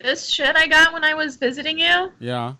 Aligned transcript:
This 0.00 0.28
shit 0.28 0.54
I 0.56 0.66
got 0.66 0.92
when 0.92 1.04
I 1.04 1.14
was 1.14 1.36
visiting 1.36 1.78
you, 1.78 2.12
Yeah. 2.18 2.54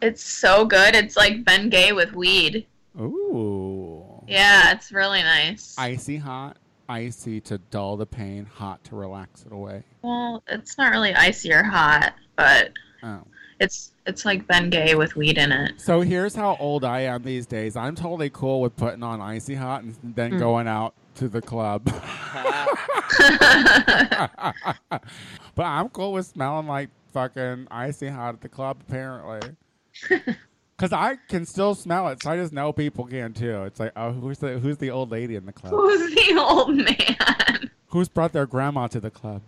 it's 0.00 0.22
so 0.24 0.64
good. 0.64 0.94
It's 0.94 1.16
like 1.16 1.44
Bengay 1.44 1.94
with 1.94 2.12
weed. 2.14 2.66
Ooh. 3.00 4.22
Yeah, 4.26 4.72
it's 4.72 4.92
really 4.92 5.22
nice. 5.22 5.74
Icy 5.78 6.16
hot, 6.16 6.56
icy 6.88 7.40
to 7.42 7.58
dull 7.70 7.96
the 7.96 8.06
pain, 8.06 8.44
hot 8.46 8.82
to 8.84 8.96
relax 8.96 9.44
it 9.46 9.52
away. 9.52 9.82
well, 10.02 10.42
it's 10.48 10.76
not 10.76 10.90
really 10.92 11.14
icy 11.14 11.52
or 11.52 11.62
hot, 11.62 12.14
but 12.36 12.72
Oh. 13.02 13.20
it's 13.60 13.92
it's 14.04 14.24
like 14.24 14.46
Bengay 14.48 14.98
with 14.98 15.14
weed 15.14 15.38
in 15.38 15.52
it. 15.52 15.80
So 15.80 16.00
here's 16.00 16.34
how 16.34 16.56
old 16.58 16.84
I 16.84 17.02
am 17.02 17.22
these 17.22 17.46
days. 17.46 17.76
I'm 17.76 17.94
totally 17.94 18.30
cool 18.30 18.60
with 18.60 18.76
putting 18.76 19.04
on 19.04 19.20
icy 19.20 19.54
hot 19.54 19.84
and 19.84 19.94
then 20.16 20.32
Mm. 20.32 20.38
going 20.40 20.66
out 20.66 20.94
to 21.16 21.28
the 21.28 21.40
club. 21.40 21.84
but 25.54 25.62
I'm 25.64 25.88
cool 25.90 26.12
with 26.12 26.26
smelling 26.26 26.66
like 26.66 26.90
fucking 27.12 27.68
icy 27.70 28.08
hot 28.08 28.34
at 28.34 28.40
the 28.40 28.48
club, 28.48 28.78
apparently. 28.88 29.56
Because 30.76 30.92
I 30.92 31.16
can 31.28 31.44
still 31.44 31.74
smell 31.74 32.08
it, 32.08 32.22
so 32.22 32.30
I 32.30 32.36
just 32.36 32.52
know 32.52 32.72
people 32.72 33.06
can 33.06 33.32
too. 33.32 33.62
It's 33.64 33.78
like, 33.78 33.92
oh, 33.96 34.12
who's 34.12 34.38
the 34.38 34.58
who's 34.58 34.78
the 34.78 34.90
old 34.90 35.10
lady 35.10 35.36
in 35.36 35.46
the 35.46 35.52
club? 35.52 35.72
Who's 35.72 36.14
the 36.14 36.36
old 36.38 36.74
man? 36.74 37.70
Who's 37.88 38.08
brought 38.08 38.32
their 38.32 38.46
grandma 38.46 38.86
to 38.88 39.00
the 39.00 39.10
club? 39.10 39.42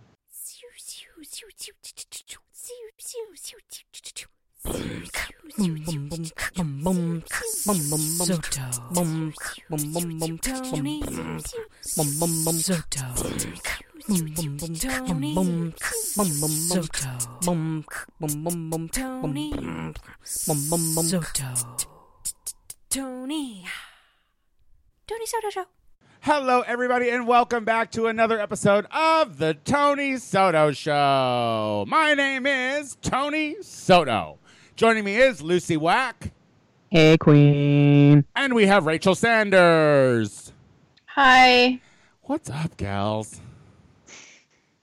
Tony. 22.89 23.65
Tony 25.07 25.25
Soto 25.25 25.49
Show. 25.49 25.65
Hello, 26.21 26.61
everybody, 26.61 27.09
and 27.09 27.27
welcome 27.27 27.63
back 27.63 27.91
to 27.91 28.07
another 28.07 28.39
episode 28.39 28.87
of 28.91 29.37
the 29.37 29.53
Tony 29.53 30.17
Soto 30.17 30.71
Show. 30.71 31.85
My 31.87 32.13
name 32.13 32.45
is 32.45 32.97
Tony 33.01 33.55
Soto. 33.61 34.39
Joining 34.75 35.05
me 35.05 35.15
is 35.15 35.41
Lucy 35.41 35.77
Wack, 35.77 36.31
Hey, 36.89 37.17
Queen. 37.17 38.25
and 38.35 38.53
we 38.53 38.65
have 38.67 38.85
Rachel 38.85 39.15
Sanders. 39.15 40.51
Hi. 41.05 41.79
What's 42.23 42.49
up, 42.49 42.75
gals? 42.77 43.39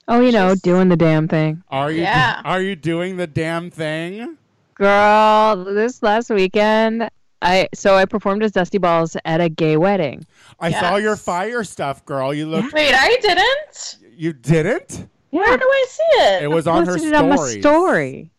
Oh, 0.07 0.19
you 0.19 0.31
know, 0.31 0.49
Just- 0.53 0.63
doing 0.63 0.89
the 0.89 0.95
damn 0.97 1.27
thing. 1.27 1.61
Are 1.69 1.91
you 1.91 2.01
Yeah. 2.01 2.41
are 2.43 2.61
you 2.61 2.75
doing 2.75 3.17
the 3.17 3.27
damn 3.27 3.69
thing? 3.69 4.37
Girl, 4.75 5.63
this 5.63 6.01
last 6.01 6.29
weekend, 6.31 7.09
I 7.41 7.69
so 7.75 7.95
I 7.95 8.05
performed 8.05 8.43
as 8.43 8.51
Dusty 8.51 8.79
Balls 8.79 9.15
at 9.25 9.41
a 9.41 9.49
gay 9.49 9.77
wedding. 9.77 10.25
I 10.59 10.71
saw 10.71 10.95
your 10.95 11.15
fire 11.15 11.63
stuff, 11.63 12.03
girl. 12.05 12.33
You 12.33 12.47
looked. 12.47 12.73
Wait, 12.73 12.93
I 12.93 13.17
didn't. 13.21 13.97
You 14.17 14.33
didn't. 14.33 15.07
Where 15.29 15.57
do 15.57 15.65
I 15.65 15.85
see 15.89 16.21
it? 16.23 16.43
It 16.43 16.47
was 16.47 16.67
on 16.67 16.85
her 16.85 16.93
Posted 16.93 17.13
it 17.13 17.15
on 17.15 17.29
my 17.29 17.35
story. 17.35 18.31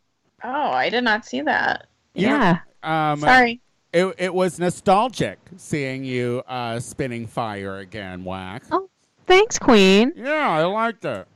Oh, 0.44 0.70
I 0.70 0.90
did 0.90 1.02
not 1.02 1.26
see 1.26 1.40
that. 1.40 1.88
You 2.14 2.28
know, 2.28 2.34
yeah. 2.82 3.12
Um, 3.12 3.20
Sorry. 3.20 3.60
It, 3.92 4.14
it 4.18 4.34
was 4.34 4.58
nostalgic 4.58 5.38
seeing 5.56 6.04
you 6.04 6.42
uh, 6.46 6.80
spinning 6.80 7.26
fire 7.26 7.78
again, 7.78 8.24
Wack. 8.24 8.64
Oh. 8.70 8.88
Thanks, 9.26 9.58
Queen. 9.58 10.12
Yeah, 10.16 10.48
I 10.48 10.64
liked 10.64 11.04
it. 11.04 11.26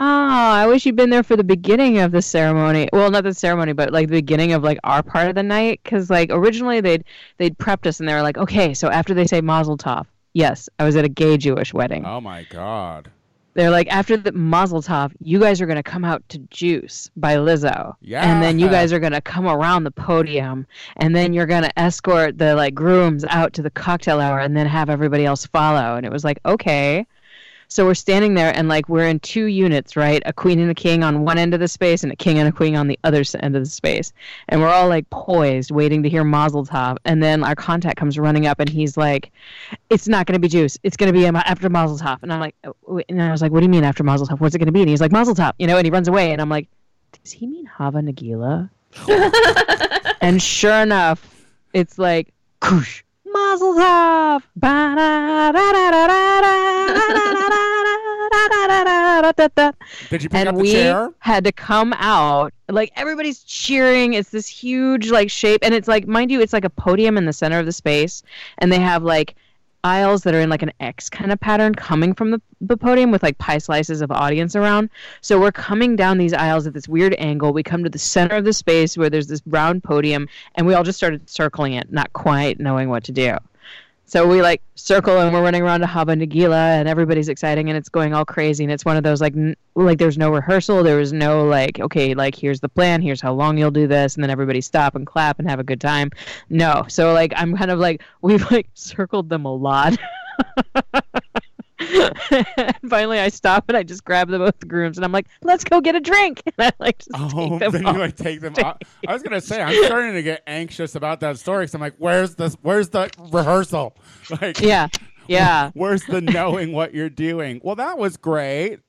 Oh, 0.00 0.04
I 0.04 0.66
wish 0.66 0.84
you'd 0.84 0.96
been 0.96 1.10
there 1.10 1.22
for 1.22 1.36
the 1.36 1.44
beginning 1.44 1.98
of 1.98 2.10
the 2.10 2.22
ceremony. 2.22 2.88
Well, 2.92 3.08
not 3.10 3.22
the 3.22 3.32
ceremony, 3.32 3.72
but 3.72 3.92
like 3.92 4.08
the 4.08 4.16
beginning 4.16 4.52
of 4.52 4.64
like 4.64 4.78
our 4.82 5.02
part 5.02 5.28
of 5.28 5.36
the 5.36 5.44
night. 5.44 5.80
Because 5.84 6.10
like 6.10 6.30
originally 6.32 6.80
they'd 6.80 7.04
they'd 7.38 7.56
prepped 7.56 7.86
us 7.86 8.00
and 8.00 8.08
they 8.08 8.14
were 8.14 8.22
like, 8.22 8.36
okay, 8.36 8.74
so 8.74 8.88
after 8.88 9.14
they 9.14 9.28
say 9.28 9.40
Mazel 9.40 9.76
Tov, 9.76 10.06
yes, 10.32 10.68
I 10.80 10.84
was 10.84 10.96
at 10.96 11.04
a 11.04 11.08
gay 11.08 11.36
Jewish 11.36 11.72
wedding. 11.72 12.04
Oh 12.04 12.20
my 12.20 12.44
god. 12.50 13.12
They're 13.54 13.70
like, 13.70 13.88
after 13.88 14.16
the 14.16 14.32
Mazel 14.32 14.80
Tov, 14.80 15.12
you 15.20 15.38
guys 15.38 15.60
are 15.60 15.66
gonna 15.66 15.82
come 15.82 16.04
out 16.04 16.26
to 16.30 16.38
Juice 16.50 17.10
by 17.16 17.36
Lizzo, 17.36 17.94
and 18.22 18.42
then 18.42 18.58
you 18.58 18.68
guys 18.68 18.92
are 18.92 18.98
gonna 18.98 19.20
come 19.20 19.46
around 19.46 19.84
the 19.84 19.90
podium, 19.90 20.66
and 20.96 21.14
then 21.14 21.32
you're 21.34 21.46
gonna 21.46 21.70
escort 21.76 22.38
the 22.38 22.54
like 22.54 22.74
grooms 22.74 23.24
out 23.28 23.52
to 23.54 23.62
the 23.62 23.70
cocktail 23.70 24.20
hour, 24.20 24.38
and 24.38 24.56
then 24.56 24.66
have 24.66 24.88
everybody 24.88 25.26
else 25.26 25.44
follow. 25.46 25.96
And 25.96 26.06
it 26.06 26.12
was 26.12 26.24
like, 26.24 26.38
okay. 26.46 27.06
So 27.72 27.86
we're 27.86 27.94
standing 27.94 28.34
there, 28.34 28.54
and 28.54 28.68
like 28.68 28.86
we're 28.90 29.08
in 29.08 29.18
two 29.20 29.46
units, 29.46 29.96
right? 29.96 30.22
A 30.26 30.32
queen 30.34 30.58
and 30.58 30.70
a 30.70 30.74
king 30.74 31.02
on 31.02 31.24
one 31.24 31.38
end 31.38 31.54
of 31.54 31.60
the 31.60 31.68
space, 31.68 32.02
and 32.02 32.12
a 32.12 32.16
king 32.16 32.38
and 32.38 32.46
a 32.46 32.52
queen 32.52 32.76
on 32.76 32.86
the 32.86 32.98
other 33.02 33.24
end 33.40 33.56
of 33.56 33.64
the 33.64 33.70
space. 33.70 34.12
And 34.50 34.60
we're 34.60 34.68
all 34.68 34.88
like 34.88 35.08
poised, 35.08 35.70
waiting 35.70 36.02
to 36.02 36.10
hear 36.10 36.22
Mazel 36.22 36.66
Tov. 36.66 36.98
And 37.06 37.22
then 37.22 37.42
our 37.42 37.54
contact 37.54 37.96
comes 37.96 38.18
running 38.18 38.46
up, 38.46 38.60
and 38.60 38.68
he's 38.68 38.98
like, 38.98 39.32
it's 39.88 40.06
not 40.06 40.26
going 40.26 40.34
to 40.34 40.38
be 40.38 40.48
juice. 40.48 40.78
It's 40.82 40.98
going 40.98 41.10
to 41.10 41.18
be 41.18 41.24
after 41.24 41.70
Mazel 41.70 41.96
Tov. 41.96 42.22
And 42.22 42.30
I'm 42.30 42.40
like, 42.40 42.54
oh, 42.64 42.76
oh 42.86 43.00
and 43.08 43.22
I 43.22 43.30
was 43.30 43.40
like, 43.40 43.52
what 43.52 43.60
do 43.60 43.64
you 43.64 43.70
mean 43.70 43.84
after 43.84 44.04
Mazel 44.04 44.26
Tov? 44.26 44.38
What's 44.38 44.54
it 44.54 44.58
going 44.58 44.66
to 44.66 44.72
be? 44.72 44.80
And 44.80 44.90
he's 44.90 45.00
like, 45.00 45.10
Mazel 45.10 45.34
Tov, 45.34 45.54
you 45.58 45.66
know, 45.66 45.78
and 45.78 45.86
he 45.86 45.90
runs 45.90 46.08
away. 46.08 46.30
And 46.32 46.42
I'm 46.42 46.50
like, 46.50 46.68
does 47.22 47.32
he 47.32 47.46
mean 47.46 47.64
Hava 47.64 48.00
Nagila? 48.00 48.68
and 50.20 50.42
sure 50.42 50.74
enough, 50.74 51.46
it's 51.72 51.98
like, 51.98 52.34
koosh, 52.60 53.02
Mazel 53.24 53.72
Tov. 53.76 54.42
Did 60.10 60.22
you 60.22 60.28
pick 60.28 60.38
and 60.38 60.48
up 60.48 60.56
the 60.56 60.62
we 60.62 60.72
chair? 60.72 61.10
Had 61.18 61.44
to 61.44 61.52
come 61.52 61.92
out. 61.94 62.52
Like 62.68 62.92
everybody's 62.96 63.42
cheering. 63.42 64.14
It's 64.14 64.30
this 64.30 64.46
huge 64.46 65.10
like 65.10 65.30
shape. 65.30 65.60
And 65.62 65.74
it's 65.74 65.88
like, 65.88 66.06
mind 66.06 66.30
you, 66.30 66.40
it's 66.40 66.52
like 66.52 66.64
a 66.64 66.70
podium 66.70 67.16
in 67.16 67.26
the 67.26 67.32
center 67.32 67.58
of 67.58 67.66
the 67.66 67.72
space. 67.72 68.22
And 68.58 68.72
they 68.72 68.78
have 68.80 69.02
like 69.02 69.34
aisles 69.84 70.22
that 70.22 70.34
are 70.34 70.40
in 70.40 70.48
like 70.48 70.62
an 70.62 70.72
X 70.80 71.10
kind 71.10 71.32
of 71.32 71.40
pattern 71.40 71.74
coming 71.74 72.14
from 72.14 72.30
the, 72.30 72.40
the 72.60 72.76
podium 72.76 73.10
with 73.10 73.22
like 73.22 73.38
pie 73.38 73.58
slices 73.58 74.00
of 74.00 74.10
audience 74.12 74.54
around. 74.54 74.90
So 75.20 75.40
we're 75.40 75.52
coming 75.52 75.96
down 75.96 76.18
these 76.18 76.32
aisles 76.32 76.66
at 76.66 76.72
this 76.72 76.88
weird 76.88 77.14
angle. 77.18 77.52
We 77.52 77.62
come 77.62 77.82
to 77.82 77.90
the 77.90 77.98
center 77.98 78.36
of 78.36 78.44
the 78.44 78.52
space 78.52 78.96
where 78.96 79.10
there's 79.10 79.26
this 79.26 79.42
round 79.46 79.82
podium 79.82 80.28
and 80.54 80.66
we 80.66 80.74
all 80.74 80.84
just 80.84 80.98
started 80.98 81.28
circling 81.28 81.74
it, 81.74 81.92
not 81.92 82.12
quite 82.12 82.60
knowing 82.60 82.88
what 82.88 83.04
to 83.04 83.12
do. 83.12 83.36
So 84.12 84.26
we 84.26 84.42
like 84.42 84.60
circle 84.74 85.20
and 85.20 85.32
we're 85.32 85.40
running 85.40 85.62
around 85.62 85.80
to 85.80 85.86
Hava 85.86 86.12
Nagila 86.12 86.78
and 86.78 86.86
everybody's 86.86 87.30
exciting 87.30 87.70
and 87.70 87.78
it's 87.78 87.88
going 87.88 88.12
all 88.12 88.26
crazy 88.26 88.62
and 88.62 88.70
it's 88.70 88.84
one 88.84 88.98
of 88.98 89.02
those 89.02 89.22
like 89.22 89.34
n- 89.34 89.56
like 89.74 89.96
there's 89.96 90.18
no 90.18 90.30
rehearsal 90.30 90.82
there 90.82 90.98
was 90.98 91.14
no 91.14 91.46
like 91.46 91.80
okay 91.80 92.12
like 92.12 92.34
here's 92.34 92.60
the 92.60 92.68
plan 92.68 93.00
here's 93.00 93.22
how 93.22 93.32
long 93.32 93.56
you'll 93.56 93.70
do 93.70 93.86
this 93.86 94.14
and 94.14 94.22
then 94.22 94.28
everybody 94.28 94.60
stop 94.60 94.96
and 94.96 95.06
clap 95.06 95.38
and 95.38 95.48
have 95.48 95.60
a 95.60 95.64
good 95.64 95.80
time. 95.80 96.10
No. 96.50 96.84
So 96.88 97.14
like 97.14 97.32
I'm 97.36 97.56
kind 97.56 97.70
of 97.70 97.78
like 97.78 98.02
we've 98.20 98.50
like 98.50 98.68
circled 98.74 99.30
them 99.30 99.46
a 99.46 99.54
lot 99.54 99.96
finally 102.88 103.18
I 103.18 103.28
stop 103.28 103.64
and 103.68 103.76
I 103.76 103.82
just 103.82 104.04
grab 104.04 104.28
the 104.28 104.38
both 104.38 104.66
grooms 104.68 104.98
and 104.98 105.04
I'm 105.04 105.12
like 105.12 105.26
let's 105.42 105.64
go 105.64 105.80
get 105.80 105.94
a 105.94 106.00
drink 106.00 106.42
and 106.46 106.54
I 106.58 106.72
like 106.78 106.98
just 106.98 107.10
Oh, 107.14 107.58
take 107.58 107.60
them 107.72 107.72
then 107.72 107.86
off. 107.86 107.94
you 107.94 108.00
like 108.00 108.16
take 108.16 108.40
them 108.40 108.54
off. 108.62 108.78
I 109.06 109.12
was 109.12 109.22
gonna 109.22 109.40
say 109.40 109.60
I'm 109.62 109.84
starting 109.84 110.14
to 110.14 110.22
get 110.22 110.42
anxious 110.46 110.94
about 110.94 111.20
that 111.20 111.38
story. 111.38 111.66
Cause 111.66 111.74
I'm 111.74 111.80
like, 111.80 111.94
where's 111.98 112.34
the 112.34 112.56
where's 112.62 112.88
the 112.90 113.10
rehearsal? 113.30 113.96
Like, 114.40 114.60
yeah 114.60 114.88
yeah 115.28 115.70
Where's 115.74 116.04
the 116.04 116.20
knowing 116.20 116.72
what 116.72 116.94
you're 116.94 117.08
doing? 117.10 117.60
Well, 117.62 117.76
that 117.76 117.96
was 117.98 118.16
great. 118.16 118.80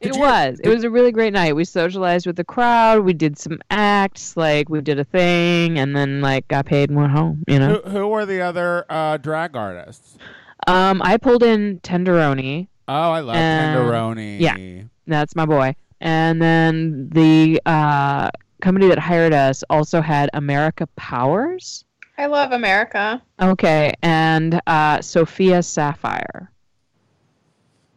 Did 0.00 0.10
it 0.10 0.14
you- 0.16 0.20
was. 0.20 0.60
It 0.64 0.68
was 0.68 0.82
a 0.84 0.90
really 0.90 1.12
great 1.12 1.32
night. 1.32 1.54
We 1.54 1.64
socialized 1.64 2.26
with 2.26 2.34
the 2.36 2.44
crowd. 2.44 3.04
We 3.04 3.12
did 3.12 3.38
some 3.38 3.60
acts. 3.70 4.36
Like 4.36 4.68
we 4.68 4.80
did 4.80 4.98
a 4.98 5.04
thing, 5.04 5.78
and 5.78 5.94
then 5.96 6.20
like 6.20 6.46
got 6.48 6.66
paid 6.66 6.90
and 6.90 6.98
went 6.98 7.12
home. 7.12 7.44
You 7.46 7.58
know. 7.60 7.80
Who, 7.84 7.90
who 7.90 8.08
were 8.08 8.26
the 8.26 8.40
other 8.40 8.84
uh, 8.90 9.16
drag 9.18 9.56
artists? 9.56 10.18
Um, 10.66 11.02
I 11.02 11.16
pulled 11.16 11.42
in 11.42 11.80
Tenderoni. 11.80 12.68
Oh, 12.88 13.10
I 13.12 13.20
love 13.20 13.36
Um, 13.36 13.42
Tenderoni. 13.42 14.40
yeah. 14.40 14.84
That's 15.06 15.34
my 15.34 15.46
boy. 15.46 15.74
And 16.00 16.40
then 16.42 17.08
the 17.10 17.60
uh, 17.66 18.30
company 18.60 18.88
that 18.88 18.98
hired 18.98 19.32
us 19.32 19.62
also 19.70 20.00
had 20.00 20.30
America 20.34 20.86
Powers. 20.96 21.84
I 22.18 22.26
love 22.26 22.52
America. 22.52 23.22
Okay, 23.40 23.94
and 24.02 24.60
uh, 24.66 25.00
Sophia 25.00 25.62
Sapphire. 25.62 26.50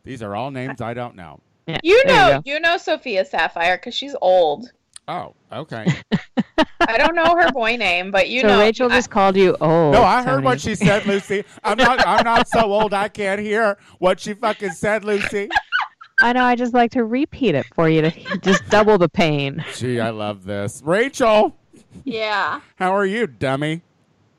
These 0.03 0.21
are 0.23 0.35
all 0.35 0.51
names 0.51 0.81
I 0.81 0.93
don't 0.93 1.15
know. 1.15 1.39
Yeah, 1.67 1.79
You 1.83 2.03
know, 2.05 2.13
go. 2.13 2.41
you, 2.45 2.59
know 2.59 2.77
Sophia 2.77 3.25
Sapphire 3.25 3.77
because 3.77 3.95
she's 3.95 4.15
old. 4.21 4.71
Oh, 5.07 5.33
okay. 5.51 5.85
I 6.57 6.97
don't 6.97 7.15
know 7.15 7.35
her 7.35 7.51
boy 7.51 7.75
name, 7.75 8.11
but 8.11 8.29
you 8.29 8.41
so 8.41 8.47
know. 8.47 8.59
Rachel 8.59 8.91
I- 8.91 8.95
just 8.95 9.09
called 9.09 9.35
you 9.35 9.55
old. 9.59 9.93
No, 9.93 10.03
I 10.03 10.23
heard 10.23 10.43
what 10.43 10.61
she 10.61 10.75
said, 10.75 11.05
Lucy. 11.05 11.43
I'm 11.63 11.77
not. 11.77 12.05
I'm 12.05 12.23
not 12.23 12.47
so 12.47 12.61
old 12.71 12.93
I 12.93 13.07
can't 13.09 13.41
hear 13.41 13.77
what 13.99 14.19
she 14.19 14.33
fucking 14.33 14.71
said, 14.71 15.03
Lucy. 15.03 15.49
I 16.21 16.31
know. 16.33 16.43
I 16.43 16.55
just 16.55 16.73
like 16.73 16.91
to 16.91 17.03
repeat 17.03 17.55
it 17.55 17.65
for 17.73 17.89
you 17.89 18.01
to 18.03 18.37
just 18.39 18.67
double 18.69 18.97
the 18.97 19.09
pain. 19.09 19.63
Gee, 19.75 19.99
I 19.99 20.11
love 20.11 20.45
this. 20.45 20.81
Rachel, 20.85 21.55
yeah, 22.03 22.61
how 22.77 22.95
are 22.95 23.05
you, 23.05 23.27
dummy? 23.27 23.81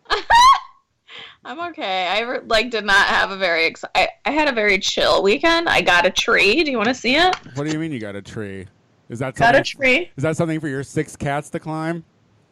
I'm 1.44 1.60
okay. 1.70 2.08
I 2.08 2.38
like 2.46 2.70
did 2.70 2.84
not 2.84 3.06
have 3.06 3.30
a 3.30 3.36
very. 3.36 3.66
Ex- 3.66 3.84
I 3.94 4.08
I 4.24 4.30
had 4.32 4.48
a 4.48 4.52
very 4.52 4.78
chill 4.78 5.22
weekend. 5.22 5.68
I 5.68 5.80
got 5.80 6.04
a 6.06 6.10
tree. 6.10 6.64
Do 6.64 6.70
you 6.70 6.76
want 6.76 6.88
to 6.88 6.94
see 6.94 7.14
it? 7.16 7.36
What 7.54 7.64
do 7.66 7.72
you 7.72 7.78
mean 7.78 7.92
you 7.92 8.00
got 8.00 8.16
a 8.16 8.22
tree? 8.22 8.66
Is 9.08 9.20
that 9.20 9.34
Got 9.36 9.54
a 9.54 9.62
tree. 9.62 10.10
Is 10.16 10.22
that 10.22 10.36
something 10.36 10.60
for 10.60 10.68
your 10.68 10.82
six 10.82 11.16
cats 11.16 11.48
to 11.50 11.60
climb? 11.60 12.04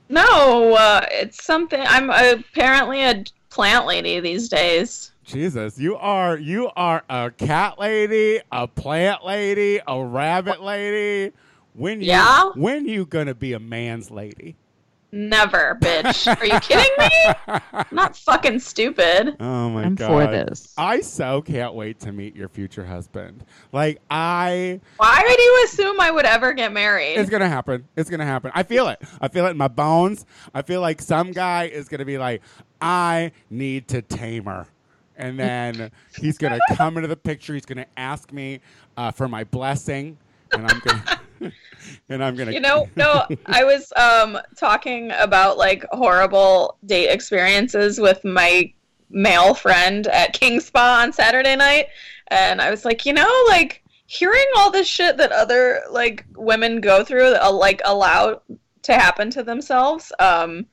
No, 0.08 0.74
uh, 0.74 1.06
it's 1.10 1.44
something. 1.44 1.80
I'm 1.80 2.10
apparently 2.10 3.02
a 3.02 3.24
plant 3.50 3.86
lady 3.86 4.20
these 4.20 4.48
days. 4.48 5.12
Jesus, 5.24 5.78
you 5.78 5.96
are 5.96 6.36
you 6.36 6.70
are 6.76 7.02
a 7.08 7.30
cat 7.30 7.78
lady, 7.78 8.40
a 8.52 8.68
plant 8.68 9.24
lady, 9.24 9.80
a 9.86 10.04
rabbit 10.04 10.60
lady. 10.62 11.32
When 11.72 12.00
you 12.00 12.08
Yeah? 12.08 12.50
when 12.54 12.86
you 12.86 13.06
gonna 13.06 13.34
be 13.34 13.54
a 13.54 13.58
man's 13.58 14.10
lady? 14.10 14.56
Never, 15.16 15.78
bitch. 15.80 16.26
Are 16.40 16.44
you 16.44 16.58
kidding 16.58 16.90
me? 16.98 17.54
I'm 17.72 17.86
not 17.92 18.16
fucking 18.16 18.58
stupid. 18.58 19.36
Oh 19.38 19.70
my 19.70 19.84
I'm 19.84 19.94
god. 19.94 20.08
for 20.08 20.26
this. 20.26 20.74
I 20.76 21.02
so 21.02 21.40
can't 21.40 21.72
wait 21.74 22.00
to 22.00 22.10
meet 22.10 22.34
your 22.34 22.48
future 22.48 22.84
husband. 22.84 23.44
Like 23.70 24.00
I 24.10 24.80
Why 24.96 25.22
would 25.24 25.38
you 25.38 25.62
assume 25.66 26.00
I 26.00 26.10
would 26.10 26.24
ever 26.26 26.52
get 26.52 26.72
married? 26.72 27.16
it's 27.16 27.30
gonna 27.30 27.48
happen. 27.48 27.86
It's 27.96 28.10
gonna 28.10 28.24
happen. 28.24 28.50
I 28.56 28.64
feel 28.64 28.88
it. 28.88 29.00
I 29.20 29.28
feel 29.28 29.46
it 29.46 29.50
in 29.50 29.56
my 29.56 29.68
bones. 29.68 30.26
I 30.52 30.62
feel 30.62 30.80
like 30.80 31.00
some 31.00 31.30
guy 31.30 31.66
is 31.66 31.88
gonna 31.88 32.04
be 32.04 32.18
like, 32.18 32.42
I 32.80 33.30
need 33.50 33.86
to 33.88 34.02
tame 34.02 34.46
her. 34.46 34.66
And 35.16 35.38
then 35.38 35.92
he's 36.20 36.38
gonna 36.38 36.58
come 36.72 36.96
into 36.96 37.06
the 37.06 37.14
picture. 37.16 37.54
He's 37.54 37.66
gonna 37.66 37.86
ask 37.96 38.32
me 38.32 38.58
uh, 38.96 39.12
for 39.12 39.28
my 39.28 39.44
blessing, 39.44 40.18
and 40.50 40.66
I'm 40.68 40.80
gonna, 40.80 41.20
and 42.08 42.24
I'm 42.24 42.36
gonna. 42.36 42.52
You 42.52 42.60
know, 42.60 42.88
no, 42.96 43.26
I 43.46 43.64
was 43.64 43.92
um 43.96 44.38
talking 44.56 45.10
about 45.12 45.58
like 45.58 45.84
horrible 45.92 46.78
date 46.86 47.08
experiences 47.08 48.00
with 48.00 48.24
my 48.24 48.72
male 49.10 49.54
friend 49.54 50.06
at 50.08 50.32
King 50.32 50.60
Spa 50.60 51.02
on 51.02 51.12
Saturday 51.12 51.56
night, 51.56 51.86
and 52.28 52.60
I 52.60 52.70
was 52.70 52.84
like, 52.84 53.06
you 53.06 53.12
know, 53.12 53.44
like 53.48 53.82
hearing 54.06 54.46
all 54.56 54.70
this 54.70 54.86
shit 54.86 55.16
that 55.16 55.32
other 55.32 55.82
like 55.90 56.24
women 56.36 56.80
go 56.80 57.04
through, 57.04 57.30
that, 57.30 57.42
uh, 57.42 57.52
like 57.52 57.80
allow 57.84 58.40
to 58.82 58.94
happen 58.94 59.30
to 59.30 59.42
themselves. 59.42 60.12
Um, 60.18 60.66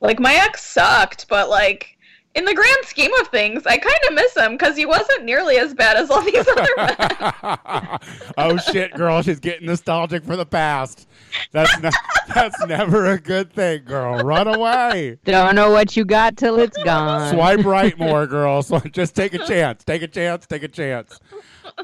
like 0.00 0.20
my 0.20 0.34
ex 0.34 0.64
sucked, 0.64 1.28
but 1.28 1.48
like. 1.48 1.91
In 2.34 2.46
the 2.46 2.54
grand 2.54 2.84
scheme 2.84 3.12
of 3.20 3.28
things, 3.28 3.66
I 3.66 3.76
kind 3.76 3.98
of 4.08 4.14
miss 4.14 4.34
him 4.34 4.52
because 4.52 4.74
he 4.74 4.86
wasn't 4.86 5.24
nearly 5.24 5.58
as 5.58 5.74
bad 5.74 5.98
as 5.98 6.10
all 6.10 6.22
these 6.22 6.46
other 6.48 6.66
men. 6.78 6.96
oh 8.38 8.56
shit, 8.72 8.94
girl, 8.94 9.20
she's 9.20 9.38
getting 9.38 9.66
nostalgic 9.66 10.24
for 10.24 10.34
the 10.34 10.46
past. 10.46 11.06
That's 11.50 11.78
ne- 11.82 11.90
that's 12.34 12.64
never 12.66 13.10
a 13.10 13.20
good 13.20 13.52
thing, 13.52 13.84
girl. 13.84 14.24
Run 14.24 14.48
away. 14.48 15.18
Don't 15.24 15.54
know 15.54 15.70
what 15.70 15.94
you 15.94 16.06
got 16.06 16.38
till 16.38 16.58
it's 16.58 16.82
gone. 16.82 17.34
Swipe 17.34 17.66
right 17.66 17.98
more, 17.98 18.26
girl. 18.26 18.62
So 18.62 18.78
just 18.78 19.14
take 19.14 19.34
a 19.34 19.44
chance. 19.46 19.84
Take 19.84 20.00
a 20.00 20.08
chance. 20.08 20.46
Take 20.46 20.62
a 20.62 20.68
chance. 20.68 21.20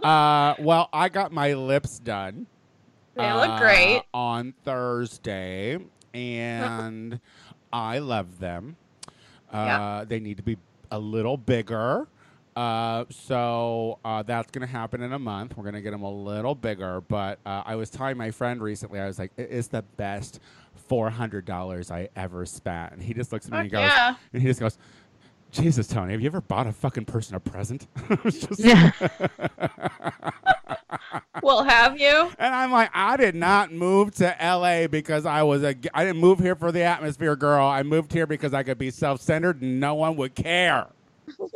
Uh, 0.02 0.54
well, 0.58 0.88
I 0.94 1.10
got 1.10 1.30
my 1.30 1.52
lips 1.52 1.98
done. 1.98 2.46
They 3.16 3.30
look 3.34 3.50
uh, 3.50 3.58
great. 3.58 4.02
on 4.14 4.54
Thursday, 4.64 5.78
and 6.14 7.20
I 7.70 7.98
love 7.98 8.38
them. 8.38 8.76
Uh, 9.52 9.56
Yeah. 9.56 10.04
They 10.06 10.20
need 10.20 10.36
to 10.38 10.42
be 10.42 10.56
a 10.90 10.98
little 10.98 11.36
bigger. 11.36 12.08
Uh, 12.56 13.04
so 13.10 13.98
uh, 14.04 14.22
that's 14.24 14.50
going 14.50 14.66
to 14.66 14.72
happen 14.72 15.00
in 15.02 15.12
a 15.12 15.18
month. 15.18 15.56
We're 15.56 15.62
going 15.62 15.74
to 15.76 15.80
get 15.80 15.92
them 15.92 16.02
a 16.02 16.10
little 16.10 16.54
bigger. 16.56 17.00
But 17.02 17.38
uh, 17.46 17.62
I 17.64 17.76
was 17.76 17.88
telling 17.88 18.16
my 18.16 18.30
friend 18.32 18.60
recently, 18.60 18.98
I 18.98 19.06
was 19.06 19.18
like, 19.18 19.30
it 19.36 19.50
is 19.50 19.68
the 19.68 19.82
best 19.96 20.40
$400 20.90 21.90
I 21.92 22.08
ever 22.16 22.44
spent. 22.46 22.94
And 22.94 23.02
he 23.02 23.14
just 23.14 23.30
looks 23.32 23.46
at 23.46 23.52
me 23.52 23.58
and 23.58 23.66
he 23.66 23.70
goes, 23.70 23.82
yeah. 23.82 24.14
and 24.32 24.42
he 24.42 24.48
just 24.48 24.58
goes, 24.60 24.76
Jesus, 25.52 25.86
Tony, 25.86 26.12
have 26.12 26.20
you 26.20 26.26
ever 26.26 26.40
bought 26.40 26.66
a 26.66 26.72
fucking 26.72 27.04
person 27.04 27.36
a 27.36 27.40
present? 27.40 27.86
Just- 28.24 28.58
Yeah. 28.58 28.90
Well, 31.42 31.64
have 31.64 31.98
you? 32.00 32.30
And 32.38 32.54
I'm 32.54 32.72
like, 32.72 32.90
I 32.94 33.16
did 33.16 33.34
not 33.34 33.72
move 33.72 34.14
to 34.16 34.36
LA 34.40 34.86
because 34.86 35.26
I 35.26 35.42
was 35.42 35.62
a. 35.62 35.74
I 35.94 36.04
didn't 36.04 36.20
move 36.20 36.38
here 36.38 36.56
for 36.56 36.72
the 36.72 36.82
atmosphere, 36.82 37.36
girl. 37.36 37.66
I 37.66 37.82
moved 37.82 38.12
here 38.12 38.26
because 38.26 38.54
I 38.54 38.62
could 38.62 38.78
be 38.78 38.90
self-centered 38.90 39.62
and 39.62 39.80
no 39.80 39.94
one 39.94 40.16
would 40.16 40.34
care. 40.34 40.88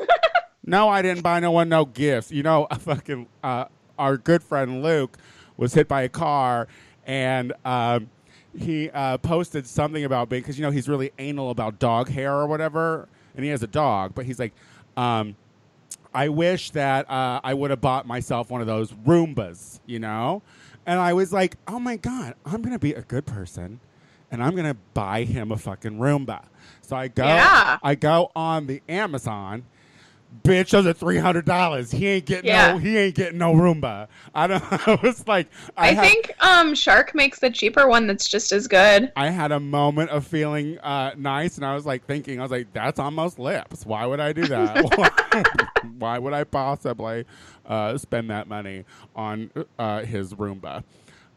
no, 0.67 0.89
I 0.89 1.03
didn't 1.03 1.23
buy 1.23 1.41
no 1.41 1.51
one 1.51 1.69
no 1.69 1.85
gifts. 1.85 2.31
You 2.31 2.43
know, 2.43 2.69
fucking 2.79 3.27
uh, 3.43 3.67
our 3.99 4.17
good 4.17 4.43
friend 4.43 4.83
Luke 4.83 5.19
was 5.57 5.75
hit 5.75 5.89
by 5.89 6.03
a 6.03 6.09
car, 6.09 6.69
and 7.07 7.53
um, 7.65 8.11
he 8.57 8.91
uh, 8.91 9.19
posted 9.19 9.67
something 9.67 10.05
about 10.05 10.29
being 10.29 10.43
because 10.43 10.59
you 10.59 10.65
know 10.65 10.71
he's 10.71 10.89
really 10.89 11.13
anal 11.19 11.51
about 11.51 11.79
dog 11.79 12.09
hair 12.09 12.35
or 12.35 12.47
whatever, 12.47 13.09
and 13.35 13.45
he 13.45 13.51
has 13.51 13.63
a 13.63 13.69
dog, 13.69 14.15
but 14.15 14.27
he's 14.27 14.39
like. 14.39 14.53
Um, 14.95 15.37
I 16.15 16.29
wish 16.29 16.71
that 16.71 17.11
uh, 17.11 17.41
I 17.43 17.55
would 17.55 17.71
have 17.71 17.81
bought 17.81 18.07
myself 18.07 18.51
one 18.51 18.61
of 18.61 18.67
those 18.67 18.93
Roombas, 18.93 19.81
you 19.87 19.99
know? 19.99 20.43
And 20.87 20.99
I 20.99 21.13
was 21.13 21.33
like, 21.33 21.57
oh 21.69 21.79
my 21.79 21.97
God, 21.97 22.35
I'm 22.45 22.61
going 22.63 22.73
to 22.73 22.79
be 22.79 22.93
a 22.93 23.03
good 23.03 23.25
person 23.27 23.81
and 24.31 24.43
I'm 24.43 24.53
going 24.53 24.67
to 24.67 24.77
buy 24.95 25.25
him 25.25 25.53
a 25.53 25.57
fucking 25.57 25.99
Roomba. 25.99 26.45
So 26.81 26.97
I 26.97 27.09
go, 27.09 27.25
Yeah. 27.25 27.79
I 27.83 27.95
go 27.95 28.31
on 28.35 28.67
the 28.67 28.83
Amazon. 28.89 29.65
Bitch, 30.43 30.71
those 30.71 30.87
are 30.87 30.93
three 30.93 31.19
hundred 31.19 31.45
dollars. 31.45 31.91
He 31.91 32.07
ain't 32.09 32.27
getting 32.27 32.47
Yeah. 32.47 32.73
no. 32.73 32.79
He 32.79 32.97
ain't 32.97 33.15
getting 33.15 33.39
no 33.39 33.53
Roomba. 33.55 34.09
I 34.35 34.47
don't. 34.47 34.89
I 34.89 34.99
was 35.03 35.27
like, 35.29 35.49
I, 35.77 35.91
I, 35.91 35.93
had, 35.93 36.03
think 36.05 36.33
um 36.41 36.75
Shark 36.75 37.15
makes 37.15 37.39
the 37.39 37.51
cheaper 37.51 37.87
one 37.87 38.07
that's 38.07 38.29
just 38.29 38.51
as 38.51 38.67
good. 38.67 39.13
I 39.15 39.29
had 39.29 39.53
a 39.53 39.61
moment 39.61 40.11
of 40.11 40.27
feeling 40.27 40.79
uh, 40.79 41.13
nice, 41.17 41.57
and 41.57 41.67
I 41.67 41.75
was 41.75 41.87
like 41.87 42.07
thinking, 42.07 42.41
I 42.41 42.43
was 42.43 42.51
like, 42.51 42.73
that's 42.73 42.99
almost 42.99 43.39
lips. 43.39 43.87
Why 43.87 44.07
would 44.07 44.21
I 44.21 44.33
do 44.33 44.47
that? 44.47 45.71
Why 45.99 46.19
would 46.19 46.33
I 46.33 46.45
possibly 46.45 47.25
uh, 47.67 47.97
spend 47.99 48.31
that 48.31 48.49
money 48.49 48.85
on 49.15 49.51
uh, 49.79 50.03
his 50.03 50.35
Roomba? 50.35 50.83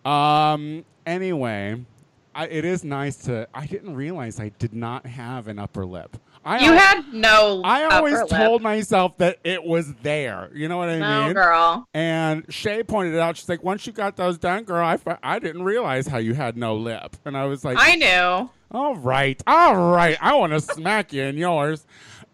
Um. 0.06 0.86
Anyway, 1.06 1.86
I, 2.33 2.48
it 2.48 2.65
is 2.65 2.83
nice 2.83 3.18
to. 3.25 3.48
I 3.53 3.65
didn't 3.65 3.95
realize 3.95 4.39
I 4.39 4.50
did 4.57 4.74
not 4.74 5.06
have 5.06 5.48
an 5.48 5.59
upper 5.59 5.86
lip. 5.86 6.18
I 6.47 6.59
You 6.63 6.74
al- 6.74 6.77
had 6.77 7.13
no. 7.13 7.62
I 7.65 7.83
always 7.86 8.13
upper 8.13 8.25
lip. 8.25 8.38
told 8.38 8.62
myself 8.62 9.18
that 9.18 9.39
it 9.44 9.63
was 9.63 9.94
there. 10.03 10.51
You 10.53 10.68
know 10.68 10.77
what 10.77 10.89
I 10.89 11.00
No, 11.00 11.24
mean? 11.25 11.33
girl. 11.33 11.88
And 11.94 12.45
Shay 12.53 12.83
pointed 12.83 13.15
it 13.15 13.19
out. 13.19 13.36
She's 13.36 13.50
like, 13.50 13.63
once 13.63 13.88
you 13.88 13.94
got 13.94 14.15
those 14.15 14.38
done, 14.38 14.63
girl, 14.63 14.86
I, 14.86 15.00
I 15.24 15.39
didn't 15.39 15.63
realize 15.63 16.06
how 16.07 16.19
you 16.19 16.36
had 16.36 16.56
no 16.56 16.75
lip. 16.75 17.15
And 17.25 17.36
I 17.36 17.45
was 17.45 17.65
like, 17.65 17.77
I 17.80 17.95
knew. 17.95 18.50
all 18.71 18.95
right, 18.95 19.42
all 19.47 19.92
right. 19.92 20.18
I 20.21 20.36
want 20.36 20.53
to 20.53 20.62
smack 20.62 21.12
you 21.12 21.24
in 21.24 21.36
yours. 21.38 21.86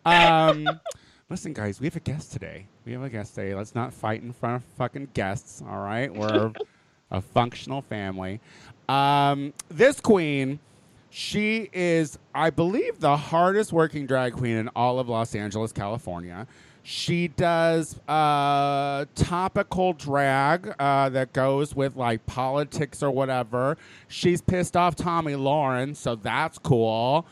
Um, 0.06 0.68
listen, 1.30 1.54
guys, 1.54 1.80
we 1.80 1.86
have 1.88 1.96
a 1.96 2.00
guest 2.02 2.34
today. 2.34 2.68
We 2.84 2.92
have 2.92 3.04
a 3.04 3.10
guest 3.10 3.36
today. 3.36 3.56
Let's 3.56 3.76
not 3.76 3.94
fight 3.94 4.22
in 4.24 4.34
front 4.34 4.58
of 4.58 4.64
fucking 4.78 5.10
guests, 5.14 5.64
all 5.66 5.78
right? 5.80 6.14
We're 6.14 6.52
a 7.12 7.22
functional 7.22 7.82
family. 7.82 8.42
Um, 8.90 9.54
this 9.70 10.02
queen, 10.02 10.60
she 11.14 11.70
is, 11.74 12.18
I 12.34 12.50
believe, 12.50 13.00
the 13.02 13.18
hardest 13.18 13.74
working 13.74 14.06
drag 14.08 14.34
queen 14.34 14.56
in 14.56 14.70
all 14.70 14.98
of 14.98 15.10
Los 15.10 15.36
Angeles, 15.36 15.72
California. 15.74 16.48
She 16.84 17.28
does 17.28 18.00
uh, 18.08 19.06
topical 19.14 19.94
drag 19.94 20.74
uh, 20.80 21.10
that 21.10 21.32
goes 21.34 21.76
with 21.76 21.96
like 21.96 22.26
politics 22.26 23.04
or 23.04 23.12
whatever. 23.12 23.78
She's 24.08 24.42
pissed 24.42 24.76
off 24.76 24.96
Tomi 24.96 25.34
Lahren, 25.34 25.96
so 25.96 26.16
that's 26.16 26.58
cool. 26.58 27.28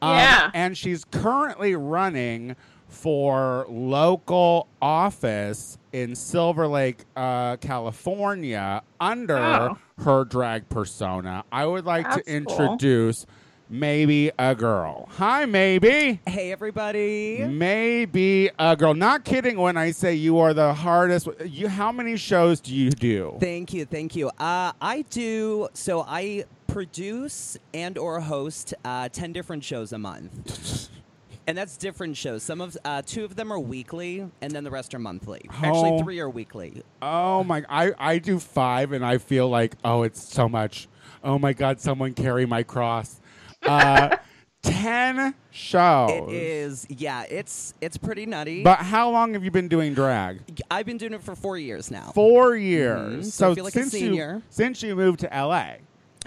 Um, 0.00 0.16
Yeah. 0.16 0.50
And 0.54 0.78
she's 0.78 1.04
currently 1.04 1.74
running 1.74 2.56
for 2.94 3.66
local 3.68 4.68
office 4.80 5.76
in 5.92 6.14
Silver 6.14 6.66
Lake, 6.66 7.04
uh, 7.16 7.56
California, 7.56 8.82
under 9.00 9.36
Oh. 9.36 9.78
her 10.02 10.24
drag 10.24 10.68
persona. 10.68 11.44
I 11.52 11.66
would 11.66 11.84
like 11.84 12.04
That's 12.04 12.16
to 12.16 12.22
cool. 12.24 12.34
introduce 12.36 13.26
maybe 13.70 14.30
a 14.38 14.54
girl. 14.54 15.08
Hi, 15.16 15.44
maybe. 15.46 16.20
Hey, 16.26 16.52
everybody. 16.52 17.44
Maybe 17.44 18.50
a 18.58 18.76
girl. 18.76 18.94
Not 18.94 19.24
kidding 19.24 19.58
when 19.58 19.76
I 19.76 19.90
say 19.90 20.14
you 20.14 20.38
are 20.38 20.52
the 20.54 20.74
hardest. 20.74 21.28
You, 21.44 21.68
how 21.68 21.90
many 21.90 22.16
shows 22.16 22.60
do 22.60 22.74
you 22.74 22.90
do? 22.90 23.36
Thank 23.40 23.72
you, 23.72 23.84
thank 23.84 24.14
you. 24.14 24.28
Uh, 24.38 24.72
I 24.80 25.04
do 25.10 25.68
so. 25.74 26.02
I 26.06 26.44
produce 26.66 27.56
and 27.72 27.96
or 27.98 28.20
host 28.20 28.74
uh, 28.84 29.08
ten 29.08 29.32
different 29.32 29.62
shows 29.64 29.92
a 29.92 29.98
month, 29.98 30.88
and 31.46 31.56
that's 31.56 31.76
different 31.76 32.16
shows. 32.16 32.42
Some 32.42 32.60
of 32.60 32.76
uh, 32.84 33.02
two 33.02 33.24
of 33.24 33.36
them 33.36 33.52
are 33.52 33.58
weekly, 33.58 34.26
and 34.40 34.52
then 34.52 34.64
the 34.64 34.70
rest 34.70 34.94
are 34.94 34.98
monthly. 34.98 35.42
Oh. 35.50 35.54
Actually, 35.62 36.02
three 36.02 36.20
are 36.20 36.30
weekly. 36.30 36.82
Oh 37.02 37.44
my! 37.44 37.64
I 37.68 37.92
I 37.98 38.18
do 38.18 38.38
five, 38.38 38.92
and 38.92 39.04
I 39.04 39.18
feel 39.18 39.48
like 39.48 39.74
oh, 39.84 40.02
it's 40.02 40.22
so 40.22 40.48
much. 40.48 40.88
Oh 41.22 41.38
my 41.38 41.52
God! 41.52 41.80
Someone 41.80 42.14
carry 42.14 42.46
my 42.46 42.62
cross. 42.62 43.20
Uh, 43.62 44.16
Ten 44.64 45.34
shows. 45.50 46.10
It 46.10 46.30
is, 46.32 46.86
yeah. 46.88 47.24
It's 47.28 47.74
it's 47.82 47.98
pretty 47.98 48.24
nutty. 48.24 48.62
But 48.62 48.78
how 48.78 49.10
long 49.10 49.34
have 49.34 49.44
you 49.44 49.50
been 49.50 49.68
doing 49.68 49.92
drag? 49.92 50.40
I've 50.70 50.86
been 50.86 50.96
doing 50.96 51.12
it 51.12 51.22
for 51.22 51.36
four 51.36 51.58
years 51.58 51.90
now. 51.90 52.12
Four 52.14 52.56
years. 52.56 53.28
Mhm, 53.28 53.30
so 53.30 53.50
I 53.50 53.54
feel 53.54 53.64
like 53.64 53.74
a 53.76 53.80
since 53.80 53.92
you 53.92 54.00
senior. 54.00 54.42
since 54.48 54.82
you 54.82 54.96
moved 54.96 55.20
to 55.20 55.26
LA, 55.26 55.74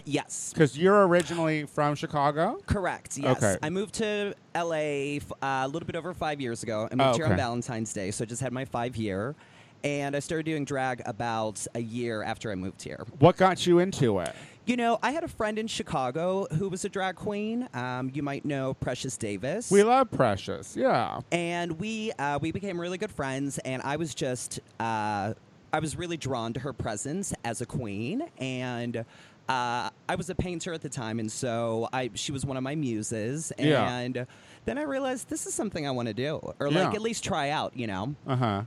Yes. 0.07 0.51
because 0.53 0.77
you're 0.77 1.05
originally 1.07 1.65
from 1.65 1.95
Chicago. 1.95 2.59
Correct. 2.65 3.17
Yes. 3.17 3.37
Okay. 3.43 3.57
I 3.61 3.69
moved 3.69 3.95
to 3.95 4.33
LA 4.55 5.17
f- 5.17 5.31
uh, 5.41 5.63
a 5.63 5.67
little 5.67 5.85
bit 5.85 5.95
over 5.95 6.13
five 6.13 6.39
years 6.41 6.63
ago. 6.63 6.87
I 6.91 6.95
moved 6.95 7.15
here 7.17 7.25
okay. 7.25 7.33
on 7.33 7.37
Valentine's 7.37 7.93
Day, 7.93 8.11
so 8.11 8.23
I 8.23 8.25
just 8.25 8.41
had 8.41 8.53
my 8.53 8.65
five 8.65 8.95
year. 8.95 9.35
and 9.83 10.15
I 10.15 10.19
started 10.19 10.45
doing 10.45 10.65
drag 10.65 11.01
about 11.05 11.65
a 11.75 11.79
year 11.79 12.23
after 12.23 12.51
I 12.51 12.55
moved 12.55 12.81
here. 12.81 13.05
What 13.19 13.37
got 13.37 13.67
you 13.67 13.77
into 13.79 14.19
it? 14.19 14.33
You 14.65 14.75
know, 14.75 14.97
I 15.03 15.11
had 15.11 15.23
a 15.23 15.27
friend 15.27 15.57
in 15.59 15.67
Chicago 15.67 16.47
who 16.57 16.67
was 16.67 16.83
a 16.83 16.89
drag 16.89 17.15
queen. 17.15 17.69
Um, 17.73 18.09
you 18.13 18.23
might 18.23 18.43
know 18.43 18.73
Precious 18.73 19.15
Davis. 19.17 19.69
We 19.71 19.83
love 19.83 20.09
Precious. 20.11 20.75
Yeah. 20.75 21.21
and 21.31 21.79
we 21.79 22.11
uh, 22.13 22.39
we 22.41 22.51
became 22.51 22.81
really 22.81 22.97
good 22.97 23.11
friends. 23.11 23.59
And 23.59 23.81
I 23.83 23.95
was 23.97 24.15
just 24.15 24.59
uh, 24.79 25.33
I 25.71 25.79
was 25.79 25.95
really 25.95 26.17
drawn 26.17 26.53
to 26.53 26.59
her 26.61 26.73
presence 26.73 27.33
as 27.45 27.61
a 27.61 27.65
queen, 27.65 28.23
and 28.39 29.05
uh, 29.49 29.89
I 30.09 30.15
was 30.15 30.29
a 30.29 30.35
painter 30.35 30.73
at 30.73 30.81
the 30.81 30.89
time, 30.89 31.19
and 31.19 31.31
so 31.31 31.87
I 31.93 32.09
she 32.15 32.31
was 32.31 32.45
one 32.45 32.57
of 32.57 32.63
my 32.63 32.75
muses. 32.75 33.51
Yeah. 33.57 33.97
And 33.99 34.27
then 34.65 34.77
I 34.77 34.81
realized 34.83 35.29
this 35.29 35.45
is 35.47 35.53
something 35.53 35.87
I 35.87 35.91
want 35.91 36.07
to 36.09 36.13
do, 36.13 36.53
or 36.59 36.69
like 36.69 36.89
Yeah. 36.89 36.93
at 36.93 37.01
least 37.01 37.23
try 37.23 37.49
out. 37.49 37.75
You 37.75 37.87
know. 37.87 38.15
Uh 38.27 38.35
huh. 38.35 38.61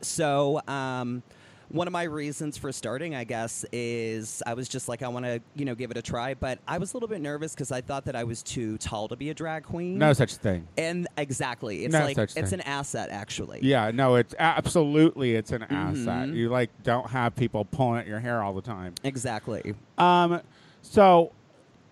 So, 0.00 0.60
um, 0.66 1.22
one 1.70 1.86
of 1.86 1.92
my 1.92 2.02
reasons 2.02 2.56
for 2.56 2.72
starting, 2.72 3.14
I 3.14 3.24
guess, 3.24 3.64
is 3.72 4.42
I 4.46 4.54
was 4.54 4.68
just 4.68 4.88
like, 4.88 5.02
I 5.02 5.08
want 5.08 5.24
to, 5.24 5.40
you 5.54 5.64
know, 5.64 5.74
give 5.74 5.90
it 5.90 5.96
a 5.96 6.02
try. 6.02 6.34
But 6.34 6.58
I 6.66 6.78
was 6.78 6.92
a 6.92 6.96
little 6.96 7.08
bit 7.08 7.20
nervous 7.20 7.54
because 7.54 7.70
I 7.72 7.80
thought 7.80 8.04
that 8.06 8.16
I 8.16 8.24
was 8.24 8.42
too 8.42 8.76
tall 8.78 9.08
to 9.08 9.16
be 9.16 9.30
a 9.30 9.34
drag 9.34 9.62
queen. 9.64 9.96
No 9.98 10.12
such 10.12 10.36
thing. 10.36 10.66
And 10.76 11.06
exactly, 11.16 11.84
it's 11.84 11.92
No 11.92 12.04
like 12.04 12.18
it's 12.18 12.34
thing. 12.34 12.52
an 12.54 12.60
asset, 12.62 13.10
actually. 13.10 13.60
Yeah, 13.62 13.90
no, 13.92 14.16
it's 14.16 14.34
absolutely 14.38 15.34
it's 15.36 15.52
an 15.52 15.62
asset. 15.64 16.28
Mhm. 16.28 16.34
You 16.36 16.48
like 16.48 16.70
don't 16.82 17.08
have 17.10 17.36
people 17.36 17.64
pulling 17.64 18.00
at 18.00 18.06
your 18.06 18.20
hair 18.20 18.42
all 18.42 18.52
the 18.52 18.62
time. 18.62 18.94
Exactly. 19.04 19.74
Um, 19.98 20.40
so 20.82 21.32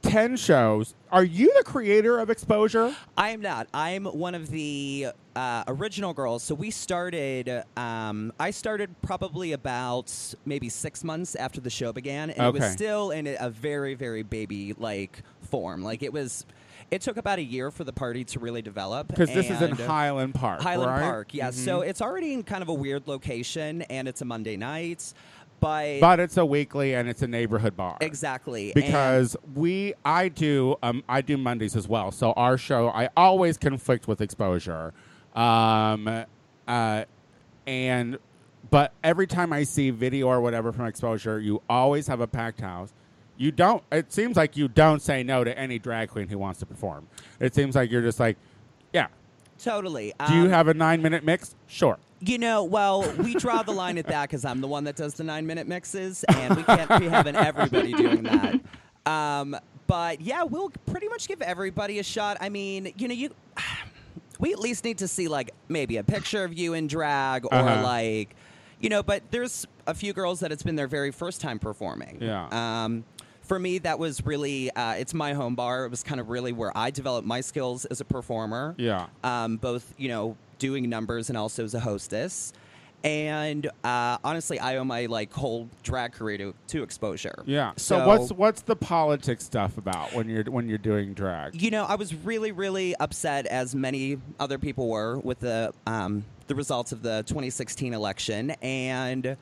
ten 0.02 0.36
shows. 0.36 0.94
Are 1.10 1.24
you 1.24 1.52
the 1.56 1.64
creator 1.64 2.18
of 2.18 2.30
Exposure? 2.30 2.94
I 3.16 3.30
am 3.30 3.40
not. 3.40 3.68
I'm 3.72 4.04
one 4.04 4.34
of 4.34 4.50
the 4.50 5.08
uh, 5.34 5.64
original 5.66 6.12
girls. 6.12 6.42
So 6.42 6.54
we 6.54 6.70
started. 6.70 7.62
Um, 7.76 8.32
I 8.38 8.50
started 8.50 8.94
probably 9.02 9.52
about 9.52 10.12
maybe 10.44 10.68
six 10.68 11.02
months 11.04 11.34
after 11.34 11.60
the 11.60 11.70
show 11.70 11.92
began, 11.92 12.30
and 12.30 12.46
it 12.54 12.60
was 12.60 12.70
still 12.72 13.10
in 13.10 13.26
a 13.38 13.50
very, 13.50 13.94
very 13.94 14.22
baby 14.22 14.74
like 14.76 15.22
form. 15.42 15.82
Like 15.82 16.02
it 16.02 16.12
was. 16.12 16.44
It 16.90 17.02
took 17.02 17.18
about 17.18 17.38
a 17.38 17.42
year 17.42 17.70
for 17.70 17.84
the 17.84 17.92
party 17.92 18.24
to 18.24 18.38
really 18.38 18.62
develop. 18.62 19.08
Because 19.08 19.28
this 19.28 19.50
is 19.50 19.60
in 19.60 19.72
Highland 19.72 20.34
Park. 20.34 20.62
Highland 20.62 20.90
right? 20.90 21.02
Park, 21.02 21.34
yeah. 21.34 21.50
So 21.50 21.80
Mhm. 21.80 21.88
it's 21.88 22.00
already 22.00 22.32
in 22.32 22.42
kind 22.42 22.62
of 22.62 22.70
a 22.70 22.72
weird 22.74 23.06
location, 23.06 23.82
and 23.82 24.08
it's 24.08 24.22
a 24.22 24.24
Monday 24.24 24.56
night. 24.56 25.12
But, 25.60 26.00
but 26.00 26.20
it's 26.20 26.36
a 26.36 26.44
weekly 26.46 26.94
and 26.94 27.08
it's 27.08 27.22
a 27.22 27.26
neighborhood 27.26 27.76
bar. 27.76 27.96
exactly 28.00 28.72
Because 28.74 29.36
we, 29.54 29.94
I 30.04 30.28
do, 30.28 30.76
um, 30.82 31.02
I 31.08 31.20
do 31.20 31.36
Mondays 31.36 31.74
as 31.74 31.88
well. 31.88 32.12
So 32.12 32.32
our 32.32 32.56
show, 32.56 32.88
I 32.90 33.08
always 33.16 33.58
conflict 33.58 34.06
with 34.06 34.20
exposure, 34.20 34.94
um, 35.34 36.24
uh, 36.68 37.04
and 37.66 38.18
but 38.70 38.92
every 39.02 39.26
time 39.26 39.52
I 39.52 39.62
see 39.64 39.90
video 39.90 40.26
or 40.28 40.40
whatever 40.40 40.72
from 40.72 40.86
exposure, 40.86 41.40
you 41.40 41.62
always 41.68 42.06
have 42.06 42.20
a 42.20 42.26
packed 42.26 42.60
house. 42.60 42.92
You 43.36 43.52
don't. 43.52 43.82
It 43.92 44.12
seems 44.12 44.36
like 44.36 44.56
you 44.56 44.68
don't 44.68 45.00
say 45.00 45.22
no 45.22 45.44
to 45.44 45.56
any 45.56 45.78
drag 45.78 46.10
queen 46.10 46.28
who 46.28 46.38
wants 46.38 46.58
to 46.60 46.66
perform. 46.66 47.06
It 47.40 47.54
seems 47.54 47.76
like 47.76 47.90
you're 47.90 48.02
just 48.02 48.18
like, 48.20 48.36
yeah. 48.92 49.06
totally. 49.58 50.12
Do 50.26 50.34
you 50.34 50.42
Um, 50.44 50.50
have 50.50 50.68
a 50.68 50.74
nine 50.74 51.02
minute 51.02 51.24
mix? 51.24 51.54
Sure. 51.66 51.98
You 52.20 52.38
know, 52.38 52.64
well, 52.64 53.08
we 53.18 53.34
draw 53.34 53.62
the 53.62 53.72
line 53.72 53.96
at 53.98 54.06
that 54.08 54.28
because 54.28 54.44
I'm 54.44 54.60
the 54.60 54.66
one 54.66 54.84
that 54.84 54.96
does 54.96 55.14
the 55.14 55.24
nine 55.24 55.46
minute 55.46 55.68
mixes, 55.68 56.24
and 56.24 56.56
we 56.56 56.62
can't 56.64 56.88
be 57.00 57.08
having 57.08 57.36
everybody 57.36 57.92
doing 57.92 58.24
that. 58.24 58.60
Um, 59.06 59.56
but 59.86 60.20
yeah, 60.20 60.42
we'll 60.42 60.70
pretty 60.86 61.08
much 61.08 61.28
give 61.28 61.40
everybody 61.40 61.98
a 61.98 62.02
shot. 62.02 62.36
I 62.40 62.48
mean, 62.48 62.92
you 62.98 63.08
know, 63.08 63.14
you 63.14 63.30
we 64.40 64.52
at 64.52 64.58
least 64.58 64.84
need 64.84 64.98
to 64.98 65.08
see 65.08 65.28
like 65.28 65.52
maybe 65.68 65.96
a 65.96 66.04
picture 66.04 66.44
of 66.44 66.52
you 66.58 66.74
in 66.74 66.86
drag 66.88 67.44
or 67.46 67.54
Uh-huh. 67.54 67.82
like, 67.82 68.34
you 68.80 68.88
know. 68.88 69.02
But 69.02 69.22
there's 69.30 69.66
a 69.86 69.94
few 69.94 70.12
girls 70.12 70.40
that 70.40 70.50
it's 70.52 70.62
been 70.62 70.76
their 70.76 70.88
very 70.88 71.10
first 71.12 71.40
time 71.40 71.58
performing. 71.58 72.18
Yeah. 72.20 72.48
Um, 72.84 73.04
for 73.42 73.58
me, 73.58 73.78
that 73.78 73.98
was 73.98 74.26
really 74.26 74.70
uh, 74.72 74.92
it's 74.94 75.14
my 75.14 75.32
home 75.32 75.54
bar. 75.54 75.84
It 75.86 75.90
was 75.90 76.02
kind 76.02 76.20
of 76.20 76.28
really 76.28 76.52
where 76.52 76.76
I 76.76 76.90
developed 76.90 77.26
my 77.26 77.40
skills 77.40 77.84
as 77.86 78.00
a 78.00 78.04
performer 78.04 78.74
Yeah. 78.76 79.06
um, 79.24 79.56
both 79.56 79.94
you 79.96 80.08
know 80.08 80.36
doing 80.58 80.88
numbers 80.88 81.28
and 81.28 81.38
also 81.38 81.64
as 81.64 81.74
a 81.74 81.80
hostess. 81.80 82.52
And 83.04 83.70
uh, 83.84 84.18
honestly, 84.24 84.58
I 84.58 84.76
owe 84.76 84.84
my 84.84 85.06
like 85.06 85.32
whole 85.32 85.68
drag 85.84 86.12
career 86.12 86.36
to, 86.38 86.54
to 86.68 86.82
exposure. 86.82 87.44
Yeah. 87.46 87.72
So, 87.76 87.98
So, 87.98 88.06
what's 88.08 88.32
what's 88.32 88.62
the 88.62 88.74
politics 88.74 89.44
stuff 89.44 89.78
about 89.78 90.14
when 90.14 90.28
you're 90.28 90.42
when 90.44 90.68
you're 90.68 90.78
doing 90.78 91.14
drag? 91.14 91.60
you 91.60 91.70
know, 91.70 91.84
I 91.84 91.94
was 91.94 92.12
really, 92.12 92.50
really 92.50 92.96
upset, 92.96 93.46
as 93.46 93.72
many 93.74 94.18
other 94.40 94.58
people 94.58 94.88
were, 94.88 95.18
with 95.18 95.38
the 95.38 95.72
um, 95.86 96.24
the 96.48 96.56
results 96.56 96.90
of 96.90 97.02
the 97.02 97.22
2016 97.28 97.94
election. 97.94 98.50
And 98.62 99.36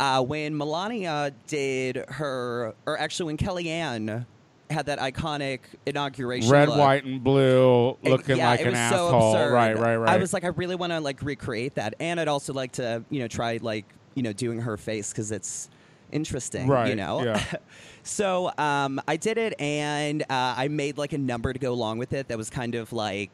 uh, 0.00 0.22
when 0.22 0.56
Melania 0.56 1.34
did 1.48 1.96
her, 2.08 2.74
or 2.86 2.98
actually 2.98 3.26
when 3.26 3.36
Kellyanne 3.36 4.24
had 4.72 4.86
that 4.86 4.98
iconic 4.98 5.60
inauguration, 5.86 6.50
Red, 6.50 6.68
look, 6.68 6.78
white, 6.78 7.04
and 7.04 7.22
blue, 7.22 7.96
looking 8.02 8.38
yeah, 8.38 8.48
like 8.50 8.60
it 8.60 8.66
an 8.66 8.70
was 8.72 8.78
asshole. 8.78 9.10
So 9.10 9.28
absurd. 9.38 9.52
Right, 9.52 9.78
right, 9.78 9.96
right. 9.96 10.10
I 10.10 10.16
was 10.18 10.32
like, 10.32 10.44
I 10.44 10.48
really 10.48 10.74
want 10.74 10.92
to 10.92 11.00
like 11.00 11.22
recreate 11.22 11.74
that, 11.76 11.94
and 12.00 12.18
I'd 12.18 12.28
also 12.28 12.52
like 12.52 12.72
to, 12.72 13.04
you 13.10 13.20
know, 13.20 13.28
try 13.28 13.58
like, 13.62 13.84
you 14.14 14.22
know, 14.22 14.32
doing 14.32 14.60
her 14.60 14.76
face 14.76 15.10
because 15.12 15.30
it's 15.32 15.68
interesting, 16.10 16.66
Right, 16.66 16.88
You 16.90 16.96
know. 16.96 17.22
yeah. 17.24 17.42
so 18.02 18.50
um, 18.58 19.00
I 19.06 19.16
did 19.16 19.38
it, 19.38 19.58
and 19.60 20.22
uh, 20.22 20.26
I 20.56 20.68
made 20.68 20.98
like 20.98 21.12
a 21.12 21.18
number 21.18 21.52
to 21.52 21.58
go 21.58 21.72
along 21.72 21.98
with 21.98 22.12
it 22.12 22.28
that 22.28 22.36
was 22.38 22.50
kind 22.50 22.74
of 22.74 22.92
like, 22.92 23.30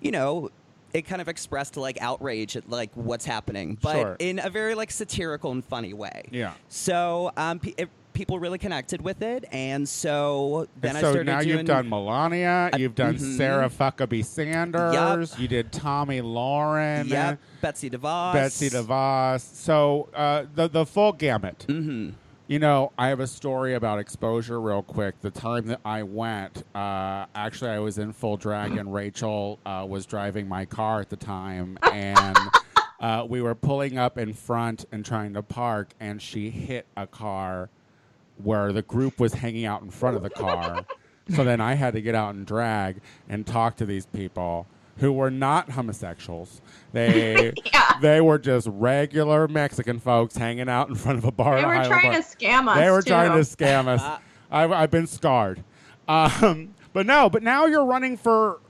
you 0.00 0.10
know. 0.10 0.50
It 0.92 1.08
kind 1.08 1.20
of 1.20 1.26
expressed 1.28 1.76
like 1.76 2.00
outrage 2.00 2.56
at 2.56 2.70
like 2.70 2.88
what's 2.94 3.24
happening, 3.24 3.76
but 3.82 3.94
Sure. 3.94 4.16
in 4.20 4.38
a 4.38 4.48
very 4.48 4.76
like 4.76 4.92
satirical 4.92 5.50
and 5.50 5.64
funny 5.64 5.92
way. 5.92 6.22
Yeah. 6.30 6.52
So 6.68 7.32
um, 7.36 7.60
it, 7.76 7.88
people 8.14 8.38
really 8.38 8.58
connected 8.58 9.02
with 9.02 9.20
it, 9.20 9.44
and 9.52 9.86
so 9.86 10.66
then 10.80 10.90
And 10.90 10.98
I 10.98 11.00
so 11.02 11.10
started 11.10 11.26
now 11.26 11.40
doing. 11.42 11.58
you've 11.58 11.66
done 11.66 11.88
Melania, 11.88 12.70
you've 12.78 12.94
done 12.94 13.16
mhm. 13.16 13.36
Sarah 13.36 13.68
Fuckabee 13.68 14.24
Sanders, 14.24 15.38
you 15.38 15.48
did 15.48 15.72
Tomi 15.72 16.22
Lahren, 16.22 17.08
Yep, 17.08 17.38
Betsy 17.60 17.90
DeVos. 17.90 18.32
Betsy 18.32 18.70
DeVos. 18.70 19.40
So 19.40 20.08
uh, 20.14 20.44
the 20.54 20.68
the 20.68 20.86
full 20.86 21.12
gamut. 21.12 21.66
Mm-hmm. 21.68 22.10
You 22.46 22.58
know, 22.58 22.92
I 22.98 23.08
have 23.08 23.20
a 23.20 23.26
story 23.26 23.72
about 23.72 23.98
exposure 23.98 24.60
real 24.60 24.82
quick. 24.82 25.18
The 25.22 25.30
time 25.30 25.66
that 25.68 25.80
I 25.82 26.02
went, 26.02 26.62
uh, 26.74 27.24
actually, 27.34 27.70
I 27.70 27.78
was 27.78 27.96
in 27.96 28.12
full 28.12 28.36
drag, 28.36 28.76
and 28.76 28.92
Rachel 28.92 29.58
uh, 29.64 29.86
was 29.88 30.04
driving 30.04 30.46
my 30.46 30.66
car 30.66 31.00
at 31.00 31.08
the 31.08 31.16
time, 31.16 31.78
and 31.90 32.36
uh, 33.00 33.24
we 33.26 33.40
were 33.40 33.54
pulling 33.54 33.96
up 33.96 34.18
in 34.18 34.34
front 34.34 34.84
and 34.92 35.06
trying 35.06 35.32
to 35.32 35.42
park, 35.42 35.94
and 35.98 36.20
she 36.20 36.50
hit 36.50 36.86
a 36.98 37.06
car 37.06 37.70
where 38.42 38.72
the 38.72 38.82
group 38.82 39.20
was 39.20 39.34
hanging 39.34 39.64
out 39.64 39.82
in 39.82 39.90
front 39.90 40.16
of 40.16 40.22
the 40.22 40.30
car. 40.30 40.84
so 41.34 41.44
then 41.44 41.60
I 41.60 41.74
had 41.74 41.94
to 41.94 42.00
get 42.00 42.14
out 42.14 42.34
and 42.34 42.46
drag 42.46 43.00
and 43.28 43.46
talk 43.46 43.76
to 43.76 43.86
these 43.86 44.06
people 44.06 44.66
who 44.98 45.12
were 45.12 45.30
not 45.30 45.70
homosexuals. 45.70 46.60
They 46.92 47.52
Yeah. 47.72 47.98
they 48.00 48.20
were 48.20 48.38
just 48.38 48.68
regular 48.70 49.48
Mexican 49.48 49.98
folks 49.98 50.36
hanging 50.36 50.68
out 50.68 50.88
in 50.88 50.94
front 50.94 51.18
of 51.18 51.24
a 51.24 51.32
bar. 51.32 51.56
They 51.56 51.66
were 51.66 51.84
trying 51.84 52.12
bar. 52.12 52.22
to 52.22 52.26
scam 52.28 52.68
us. 52.68 52.76
They 52.76 52.90
were 52.90 53.02
too. 53.02 53.10
trying 53.10 53.32
to 53.32 53.40
scam 53.48 53.86
us. 53.88 54.20
I've, 54.50 54.72
I've 54.72 54.90
been 54.90 55.06
scarred. 55.06 55.64
Um, 56.06 56.74
but 56.92 57.06
no, 57.06 57.28
but 57.28 57.42
now 57.42 57.66
you're 57.66 57.84
running 57.84 58.16
for 58.16 58.60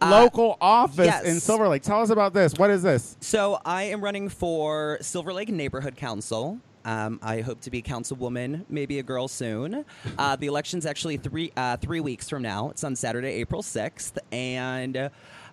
local 0.00 0.56
office 0.60 1.06
yes. 1.06 1.24
in 1.24 1.40
Silver 1.40 1.68
Lake. 1.68 1.82
Tell 1.82 2.00
us 2.00 2.10
about 2.10 2.32
this. 2.34 2.54
What 2.54 2.70
is 2.70 2.82
this? 2.82 3.16
So 3.20 3.60
I 3.64 3.84
am 3.84 4.02
running 4.02 4.28
for 4.28 4.98
Silver 5.00 5.32
Lake 5.32 5.48
Neighborhood 5.48 5.96
Council. 5.96 6.60
Um, 6.84 7.20
I 7.22 7.40
hope 7.40 7.60
to 7.62 7.70
be 7.70 7.78
a 7.78 7.82
councilwoman, 7.82 8.64
maybe 8.68 8.98
a 8.98 9.02
girl 9.02 9.28
soon. 9.28 9.84
Uh, 10.18 10.36
the 10.36 10.46
election's 10.46 10.86
actually 10.86 11.16
three 11.16 11.52
uh, 11.56 11.76
three 11.76 12.00
weeks 12.00 12.28
from 12.28 12.42
now. 12.42 12.70
It's 12.70 12.84
on 12.84 12.96
Saturday, 12.96 13.28
April 13.28 13.62
sixth, 13.62 14.18
and 14.32 15.10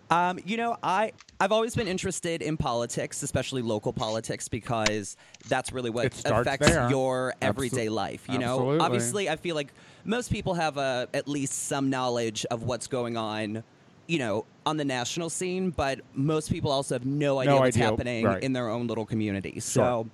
um, 0.09 0.39
you 0.45 0.57
know 0.57 0.77
I 0.81 1.13
I've 1.39 1.51
always 1.51 1.75
been 1.75 1.88
interested 1.88 2.41
in 2.41 2.57
politics, 2.57 3.21
especially 3.24 3.62
local 3.62 3.93
politics, 3.93 4.48
because 4.48 5.17
that's 5.48 5.71
really 5.71 5.89
what 5.89 6.07
affects 6.25 6.67
there. 6.67 6.89
your 6.89 7.33
Absol- 7.41 7.48
everyday 7.48 7.89
life. 7.89 8.24
You 8.27 8.39
know, 8.39 8.55
absolutely. 8.55 8.79
obviously, 8.79 9.29
I 9.29 9.36
feel 9.36 9.55
like 9.55 9.71
most 10.05 10.31
people 10.31 10.55
have 10.55 10.77
a, 10.77 11.07
at 11.13 11.27
least 11.27 11.67
some 11.67 11.89
knowledge 11.89 12.45
of 12.50 12.63
what's 12.63 12.88
going 12.88 13.17
on. 13.17 13.63
You 14.07 14.17
know, 14.17 14.45
on 14.65 14.77
the 14.77 14.86
national 14.86 15.29
scene, 15.29 15.69
but 15.69 16.00
most 16.15 16.51
people 16.51 16.71
also 16.71 16.95
have 16.95 17.05
no 17.05 17.38
idea 17.38 17.55
what's 17.55 17.77
idea, 17.77 17.86
happening 17.86 18.25
right. 18.25 18.41
in 18.41 18.53
their 18.53 18.67
own 18.67 18.88
little 18.88 19.05
community. 19.05 19.59
So, 19.59 20.09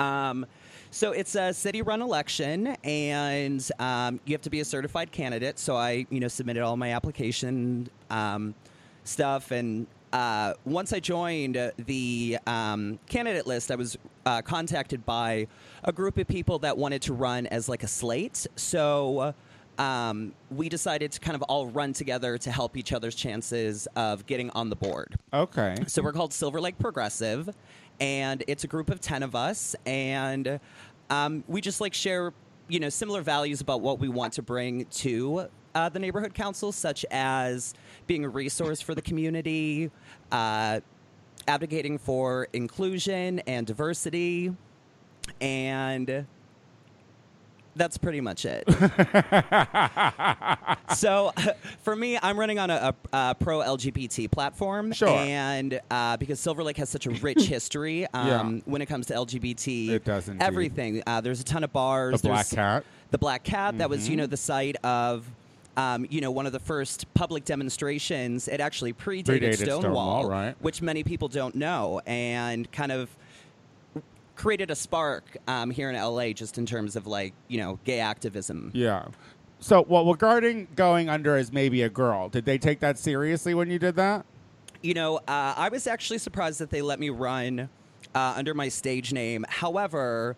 um, 0.00 0.46
so 0.90 1.12
it's 1.12 1.36
a 1.36 1.52
city-run 1.54 2.02
election, 2.02 2.76
and 2.82 3.62
um, 3.78 4.18
you 4.24 4.34
have 4.34 4.42
to 4.42 4.50
be 4.50 4.60
a 4.60 4.64
certified 4.64 5.12
candidate. 5.12 5.58
So 5.58 5.76
I, 5.76 6.06
you 6.10 6.18
know, 6.18 6.28
submitted 6.28 6.62
all 6.62 6.76
my 6.76 6.94
application 6.94 7.88
um, 8.10 8.54
stuff, 9.04 9.52
and 9.52 9.86
uh, 10.12 10.54
once 10.64 10.92
I 10.92 10.98
joined 10.98 11.56
the 11.86 12.38
um, 12.46 12.98
candidate 13.06 13.46
list, 13.46 13.70
I 13.70 13.76
was 13.76 13.96
uh, 14.26 14.42
contacted 14.42 15.06
by 15.06 15.46
a 15.84 15.92
group 15.92 16.18
of 16.18 16.26
people 16.26 16.58
that 16.60 16.76
wanted 16.76 17.02
to 17.02 17.12
run 17.12 17.46
as 17.46 17.68
like 17.68 17.84
a 17.84 17.88
slate. 17.88 18.48
So. 18.56 19.34
um, 19.80 20.34
we 20.50 20.68
decided 20.68 21.10
to 21.12 21.20
kind 21.20 21.34
of 21.34 21.42
all 21.42 21.68
run 21.68 21.94
together 21.94 22.36
to 22.36 22.50
help 22.50 22.76
each 22.76 22.92
other's 22.92 23.14
chances 23.14 23.88
of 23.96 24.26
getting 24.26 24.50
on 24.50 24.68
the 24.68 24.76
board. 24.76 25.16
Okay. 25.32 25.74
So 25.86 26.02
we're 26.02 26.12
called 26.12 26.34
Silver 26.34 26.60
Lake 26.60 26.78
Progressive, 26.78 27.48
and 28.00 28.42
it's 28.46 28.64
a 28.64 28.66
group 28.66 28.90
of 28.90 29.00
ten 29.00 29.22
of 29.22 29.34
us, 29.34 29.76
and 29.86 30.58
um, 31.10 31.44
we 31.46 31.60
just 31.60 31.80
like 31.80 31.94
share, 31.94 32.32
you 32.68 32.80
know, 32.80 32.88
similar 32.88 33.20
values 33.22 33.60
about 33.60 33.80
what 33.80 33.98
we 33.98 34.08
want 34.08 34.32
to 34.34 34.42
bring 34.42 34.86
to 34.86 35.46
uh, 35.74 35.88
the 35.88 35.98
neighborhood 35.98 36.34
council, 36.34 36.72
such 36.72 37.04
as 37.10 37.74
being 38.06 38.24
a 38.24 38.28
resource 38.28 38.80
for 38.80 38.94
the 38.94 39.02
community, 39.02 39.90
uh, 40.32 40.80
advocating 41.46 41.98
for 41.98 42.48
inclusion 42.52 43.40
and 43.40 43.66
diversity, 43.66 44.54
and 45.40 46.26
that's 47.76 47.98
pretty 47.98 48.20
much 48.20 48.44
it. 48.44 48.64
so, 50.96 51.32
for 51.82 51.94
me, 51.96 52.18
I'm 52.22 52.38
running 52.38 52.58
on 52.58 52.70
a, 52.70 52.94
a, 53.12 53.16
a 53.30 53.36
pro 53.38 53.58
LGBT 53.60 54.30
platform, 54.30 54.92
Sure. 54.92 55.08
and 55.08 55.80
uh, 55.90 56.16
because 56.16 56.40
Silver 56.40 56.62
Lake 56.62 56.76
has 56.78 56.88
such 56.88 57.06
a 57.06 57.10
rich 57.10 57.42
history 57.46 58.06
um, 58.12 58.28
Yeah. 58.56 58.60
when 58.64 58.82
it 58.82 58.86
comes 58.86 59.06
to 59.06 59.14
LGBT, 59.14 59.90
It 59.90 60.04
does 60.04 60.28
indeed. 60.28 60.44
everything. 60.44 61.02
Uh, 61.06 61.20
there's 61.20 61.40
a 61.40 61.44
ton 61.44 61.64
of 61.64 61.72
bars. 61.72 62.20
The. 62.22 62.28
Black 62.28 62.48
Cat. 62.50 62.84
the 63.10 63.18
Black 63.18 63.42
Cat. 63.44 63.78
That 63.78 63.90
was, 63.90 64.08
you 64.08 64.12
Mm-hmm. 64.12 64.20
know, 64.20 64.26
the 64.26 64.36
site 64.36 64.76
of, 64.84 65.26
um, 65.76 66.06
you 66.10 66.20
know, 66.20 66.30
one 66.30 66.46
of 66.46 66.52
the 66.52 66.58
first 66.60 67.12
public 67.14 67.44
demonstrations. 67.44 68.48
It 68.48 68.60
actually 68.60 68.92
predated, 68.92 69.26
Predated 69.40 69.54
Stonewall, 69.56 69.80
Stonewall, 69.82 70.28
right. 70.28 70.54
which 70.60 70.82
many 70.82 71.02
people 71.04 71.28
don't 71.28 71.54
know, 71.54 72.00
and 72.06 72.70
kind 72.72 72.92
of 72.92 73.08
created 74.40 74.70
a 74.70 74.74
spark 74.74 75.36
um, 75.46 75.70
here 75.70 75.90
in 75.90 75.96
LA, 75.96 76.30
just 76.32 76.56
in 76.56 76.64
terms 76.64 76.96
of 76.96 77.06
like, 77.06 77.34
you 77.48 77.58
know, 77.58 77.78
gay 77.84 78.00
activism. 78.00 78.70
Yeah. 78.72 79.08
So, 79.58 79.84
well, 79.86 80.06
regarding 80.10 80.68
going 80.76 81.10
under 81.10 81.36
as 81.36 81.52
maybe 81.52 81.82
a 81.82 81.90
girl, 81.90 82.30
did 82.30 82.46
they 82.46 82.56
take 82.56 82.80
that 82.80 82.98
seriously 82.98 83.52
when 83.52 83.70
you 83.70 83.78
did 83.78 83.96
that? 83.96 84.24
You 84.82 84.94
know, 84.94 85.18
uh, 85.28 85.52
I 85.56 85.68
was 85.68 85.86
actually 85.86 86.16
surprised 86.18 86.58
that 86.60 86.70
they 86.70 86.80
let 86.80 86.98
me 86.98 87.10
run 87.10 87.68
uh, 88.14 88.34
under 88.34 88.54
my 88.54 88.70
stage 88.70 89.12
name. 89.12 89.44
However, 89.46 90.36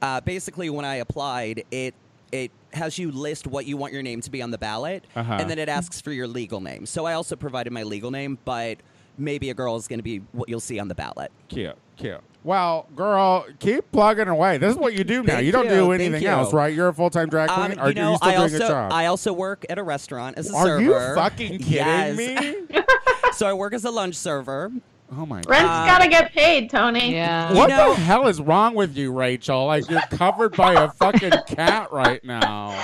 uh, 0.00 0.22
basically, 0.22 0.70
when 0.70 0.86
I 0.86 0.94
applied, 0.96 1.64
it 1.70 1.94
it 2.32 2.50
has 2.72 2.98
you 2.98 3.12
list 3.12 3.46
what 3.46 3.66
you 3.66 3.76
want 3.76 3.92
your 3.92 4.02
name 4.02 4.22
to 4.22 4.30
be 4.30 4.40
on 4.40 4.50
the 4.50 4.58
ballot, 4.58 5.04
Uh-huh. 5.14 5.36
and 5.38 5.50
then 5.50 5.58
it 5.58 5.68
asks 5.68 6.00
for 6.00 6.10
your 6.12 6.26
legal 6.26 6.62
name. 6.62 6.86
So 6.86 7.04
I 7.04 7.12
also 7.12 7.36
provided 7.36 7.72
my 7.74 7.82
legal 7.82 8.10
name, 8.10 8.38
but 8.46 8.78
maybe 9.18 9.50
a 9.50 9.54
girl 9.54 9.76
is 9.76 9.86
going 9.86 9.98
to 10.00 10.02
be 10.02 10.18
what 10.32 10.48
you'll 10.48 10.58
see 10.60 10.78
on 10.80 10.88
the 10.88 10.94
ballot. 10.94 11.30
Cute, 11.48 11.76
cute. 11.96 12.20
Well, 12.42 12.86
girl, 12.94 13.46
keep 13.58 13.90
plugging 13.90 14.28
away. 14.28 14.58
This 14.58 14.72
is 14.72 14.76
what 14.76 14.92
you 14.92 15.02
do 15.02 15.22
now. 15.22 15.34
Thank 15.34 15.46
you 15.46 15.52
don't 15.52 15.64
you, 15.64 15.70
do 15.70 15.92
anything 15.92 16.22
you. 16.22 16.28
else, 16.28 16.52
right? 16.52 16.74
You're 16.74 16.88
a 16.88 16.92
full 16.94 17.08
time 17.08 17.30
drag 17.30 17.48
Um, 17.48 17.66
queen, 17.72 17.80
or 17.80 17.88
you 17.88 17.94
know, 17.94 18.08
are 18.08 18.10
you 18.12 18.16
still 18.18 18.28
I 18.28 18.32
doing 18.32 18.42
also 18.52 18.56
a 18.64 18.68
job? 18.68 18.92
I 18.92 19.06
also 19.06 19.32
work 19.32 19.64
at 19.70 19.78
a 19.78 19.82
restaurant 19.82 20.36
as 20.36 20.50
a 20.52 20.54
are 20.54 20.66
server. 20.66 20.82
you 20.82 20.92
fucking 21.14 21.58
kidding 21.60 21.68
Yes. 21.72 22.16
me? 22.18 22.56
so 23.32 23.46
I 23.46 23.54
work 23.54 23.72
as 23.72 23.84
a 23.86 23.90
lunch 23.90 24.14
server. 24.16 24.70
Oh 25.16 25.24
my 25.24 25.36
god. 25.40 25.48
Rent's 25.50 25.70
Uh, 25.70 25.86
gotta 25.86 26.08
get 26.08 26.32
paid, 26.32 26.68
Tony. 26.68 27.14
Yeah. 27.14 27.50
You 27.52 27.56
What 27.56 27.70
know- 27.70 27.94
the 27.94 28.00
hell 28.00 28.26
is 28.26 28.40
wrong 28.42 28.74
with 28.74 28.94
you, 28.96 29.12
Rachel? 29.12 29.64
Like 29.66 29.88
you're 29.88 30.00
covered 30.10 30.54
by 30.54 30.74
a 30.74 30.90
fucking 30.90 31.32
cat 31.46 31.92
right 31.92 32.22
now. 32.24 32.78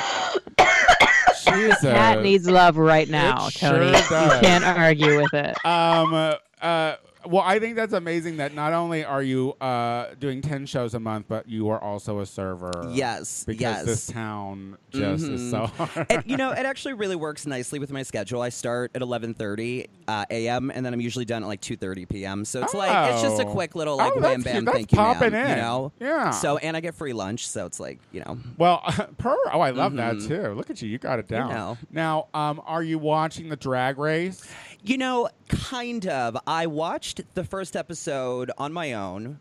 Jesus. 1.53 1.81
Cat 1.81 2.23
needs 2.23 2.49
love 2.49 2.77
right 2.77 3.09
now, 3.09 3.49
It 3.49 3.55
Tony. 3.55 3.93
sure 3.93 4.09
does. 4.09 4.35
You 4.35 4.41
can't 4.41 4.65
argue 4.65 5.21
with 5.21 5.35
it. 5.35 5.57
Um. 5.67 6.15
Uh, 6.15 6.35
uh. 6.63 6.97
Well, 7.27 7.43
I 7.45 7.59
think 7.59 7.77
that's 7.77 7.93
amazing 7.93 8.39
that 8.39 8.55
not 8.55 8.73
only 8.73 9.05
are 9.05 9.23
you 9.23 9.53
uh, 9.61 10.15
doing 10.19 10.41
ten 10.41 10.65
shows 10.67 10.95
a 10.95 11.01
month, 11.01 11.27
but 11.29 11.49
you 11.49 11.69
are 11.69 11.83
also 11.83 12.21
a 12.21 12.27
server. 12.27 12.73
Yes, 12.93 13.45
Because 13.45 13.61
yes. 13.61 13.85
this 13.85 14.07
town 14.07 14.79
just 14.91 15.25
is 15.25 15.41
Mhm. 15.41 15.51
so 15.51 15.67
hard. 15.85 16.07
and 16.11 16.23
you 16.27 16.37
know, 16.37 16.51
it 16.53 16.65
actually 16.65 16.95
really 16.95 17.17
works 17.17 17.47
nicely 17.47 17.79
with 17.79 17.91
my 17.93 18.03
schedule. 18.05 18.41
I 18.41 18.49
start 18.49 18.91
at 18.95 19.03
11:30 19.03 19.87
uh, 20.09 20.25
a.m. 20.31 20.71
and 20.75 20.85
then 20.85 20.95
I'm 20.95 21.01
usually 21.01 21.25
done 21.27 21.43
at 21.43 21.47
like 21.47 21.61
2:30 21.61 22.09
p.m. 22.09 22.45
So 22.45 22.63
it's 22.63 22.75
like 22.75 23.13
it's 23.13 23.23
just 23.23 23.41
a 23.41 23.47
Oh. 23.47 23.51
quick 23.53 23.75
little 23.75 23.97
like 23.97 24.13
Oh, 24.17 24.21
wham 24.21 24.43
bam 24.43 24.65
thank 24.65 24.91
you 24.93 24.97
popping 24.97 25.33
ma'am, 25.33 25.45
in. 25.45 25.51
you 25.51 25.63
know. 25.63 25.93
Yeah. 26.01 26.31
So 26.31 26.57
and 26.59 26.77
I 26.77 26.81
get 26.81 26.95
free 26.95 27.13
lunch, 27.13 27.47
so 27.49 27.67
it's 27.67 27.79
like 27.81 27.99
you 28.13 28.21
know. 28.21 28.39
Well, 28.57 28.81
per. 29.19 29.37
Oh, 29.53 29.61
I 29.61 29.71
love 29.71 29.95
that 29.97 30.17
Mhm. 30.17 30.29
too. 30.29 30.55
Look 30.55 30.71
at 30.71 30.81
you. 30.81 30.89
You 30.89 30.99
got 30.99 31.19
it 31.19 31.29
down. 31.29 31.51
know. 31.51 31.79
Now, 31.91 32.29
um, 32.35 32.63
are 32.65 32.83
you 32.83 32.99
watching 32.99 33.49
the 33.51 33.57
drag 33.57 33.99
race? 33.99 34.43
You 34.83 34.97
know, 34.99 35.29
kind 35.49 36.07
of. 36.07 36.37
I 36.47 36.67
watched 36.67 37.21
the 37.35 37.45
first 37.45 37.77
episode 37.77 38.51
on 38.57 38.73
my 38.73 38.95
own, 38.95 39.39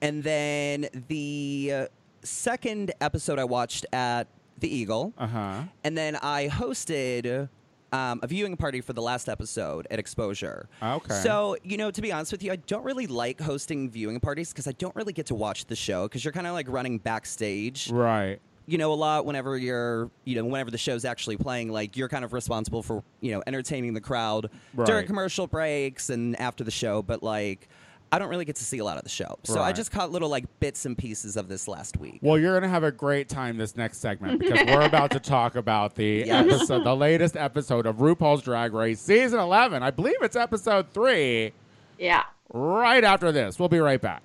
and 0.00 0.22
then 0.22 0.88
the 1.08 1.70
uh, 1.74 1.86
second 2.22 2.92
episode 3.00 3.38
I 3.38 3.44
watched 3.44 3.86
at 3.92 4.28
the 4.58 4.72
Eagle, 4.74 5.12
Uh 5.18 5.26
huh. 5.26 5.62
and 5.82 5.98
then 5.98 6.14
I 6.16 6.48
hosted 6.48 7.48
um, 7.92 8.20
a 8.22 8.26
viewing 8.28 8.56
party 8.56 8.80
for 8.80 8.92
the 8.92 9.02
last 9.02 9.28
episode 9.28 9.88
at 9.90 9.98
Exposure. 9.98 10.68
Okay. 10.80 11.14
So, 11.22 11.56
you 11.64 11.76
know, 11.76 11.90
to 11.90 12.00
be 12.00 12.12
honest 12.12 12.30
with 12.30 12.42
you, 12.44 12.52
I 12.52 12.56
don't 12.56 12.84
really 12.84 13.08
like 13.08 13.40
hosting 13.40 13.90
viewing 13.90 14.20
parties 14.20 14.50
because 14.52 14.68
I 14.68 14.72
don't 14.72 14.94
really 14.94 15.12
get 15.12 15.26
to 15.26 15.34
watch 15.34 15.66
the 15.66 15.76
show 15.76 16.04
because 16.04 16.24
you're 16.24 16.32
kind 16.32 16.46
of 16.46 16.52
like 16.54 16.68
running 16.68 16.98
backstage. 16.98 17.90
Right. 17.90 18.38
You 18.66 18.78
know, 18.78 18.92
a 18.92 18.94
lot 18.94 19.26
whenever 19.26 19.56
you're, 19.58 20.10
you 20.24 20.36
know, 20.36 20.44
whenever 20.44 20.70
the 20.70 20.78
show's 20.78 21.04
actually 21.04 21.36
playing, 21.36 21.70
like 21.70 21.96
you're 21.96 22.08
kind 22.08 22.24
of 22.24 22.32
responsible 22.32 22.82
for, 22.82 23.02
you 23.20 23.32
know, 23.32 23.42
entertaining 23.46 23.94
the 23.94 24.00
crowd 24.00 24.50
during 24.84 25.06
commercial 25.06 25.46
breaks 25.46 26.10
and 26.10 26.38
after 26.40 26.62
the 26.62 26.70
show. 26.70 27.02
But 27.02 27.22
like, 27.22 27.68
I 28.12 28.18
don't 28.18 28.28
really 28.28 28.44
get 28.44 28.56
to 28.56 28.64
see 28.64 28.78
a 28.78 28.84
lot 28.84 28.98
of 28.98 29.04
the 29.04 29.08
show. 29.08 29.38
So 29.42 29.60
I 29.62 29.72
just 29.72 29.90
caught 29.90 30.12
little 30.12 30.28
like 30.28 30.44
bits 30.60 30.84
and 30.84 30.96
pieces 30.98 31.36
of 31.36 31.48
this 31.48 31.66
last 31.66 31.96
week. 31.96 32.18
Well, 32.22 32.38
you're 32.38 32.52
gonna 32.54 32.68
have 32.68 32.84
a 32.84 32.92
great 32.92 33.28
time 33.28 33.56
this 33.56 33.74
next 33.74 33.98
segment 33.98 34.38
because 34.38 34.64
we're 34.66 34.82
about 34.82 35.10
to 35.12 35.18
talk 35.20 35.56
about 35.56 35.94
the 35.94 36.24
Yes. 36.26 36.46
episode, 36.52 36.84
the 36.84 36.94
latest 37.08 37.36
episode 37.38 37.86
of 37.86 37.96
RuPaul's 37.96 38.42
Drag 38.42 38.74
Race 38.74 39.00
season 39.00 39.40
11. 39.40 39.82
I 39.82 39.90
believe 39.90 40.16
it's 40.20 40.36
episode 40.36 40.90
three. 40.92 41.52
Yeah. 41.98 42.24
Right 42.52 43.02
after 43.02 43.32
this, 43.32 43.58
we'll 43.58 43.70
be 43.70 43.80
right 43.80 44.00
back. 44.00 44.22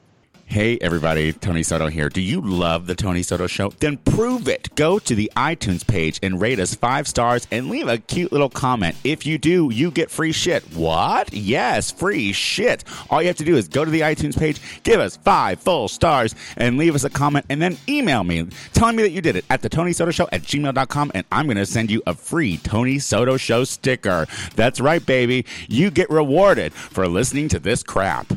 Hey 0.50 0.78
everybody, 0.80 1.34
Tony 1.34 1.62
Soto 1.62 1.88
here. 1.88 2.08
Do 2.08 2.22
you 2.22 2.40
love 2.40 2.88
the 2.88 2.96
Tony 2.96 3.22
Soto 3.22 3.48
show? 3.48 3.70
Then 3.80 3.98
prove 3.98 4.48
it. 4.48 4.74
Go 4.76 4.98
to 4.98 5.14
the 5.14 5.30
iTunes 5.36 5.86
page 5.86 6.22
and 6.24 6.40
rate 6.40 6.58
us 6.58 6.74
five 6.74 7.06
stars 7.06 7.46
and 7.52 7.70
leave 7.70 7.90
a 7.90 7.98
cute 7.98 8.32
little 8.32 8.50
comment. 8.50 8.96
If 9.04 9.26
you 9.26 9.38
do, 9.38 9.70
you 9.74 9.92
get 9.92 10.10
free 10.10 10.32
shit. 10.32 10.64
What? 10.74 11.34
Yes, 11.34 11.92
free 11.92 12.32
shit. 12.32 12.86
All 13.10 13.22
you 13.22 13.28
have 13.28 13.36
to 13.36 13.44
do 13.44 13.58
is 13.58 13.68
go 13.68 13.84
to 13.84 13.92
the 13.92 14.00
iTunes 14.00 14.40
page, 14.40 14.62
give 14.84 15.02
us 15.02 15.18
five 15.18 15.60
full 15.60 15.90
stars, 15.90 16.34
and 16.56 16.78
leave 16.78 16.96
us 16.96 17.04
a 17.04 17.10
comment, 17.10 17.46
and 17.50 17.62
then 17.62 17.78
email 17.90 18.24
me 18.24 18.48
telling 18.72 18.96
me 18.96 19.04
that 19.04 19.12
you 19.12 19.20
did 19.20 19.36
it 19.36 19.44
at 19.50 19.62
the 19.62 19.70
Tony 19.70 19.92
Soto 19.92 20.12
Show 20.12 20.30
at 20.32 20.44
gmail.com, 20.44 21.12
and 21.14 21.26
I'm 21.30 21.48
going 21.48 21.58
to 21.58 21.66
send 21.66 21.92
you 21.92 22.02
a 22.08 22.14
free 22.14 22.56
Tony 22.56 23.00
Soto 23.00 23.36
Show 23.36 23.66
sticker. 23.66 24.28
That's 24.56 24.80
right, 24.80 25.06
baby. 25.06 25.46
You 25.68 25.92
get 25.92 26.10
rewarded 26.10 26.72
for 26.72 27.06
listening 27.06 27.50
to 27.50 27.60
this 27.60 27.84
crap. 27.84 28.32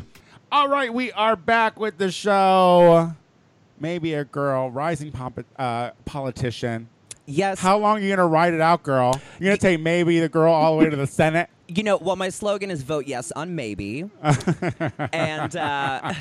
All 0.51 0.67
right, 0.67 0.93
we 0.93 1.13
are 1.13 1.37
back 1.37 1.79
with 1.79 1.97
the 1.97 2.11
show. 2.11 3.13
Maybe 3.79 4.13
a 4.13 4.25
girl, 4.25 4.69
rising 4.69 5.11
pop- 5.11 5.39
uh, 5.57 5.91
politician. 6.03 6.89
Yes. 7.25 7.59
How 7.59 7.77
long 7.77 7.97
are 7.97 8.01
you 8.01 8.09
gonna 8.09 8.27
ride 8.27 8.53
it 8.53 8.59
out, 8.59 8.83
girl? 8.83 9.19
You're 9.39 9.51
gonna 9.51 9.57
take 9.57 9.79
maybe 9.79 10.19
the 10.19 10.27
girl 10.27 10.51
all 10.53 10.77
the 10.77 10.83
way 10.83 10.89
to 10.89 10.95
the 10.97 11.07
Senate? 11.07 11.49
You 11.73 11.83
know, 11.83 11.97
well, 11.97 12.15
my 12.17 12.29
slogan 12.29 12.69
is 12.69 12.83
vote 12.83 13.07
yes 13.07 13.31
on 13.31 13.55
maybe. 13.55 14.09
and, 15.13 15.55
uh, 15.55 16.13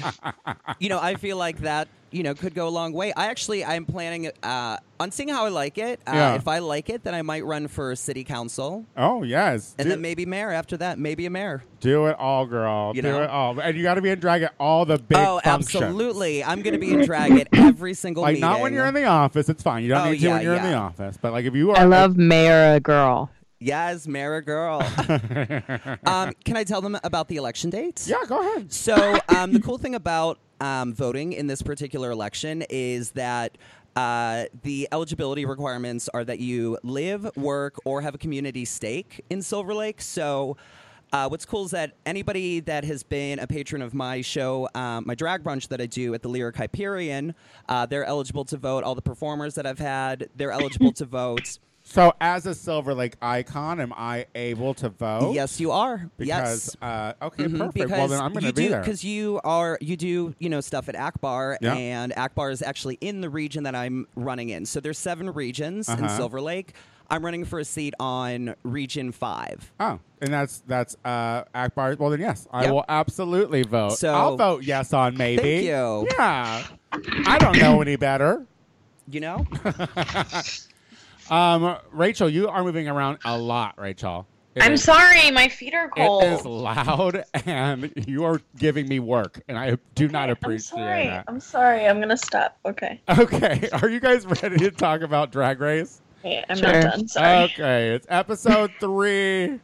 you 0.79 0.89
know, 0.89 1.01
I 1.01 1.15
feel 1.17 1.37
like 1.37 1.59
that, 1.63 1.89
you 2.13 2.23
know, 2.23 2.35
could 2.35 2.55
go 2.55 2.69
a 2.69 2.71
long 2.71 2.93
way. 2.93 3.13
I 3.17 3.27
actually, 3.27 3.65
I'm 3.65 3.85
planning 3.85 4.31
uh, 4.45 4.77
on 5.01 5.11
seeing 5.11 5.29
how 5.29 5.47
I 5.47 5.49
like 5.49 5.77
it. 5.79 6.01
Uh, 6.07 6.13
Yeah. 6.13 6.35
If 6.35 6.47
I 6.47 6.59
like 6.61 6.89
it, 6.91 7.03
then 7.05 7.15
I 7.15 7.23
might 7.23 7.45
run 7.45 7.67
for 7.69 7.95
city 7.97 8.23
council. 8.25 8.85
Oh 8.97 9.23
yes, 9.25 9.75
And 9.79 9.87
do, 9.87 9.91
then 9.91 10.01
maybe 10.01 10.25
mayor 10.27 10.51
after 10.53 10.77
that. 10.77 10.99
Maybe 10.99 11.27
a 11.27 11.31
mayor. 11.31 11.63
do 11.81 12.07
it 12.07 12.17
all, 12.19 12.47
girl. 12.47 12.93
You 12.95 13.03
do 13.03 13.09
know? 13.09 13.23
it 13.23 13.31
all, 13.31 13.59
and 13.61 13.77
you 13.77 13.83
got 13.83 13.95
to 13.95 14.03
be 14.03 14.11
in 14.11 14.21
drag 14.21 14.43
at 14.43 14.55
all 14.61 14.85
the 14.85 14.99
big 14.99 15.19
oh, 15.19 15.41
functions. 15.43 15.83
absolutely. 15.83 16.45
I'm 16.45 16.63
going 16.63 16.75
to 16.75 16.81
be 16.81 16.93
in 16.93 17.05
drag 17.05 17.33
at 17.33 17.49
every 17.53 17.95
single 17.95 18.23
Like 18.23 18.35
meeting. 18.35 18.49
not 18.49 18.61
when 18.61 18.73
you're 18.73 18.87
in 18.87 18.95
the 18.95 19.05
office. 19.07 19.49
It's 19.49 19.63
fine. 19.63 19.83
You 19.83 19.89
don't 19.91 20.07
Oh, 20.07 20.11
need 20.13 20.19
to 20.21 20.27
yeah, 20.27 20.33
when 20.35 20.43
you're 20.43 20.55
in 20.55 20.63
the 20.63 20.75
office. 20.75 21.17
But 21.21 21.33
like 21.33 21.45
if 21.45 21.55
you 21.55 21.71
are, 21.73 21.77
I 21.79 21.85
love 21.85 22.17
Mayor 22.17 22.75
a 22.75 22.81
girl. 22.81 23.31
Yes, 23.61 24.09
mayor 24.09 24.41
girl. 24.41 24.81
um, 26.07 26.33
can 26.45 26.57
I 26.57 26.65
tell 26.65 26.81
them 26.81 26.99
about 27.05 27.29
the 27.29 27.37
election 27.37 27.69
dates? 27.69 28.09
yeah, 28.09 28.25
go 28.27 28.41
ahead. 28.41 28.73
So 28.73 29.19
um, 29.29 29.53
the 29.53 29.61
cool 29.61 29.77
thing 29.77 29.95
about 29.95 30.39
um, 30.61 30.95
voting 30.95 31.35
in 31.35 31.47
this 31.47 31.61
particular 31.61 32.11
election 32.11 32.65
is 32.71 33.11
that 33.13 33.59
uh, 33.97 34.45
the 34.63 34.89
eligibility 34.93 35.45
requirements 35.45 36.09
are 36.09 36.25
that 36.25 36.41
you 36.41 36.79
live, 36.83 37.31
work, 37.37 37.77
or 37.85 38.01
have 38.01 38.15
a 38.15 38.19
community 38.19 38.65
stake 38.65 39.25
in 39.31 39.43
Silver 39.43 39.75
Lake. 39.75 40.01
So. 40.01 40.57
Uh, 41.13 41.29
what's 41.29 41.45
cool 41.45 41.65
is 41.65 41.73
that 41.73 41.97
anybody 42.07 42.61
that 42.61 42.85
has 42.85 43.03
been 43.03 43.41
a 43.41 43.47
patron 43.49 43.83
of 43.83 43.93
my 43.93 44.21
show, 44.21 44.69
um, 44.77 45.03
my 45.05 45.15
drag 45.17 45.43
brunch 45.43 45.67
that 45.67 45.81
I 45.81 45.87
do 45.87 46.15
at 46.15 46.23
the 46.23 46.29
Lyric 46.29 46.55
Hyperion, 46.55 47.35
uh, 47.69 47.85
they're 47.85 48.05
eligible 48.05 48.45
to 48.45 48.57
vote. 48.57 48.85
All 48.85 48.95
the 48.95 49.03
performers 49.03 49.57
that 49.57 49.67
I've 49.67 49.81
had, 49.81 50.29
they're 50.37 50.53
eligible 50.53 50.93
to 50.93 51.05
vote. 51.05 51.59
So, 51.93 52.13
as 52.21 52.47
a 52.47 52.55
Silver 52.55 52.95
Lake 52.95 53.17
icon, 53.21 53.81
am 53.81 53.93
I 53.97 54.27
able 54.37 54.75
to 54.75 54.91
vote? 54.91 55.33
Yes, 55.35 55.59
you 55.59 55.73
are. 55.73 56.09
Because 56.19 56.77
yes. 56.81 56.89
uh, 56.89 57.15
okay, 57.21 57.45
Mhm, 57.47 57.59
perfect. 57.59 57.75
Because 57.75 57.91
Well, 57.91 58.07
then 58.09 58.21
I'm 58.21 58.33
going 58.33 58.45
to 58.45 58.53
be 58.53 58.63
do, 58.63 58.69
there. 58.69 58.79
Because 58.81 59.03
you 59.03 59.41
are 59.43 59.77
you 59.81 59.97
do 59.97 60.33
you 60.39 60.49
know 60.49 60.61
stuff 60.61 60.89
at 60.89 60.95
Akbar, 60.95 61.59
Yeah. 61.61 61.75
and 61.75 62.13
Akbar 62.17 62.51
is 62.53 62.63
actually 62.63 62.97
in 63.01 63.23
the 63.23 63.29
region 63.29 63.65
that 63.65 63.75
I'm 63.75 64.07
running 64.15 64.51
in. 64.51 64.67
So 64.67 64.79
there's 64.79 64.99
seven 64.99 65.31
regions 65.33 65.89
in 65.89 65.97
Uh-huh. 66.05 66.17
Silver 66.17 66.41
Lake. 66.41 66.75
I'm 67.11 67.25
running 67.25 67.45
for 67.45 67.59
a 67.59 67.65
seat 67.65 67.93
on 67.99 68.55
Region 68.63 69.11
Five. 69.11 69.73
Oh, 69.81 69.99
and 70.23 70.33
that's 70.33 70.63
that's 70.69 70.97
uh 71.05 71.43
Akbar. 71.57 71.97
Well, 71.99 72.11
then 72.11 72.21
yes, 72.21 72.47
I 72.53 72.63
Yep. 72.67 72.73
will 72.73 72.85
absolutely 72.89 73.65
vote. 73.65 73.99
So- 73.99 74.15
I'll 74.15 74.37
vote 74.37 74.63
yes 74.63 74.93
on 74.93 75.17
maybe. 75.17 75.43
Thank 75.43 75.65
you. 75.65 76.07
Yeah, 76.17 76.63
I 77.27 77.39
don't 77.39 77.59
know 77.59 77.83
any 77.83 77.97
better. 77.97 78.47
You 79.11 79.19
know, 79.23 79.45
Um, 81.31 81.77
Rachel, 81.93 82.29
you 82.29 82.49
are 82.49 82.63
moving 82.65 82.89
around 82.89 83.19
a 83.25 83.39
lot, 83.39 83.79
Rachel. 83.79 84.27
It 84.57 84.65
I'm 84.65 84.73
is- 84.73 84.83
sorry, 84.83 85.31
my 85.31 85.49
feet 85.49 85.75
are 85.75 85.89
cold. 85.89 86.25
It 86.25 86.33
is 86.33 86.45
loud, 86.45 87.23
and 87.47 87.93
you 88.09 88.25
are 88.25 88.41
giving 88.59 88.89
me 88.89 88.99
work, 88.99 89.41
and 89.49 89.57
I 89.57 89.79
do 89.95 90.09
not 90.09 90.29
appreciate 90.29 90.77
I'm 90.79 90.83
appreciate 90.83 90.95
sorry. 90.95 91.07
that. 91.07 91.25
I'm 91.29 91.41
sorry. 91.41 91.87
I'm 91.87 92.01
gonna 92.01 92.17
stop. 92.17 92.59
Okay. 92.67 93.01
Okay, 93.09 93.69
are 93.81 93.89
you 93.89 94.01
guys 94.01 94.27
ready 94.27 94.57
to 94.59 94.71
talk 94.73 95.03
about 95.03 95.31
Drag 95.31 95.61
Race? 95.61 96.03
Wait, 96.25 96.45
I'm 96.49 96.57
Sure. 96.57 96.73
not 96.73 96.83
done. 96.83 97.09
Sorry. 97.09 97.45
Okay, 97.45 97.95
it's 97.95 98.07
episode 98.11 98.73
three. 98.81 99.61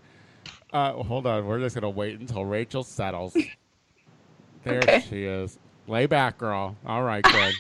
Uh, 0.73 0.93
hold 1.03 1.27
on, 1.27 1.47
we're 1.47 1.59
just 1.59 1.75
gonna 1.75 1.91
wait 1.91 2.21
until 2.21 2.45
Rachel 2.45 2.85
settles. 2.85 3.37
There 4.63 4.79
Okay. 4.79 5.05
she 5.09 5.25
is. 5.25 5.59
Lay 5.89 6.07
back, 6.07 6.39
girl. 6.39 6.77
All 6.87 7.03
right, 7.03 7.25
good. 7.25 7.55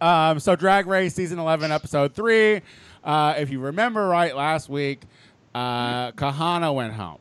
um, 0.06 0.40
so 0.40 0.56
Drag 0.56 0.86
Race 0.86 1.14
season 1.14 1.38
eleven, 1.38 1.70
episode 1.70 2.14
three. 2.14 2.62
Uh, 3.04 3.34
if 3.36 3.50
you 3.50 3.60
remember 3.60 4.06
right, 4.08 4.34
last 4.34 4.68
week, 4.68 5.02
uh, 5.54 6.10
Kahanna 6.12 6.74
went 6.74 6.94
home 6.94 7.18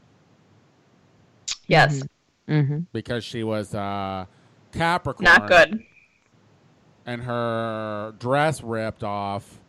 yes. 1.67 2.01
Mm-hmm. 2.47 2.79
because 2.93 3.23
she 3.23 3.43
was 3.43 3.75
uh, 3.75 4.25
Capricorn. 4.71 5.25
Not 5.25 5.47
good. 5.47 5.83
and 7.05 7.21
her 7.23 8.15
dress 8.19 8.63
ripped 8.63 9.03
off 9.03 9.59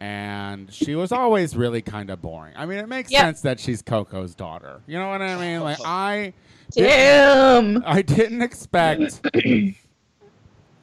and 0.00 0.70
she 0.72 0.94
was 0.94 1.10
always 1.12 1.56
really 1.56 1.80
kind 1.80 2.10
of 2.10 2.20
boring. 2.20 2.52
I 2.56 2.66
mean, 2.66 2.78
it 2.78 2.88
makes 2.88 3.10
Yep. 3.10 3.20
sense 3.22 3.40
that 3.42 3.60
she's 3.60 3.80
Coco's 3.82 4.34
daughter. 4.34 4.82
You 4.86 4.98
know 4.98 5.08
what 5.08 5.22
I 5.22 5.36
mean? 5.40 5.60
Like 5.62 5.78
I 5.84 6.32
Damn. 6.72 7.82
I 7.86 8.02
didn't 8.02 8.42
expect 8.42 9.20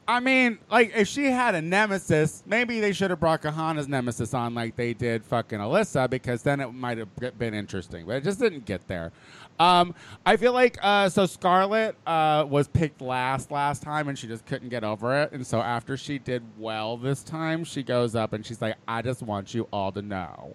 I 0.06 0.20
mean, 0.20 0.58
like 0.70 0.92
if 0.94 1.08
she 1.08 1.26
had 1.26 1.54
a 1.54 1.62
nemesis, 1.62 2.42
maybe 2.46 2.80
they 2.80 2.92
should 2.92 3.10
have 3.10 3.20
brought 3.20 3.42
Kahanna's 3.42 3.88
nemesis 3.88 4.34
on 4.34 4.54
like 4.54 4.76
they 4.76 4.92
did 4.92 5.24
fucking 5.24 5.58
Alyssa 5.58 6.10
because 6.10 6.42
then 6.42 6.60
it 6.60 6.72
might 6.72 6.98
have 6.98 7.38
been 7.38 7.54
interesting. 7.54 8.06
But 8.06 8.16
it 8.16 8.24
just 8.24 8.38
didn't 8.38 8.66
get 8.66 8.86
there. 8.86 9.12
Um, 9.58 9.94
I 10.26 10.36
feel 10.36 10.52
like 10.52 10.78
uh, 10.82 11.08
so 11.08 11.26
Scarlet 11.26 11.96
uh, 12.06 12.44
was 12.48 12.68
picked 12.68 13.00
last 13.00 13.50
last 13.50 13.82
time 13.82 14.08
and 14.08 14.18
she 14.18 14.26
just 14.26 14.44
couldn't 14.46 14.68
get 14.68 14.84
over 14.84 15.22
it. 15.22 15.32
And 15.32 15.46
so 15.46 15.60
after 15.60 15.96
she 15.96 16.18
did 16.18 16.42
well 16.58 16.96
this 16.96 17.22
time, 17.22 17.64
she 17.64 17.82
goes 17.82 18.14
up 18.14 18.32
and 18.32 18.44
she's 18.44 18.60
like, 18.60 18.76
"I 18.86 19.00
just 19.00 19.22
want 19.22 19.54
you 19.54 19.68
all 19.72 19.92
to 19.92 20.02
know." 20.02 20.54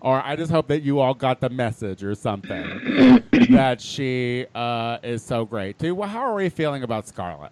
Or 0.00 0.22
I 0.22 0.36
just 0.36 0.52
hope 0.52 0.68
that 0.68 0.82
you 0.82 1.00
all 1.00 1.14
got 1.14 1.40
the 1.40 1.48
message 1.48 2.04
or 2.04 2.14
something 2.14 3.22
that 3.50 3.80
she 3.80 4.44
uh, 4.54 4.98
is 5.02 5.22
so 5.22 5.46
great 5.46 5.78
too. 5.78 5.94
Well, 5.94 6.08
how 6.08 6.20
are 6.20 6.34
we 6.34 6.50
feeling 6.50 6.82
about 6.82 7.08
Scarlet? 7.08 7.50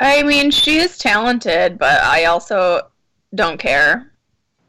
I 0.00 0.22
mean, 0.22 0.50
she 0.50 0.78
is 0.78 0.98
talented, 0.98 1.78
but 1.78 2.02
I 2.02 2.24
also 2.26 2.82
don't 3.34 3.58
care. 3.58 4.12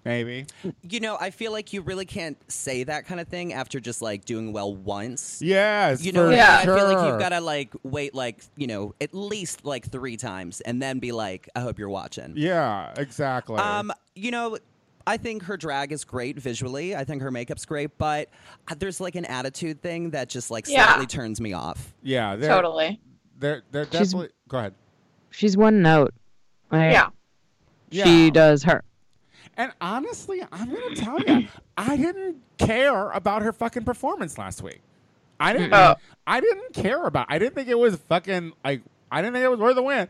Maybe. 0.06 0.46
you 0.82 1.02
know, 1.02 1.18
I 1.20 1.30
feel 1.30 1.52
like 1.52 1.72
you 1.74 1.82
really 1.82 2.06
can't 2.06 2.38
say 2.52 2.84
that 2.86 3.06
kind 3.06 3.20
of 3.20 3.28
thing 3.28 3.54
after 3.54 3.80
just 3.80 4.02
like 4.02 4.26
doing 4.26 4.54
well 4.54 4.74
once. 4.74 5.42
Yes, 5.42 6.04
You 6.04 6.14
know, 6.14 6.30
for 6.30 6.36
Yeah. 6.36 6.58
I 6.60 6.66
feel 6.66 6.86
like 6.92 7.06
you've 7.08 7.20
got 7.20 7.30
to 7.30 7.42
like 7.42 7.74
wait 7.84 8.16
like 8.16 8.42
you 8.56 8.66
know 8.66 8.96
at 9.02 9.14
least 9.14 9.66
like 9.66 9.86
three 9.92 10.18
times 10.18 10.62
and 10.62 10.82
then 10.82 11.00
be 11.00 11.12
like, 11.12 11.50
I 11.56 11.60
hope 11.60 11.78
you're 11.78 11.90
watching. 11.90 12.34
Yeah, 12.38 12.94
exactly. 12.98 13.58
Um, 13.58 13.92
you 14.16 14.32
know, 14.32 14.58
I 15.06 15.18
think 15.18 15.44
her 15.44 15.58
drag 15.58 15.92
is 15.92 16.06
great 16.06 16.40
visually. 16.40 16.96
I 16.96 17.04
think 17.04 17.22
her 17.22 17.30
makeup's 17.30 17.66
great, 17.66 17.96
but 17.98 18.30
uh, 18.70 18.76
there's 18.80 19.00
like 19.02 19.16
an 19.16 19.26
attitude 19.26 19.82
thing 19.82 20.12
that 20.12 20.30
just 20.30 20.50
like 20.50 20.68
Yeah. 20.68 20.86
slightly 20.88 21.08
turns 21.08 21.40
me 21.42 21.54
off. 21.54 21.94
yeah, 22.02 22.36
they're, 22.36 22.50
Totally. 22.50 23.00
They're 23.38 23.64
they're 23.72 23.86
She's- 23.86 24.08
definitely. 24.12 24.30
Go 24.48 24.58
ahead. 24.60 24.74
She's 25.32 25.56
one 25.58 25.82
note. 25.82 26.14
Like, 26.72 26.94
Yeah. 26.94 27.10
She 27.92 28.26
Yeah. 28.26 28.30
does 28.32 28.64
her. 28.64 28.84
And 29.58 29.72
honestly, 29.82 30.42
I'm 30.52 30.74
gonna 30.74 30.96
tell 30.96 31.20
you, 31.22 31.48
I 31.78 31.98
didn't 31.98 32.38
care 32.58 33.10
about 33.12 33.42
her 33.42 33.52
fucking 33.52 33.84
performance 33.84 34.38
last 34.38 34.62
week. 34.62 34.82
I 35.40 35.54
didn't. 35.54 35.74
Oh. 35.74 35.96
I 36.28 36.40
didn't 36.42 36.74
care 36.74 37.04
about. 37.06 37.26
I 37.30 37.40
didn't 37.40 37.56
think 37.56 37.68
it 37.70 37.78
was 37.78 37.96
fucking 37.96 38.54
like. 38.64 38.82
I 39.12 39.22
didn't 39.22 39.34
think 39.34 39.44
it 39.46 39.50
was 39.50 39.60
worth 39.60 39.76
the 39.76 39.84
win. 39.84 40.08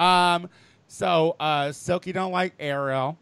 Um. 0.00 0.48
So, 0.88 1.36
uh, 1.40 1.72
Silky 1.72 2.12
don't 2.12 2.32
like 2.32 2.54
Ariel. 2.58 3.16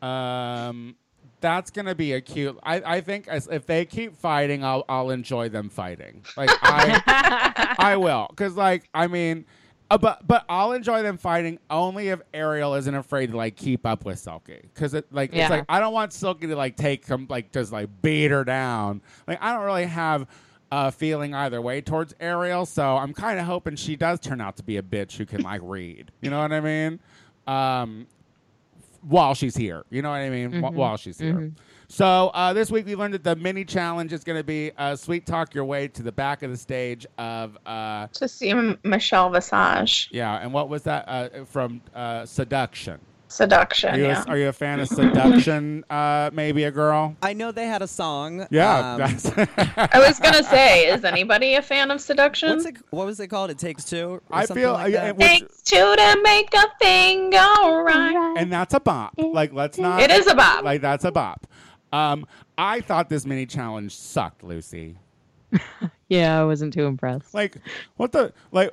Um. 0.00 0.96
That's 1.42 1.70
gonna 1.70 1.94
be 1.94 2.12
a 2.12 2.20
cute. 2.20 2.58
I, 2.62 2.96
I 2.96 3.00
think 3.00 3.26
as 3.26 3.46
if 3.50 3.64
they 3.64 3.86
keep 3.86 4.14
fighting, 4.16 4.62
I'll 4.62 4.84
I'll 4.90 5.08
enjoy 5.10 5.48
them 5.48 5.70
fighting. 5.70 6.22
Like 6.36 6.50
I 6.62 7.74
I 7.78 7.96
will, 7.96 8.26
because 8.28 8.56
like 8.56 8.88
I 8.92 9.06
mean, 9.06 9.46
uh, 9.90 9.98
but 9.98 10.26
but 10.26 10.44
I'll 10.48 10.72
enjoy 10.72 11.02
them 11.02 11.18
fighting 11.18 11.58
only 11.68 12.08
if 12.08 12.20
Ariel 12.32 12.74
isn't 12.74 12.94
afraid 12.94 13.30
to 13.32 13.36
like 13.36 13.56
keep 13.56 13.84
up 13.84 14.04
with 14.04 14.18
Silky, 14.18 14.60
because 14.74 14.94
it 14.94 15.06
like 15.12 15.32
Yeah. 15.34 15.42
it's 15.42 15.50
like 15.50 15.64
I 15.68 15.80
don't 15.80 15.92
want 15.92 16.12
Silky 16.12 16.46
to 16.46 16.56
like 16.56 16.76
take 16.76 17.06
some 17.06 17.26
like 17.28 17.52
just 17.52 17.72
like 17.72 17.88
beat 18.02 18.30
her 18.30 18.44
down. 18.44 19.02
Like 19.26 19.38
I 19.42 19.52
don't 19.54 19.64
really 19.64 19.86
have 19.86 20.26
a 20.72 20.92
feeling 20.92 21.34
either 21.34 21.60
way 21.60 21.80
towards 21.80 22.14
Ariel, 22.20 22.64
so 22.64 22.96
I'm 22.96 23.12
kind 23.12 23.40
of 23.40 23.46
hoping 23.46 23.74
she 23.74 23.96
does 23.96 24.20
turn 24.20 24.40
out 24.40 24.56
to 24.58 24.62
be 24.62 24.76
a 24.76 24.82
bitch 24.82 25.16
who 25.16 25.26
can 25.26 25.42
like 25.42 25.60
read. 25.64 26.12
You 26.20 26.30
know 26.30 26.40
what 26.40 26.52
I 26.52 26.60
mean? 26.60 27.00
Um, 27.48 28.06
while 29.02 29.34
she's 29.34 29.56
here, 29.56 29.84
you 29.90 30.02
know 30.02 30.10
what 30.10 30.16
I 30.20 30.30
mean? 30.30 30.52
Mhm. 30.52 30.72
While 30.74 30.96
she's 30.96 31.18
here. 31.18 31.34
Mhm. 31.34 31.52
So 31.92 32.28
uh, 32.34 32.52
this 32.52 32.70
week 32.70 32.86
we 32.86 32.94
learned 32.94 33.14
that 33.14 33.24
the 33.24 33.34
mini 33.34 33.64
challenge 33.64 34.12
is 34.12 34.22
going 34.22 34.38
to 34.38 34.44
be 34.44 34.70
uh, 34.78 34.94
sweet 34.94 35.26
talk 35.26 35.56
your 35.56 35.64
way 35.64 35.88
to 35.88 36.04
the 36.04 36.12
back 36.12 36.44
of 36.44 36.50
the 36.52 36.56
stage 36.56 37.04
of 37.18 37.58
uh, 37.66 38.06
To 38.12 38.28
see 38.28 38.50
M- 38.50 38.78
Michelle 38.84 39.28
Visage. 39.28 40.08
yeah. 40.12 40.36
And 40.38 40.52
what 40.52 40.68
was 40.68 40.84
that 40.84 41.04
uh, 41.08 41.44
from 41.44 41.80
uh, 41.92 42.24
Seduction? 42.26 43.00
Seduction. 43.26 43.94
Are 43.94 43.98
you, 43.98 44.04
yeah. 44.06 44.24
a, 44.24 44.28
are 44.30 44.38
you 44.38 44.48
a 44.48 44.52
fan 44.52 44.78
of 44.80 44.88
Seduction? 44.88 45.84
uh, 45.90 46.30
maybe 46.32 46.64
a 46.64 46.70
girl. 46.70 47.16
I 47.22 47.32
know 47.32 47.50
they 47.52 47.66
had 47.66 47.80
a 47.80 47.86
song. 47.86 48.44
Yeah, 48.50 48.94
um, 48.94 48.98
that's 48.98 49.26
I 49.76 49.98
was 50.04 50.18
gonna 50.18 50.42
say, 50.42 50.86
is 50.88 51.04
anybody 51.04 51.54
a 51.54 51.62
fan 51.62 51.92
of 51.92 52.00
Seduction? 52.00 52.50
what's 52.50 52.64
it? 52.66 52.76
What 52.90 53.06
was 53.06 53.20
it 53.20 53.28
called? 53.28 53.50
It 53.50 53.58
takes 53.58 53.84
two. 53.84 54.08
Or 54.14 54.22
I 54.32 54.46
feel- 54.46 54.72
like 54.72 54.92
yeah, 54.92 55.02
that? 55.02 55.08
it 55.10 55.16
was- 55.16 55.26
Takes 55.28 55.62
two 55.62 55.76
to 55.96 56.20
make 56.24 56.52
a 56.54 56.66
thing 56.80 57.30
go 57.30 57.82
right. 57.84 58.34
and 58.36 58.52
that's 58.52 58.74
a 58.74 58.80
bop. 58.80 59.14
Like 59.16 59.52
let's 59.52 59.78
not. 59.78 60.00
It 60.02 60.10
is 60.10 60.26
a 60.26 60.34
bop. 60.34 60.64
Like 60.64 60.80
that's 60.80 61.04
a 61.04 61.12
bop. 61.12 61.46
Um, 61.92 62.26
I 62.56 62.80
thought 62.80 63.08
this 63.08 63.26
mini 63.26 63.46
challenge 63.46 63.94
sucked, 63.96 64.42
Lucy. 64.44 64.96
Yeah, 66.08 66.40
I 66.40 66.44
wasn't 66.44 66.72
too 66.74 66.86
impressed. 66.86 67.34
Like 67.34 67.56
what 67.96 68.10
the 68.10 68.32
like 68.50 68.70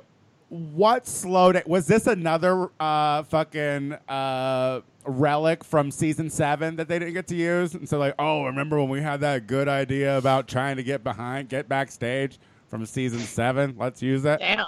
what 0.48 1.06
slowed 1.06 1.54
it 1.54 1.68
was 1.68 1.86
this 1.86 2.06
another 2.08 2.68
uh 2.80 3.22
fucking 3.22 3.92
uh 4.08 4.80
relic 5.06 5.62
from 5.62 5.90
season 5.92 6.28
seven 6.30 6.74
that 6.76 6.88
they 6.88 6.98
didn't 6.98 7.14
get 7.14 7.26
to 7.28 7.36
use 7.36 7.74
and 7.74 7.88
so 7.88 7.98
like 7.98 8.14
oh 8.18 8.44
remember 8.44 8.78
when 8.78 8.88
we 8.88 9.00
had 9.00 9.20
that 9.20 9.46
good 9.46 9.68
idea 9.68 10.16
about 10.18 10.48
trying 10.48 10.76
to 10.76 10.82
get 10.82 11.04
behind 11.04 11.48
get 11.48 11.68
backstage 11.68 12.38
from 12.66 12.84
season 12.86 13.20
seven 13.20 13.74
let's 13.78 14.02
use 14.02 14.24
it 14.24 14.38
Damn. 14.40 14.66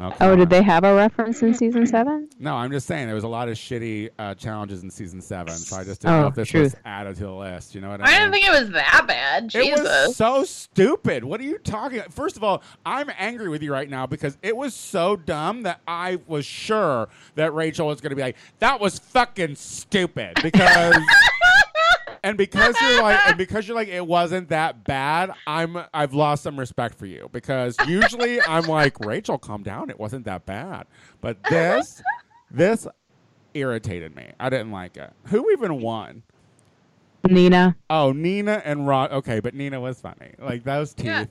Okay. 0.00 0.16
Oh, 0.22 0.34
did 0.34 0.48
they 0.48 0.62
have 0.62 0.82
a 0.84 0.94
reference 0.94 1.42
in 1.42 1.52
season 1.52 1.86
seven? 1.86 2.28
no 2.38 2.54
i'm 2.54 2.70
just 2.70 2.86
saying 2.86 3.06
there 3.06 3.14
was 3.14 3.24
a 3.24 3.28
lot 3.28 3.48
of 3.48 3.56
shitty 3.56 4.08
uh 4.18 4.34
challenges 4.34 4.82
in 4.82 4.90
season 4.90 5.20
seven 5.20 5.52
so 5.54 5.76
i 5.76 5.84
just 5.84 6.00
didn't 6.00 6.16
know 6.16 6.24
Oh, 6.24 6.28
if 6.28 6.34
this 6.34 6.52
was 6.54 6.74
added 6.86 7.16
to 7.16 7.24
the 7.24 7.32
list 7.32 7.74
you 7.74 7.82
know 7.82 7.90
what 7.90 8.00
i, 8.00 8.04
I 8.04 8.18
didn't 8.18 8.32
think 8.32 8.46
it 8.46 8.50
was 8.50 8.70
that 8.70 9.04
bad. 9.06 9.54
It 9.54 9.78
was 9.78 10.16
so 10.16 10.44
stupid. 10.44 11.24
What 11.24 11.40
are 11.40 11.44
you 11.44 11.58
talking? 11.58 12.00
First 12.10 12.36
of 12.36 12.44
all, 12.44 12.62
I'm 12.86 13.10
angry 13.18 13.48
with 13.48 13.62
you 13.62 13.72
right 13.72 13.88
now 13.88 14.06
because 14.06 14.38
it 14.42 14.56
was 14.56 14.74
so 14.74 15.16
dumb 15.16 15.62
that 15.64 15.80
I 15.86 16.18
was 16.26 16.44
sure 16.46 17.08
that 17.34 17.52
Rachel 17.54 17.86
was 17.86 18.00
going 18.00 18.10
to 18.10 18.16
be 18.16 18.22
like, 18.22 18.36
"That 18.58 18.80
was 18.80 18.98
fucking 18.98 19.54
stupid," 19.56 20.38
because 20.42 20.96
and 22.22 22.36
because 22.36 22.74
you're 22.80 23.02
like, 23.02 23.20
and 23.28 23.38
because 23.38 23.66
you're 23.68 23.74
like, 23.76 23.88
it 23.88 24.06
wasn't 24.06 24.48
that 24.48 24.84
bad. 24.84 25.32
I'm 25.46 25.76
I've 25.94 26.14
lost 26.14 26.42
some 26.42 26.58
respect 26.58 26.98
for 26.98 27.06
you 27.06 27.28
because 27.32 27.76
usually 27.86 28.40
I'm 28.42 28.64
like, 28.64 28.98
Rachel, 29.00 29.38
calm 29.38 29.62
down. 29.62 29.90
It 29.90 29.98
wasn't 29.98 30.24
that 30.26 30.46
bad, 30.46 30.86
but 31.20 31.38
this 31.50 32.02
this 32.50 32.86
irritated 33.54 34.14
me. 34.14 34.30
I 34.38 34.48
didn't 34.50 34.70
like 34.70 34.96
it. 34.96 35.12
Who 35.26 35.50
even 35.52 35.80
won? 35.80 36.22
Nina. 37.28 37.76
Oh, 37.90 38.12
Nina 38.12 38.62
and 38.64 38.86
Rod. 38.86 39.12
Okay, 39.12 39.40
but 39.40 39.54
Nina 39.54 39.78
was 39.80 40.00
funny. 40.00 40.32
Like 40.38 40.64
those 40.64 40.94
teeth, 40.94 41.04
Yeah. 41.06 41.24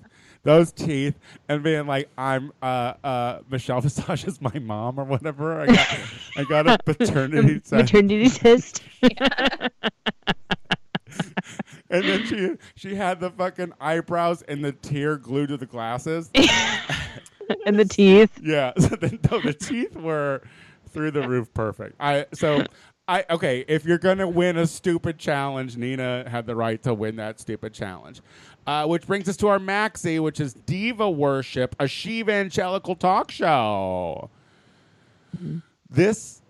those 0.44 0.72
teeth, 0.72 1.18
and 1.48 1.64
being 1.64 1.88
like, 1.88 2.10
"I'm 2.16 2.52
uh 2.62 2.94
uh 3.04 3.40
Michelle 3.50 3.82
Visage 3.82 4.26
is 4.28 4.40
my 4.40 4.60
mom 4.60 5.00
or 5.00 5.04
whatever." 5.04 5.62
I 5.62 5.66
got 5.66 6.00
I 6.38 6.44
got 6.44 6.68
a 6.68 6.78
paternity 6.86 7.56
test. 7.60 7.72
Maternity 7.72 8.30
test. 8.30 8.84
and 11.90 12.04
then 12.04 12.26
she 12.26 12.56
she 12.76 12.96
had 12.96 13.20
the 13.20 13.30
fucking 13.32 13.74
eyebrows 13.80 14.42
and 14.44 14.64
the 14.64 14.72
tear 14.72 15.18
glued 15.18 15.48
to 15.48 15.58
the 15.58 15.66
glasses. 15.66 16.30
and 17.66 17.80
the 17.80 17.86
teeth. 17.86 18.40
Yeah, 18.42 18.74
so 18.80 18.96
then, 18.96 19.20
no, 19.32 19.40
the 19.42 19.54
teeth 19.54 19.96
were 19.96 20.42
through 20.90 21.12
the 21.12 21.28
roof, 21.28 21.54
perfect. 21.54 21.96
I 22.00 22.26
so 22.34 22.64
I 23.08 23.26
okay. 23.30 23.66
If 23.68 23.86
you're 23.86 23.98
gonna 23.98 24.28
win 24.28 24.58
a 24.58 24.68
stupid 24.68 25.18
challenge, 25.18 25.78
Nina 25.78 26.30
had 26.30 26.46
the 26.46 26.56
right 26.56 26.82
to 26.84 26.94
win 26.94 27.16
that 27.18 27.40
stupid 27.40 27.74
challenge. 27.74 28.22
Uh, 28.68 28.86
which 28.86 29.08
brings 29.08 29.28
us 29.28 29.36
to 29.38 29.48
our 29.48 29.58
maxi, 29.58 30.20
which 30.20 30.40
is 30.40 30.54
Diva 30.54 31.10
Worship, 31.10 31.76
a 31.80 31.88
she 31.88 32.20
evangelical 32.20 32.96
talk 32.96 33.32
show. 33.32 34.30
This 35.90 36.42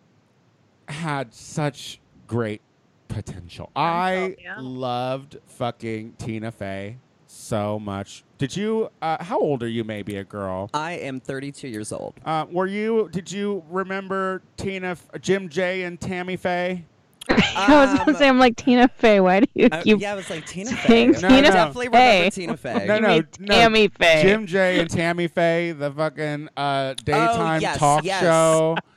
had 0.89 1.33
such 1.33 1.99
great 2.27 2.61
potential. 3.09 3.69
I 3.75 4.37
yeah. 4.41 4.55
loved 4.59 5.37
fucking 5.47 6.13
Tina 6.17 6.51
Fey 6.51 6.97
so 7.27 7.77
much. 7.79 8.23
Did 8.37 8.55
you? 8.55 8.89
Uh, 9.01 9.21
how 9.23 9.37
old 9.39 9.61
are 9.63 9.67
you? 9.67 9.83
Maybe 9.83 10.15
a 10.15 10.23
girl. 10.23 10.69
I 10.73 10.93
am 10.93 11.19
32 11.19 11.67
years 11.67 11.91
old. 11.91 12.13
Uh, 12.23 12.45
were 12.49 12.67
you? 12.67 13.09
Did 13.11 13.29
you 13.31 13.63
remember 13.69 14.41
Tina, 14.55 14.95
Jim 15.19 15.49
J, 15.49 15.83
and 15.83 15.99
Tammy 15.99 16.37
Faye? 16.37 16.85
I 17.29 17.67
was 17.85 17.99
gonna 17.99 18.11
Um, 18.11 18.15
say, 18.15 18.27
I'm 18.27 18.39
like 18.39 18.55
Tina 18.55 18.87
Fey. 18.87 19.19
Why 19.19 19.41
do 19.41 19.47
you 19.53 19.67
Uh, 19.71 19.83
yeah, 19.85 20.13
I 20.13 20.15
was 20.15 20.29
like 20.29 20.47
Tina 20.47 20.71
saying 20.87 21.13
Fey. 21.15 21.21
No, 21.21 21.27
Tina 21.27 21.41
no. 21.41 21.53
Definitely 21.53 21.89
Fey? 21.89 22.15
remember 22.17 22.31
Tina 22.31 22.57
Fey. 22.79 22.85
No, 22.87 22.99
no, 22.99 23.17
no. 23.17 23.21
Tammy 23.47 23.87
Faye. 23.89 24.21
Jim 24.23 24.47
J 24.47 24.79
and 24.79 24.89
Tammy 24.89 25.27
Faye, 25.27 25.71
the 25.73 25.91
fucking 25.91 26.49
uh, 26.57 26.93
daytime 27.03 27.57
Oh, 27.57 27.61
yes, 27.61 27.77
talk 27.77 28.03
yes. 28.03 28.21
show. 28.21 28.77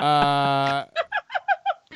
Uh, 0.00 0.86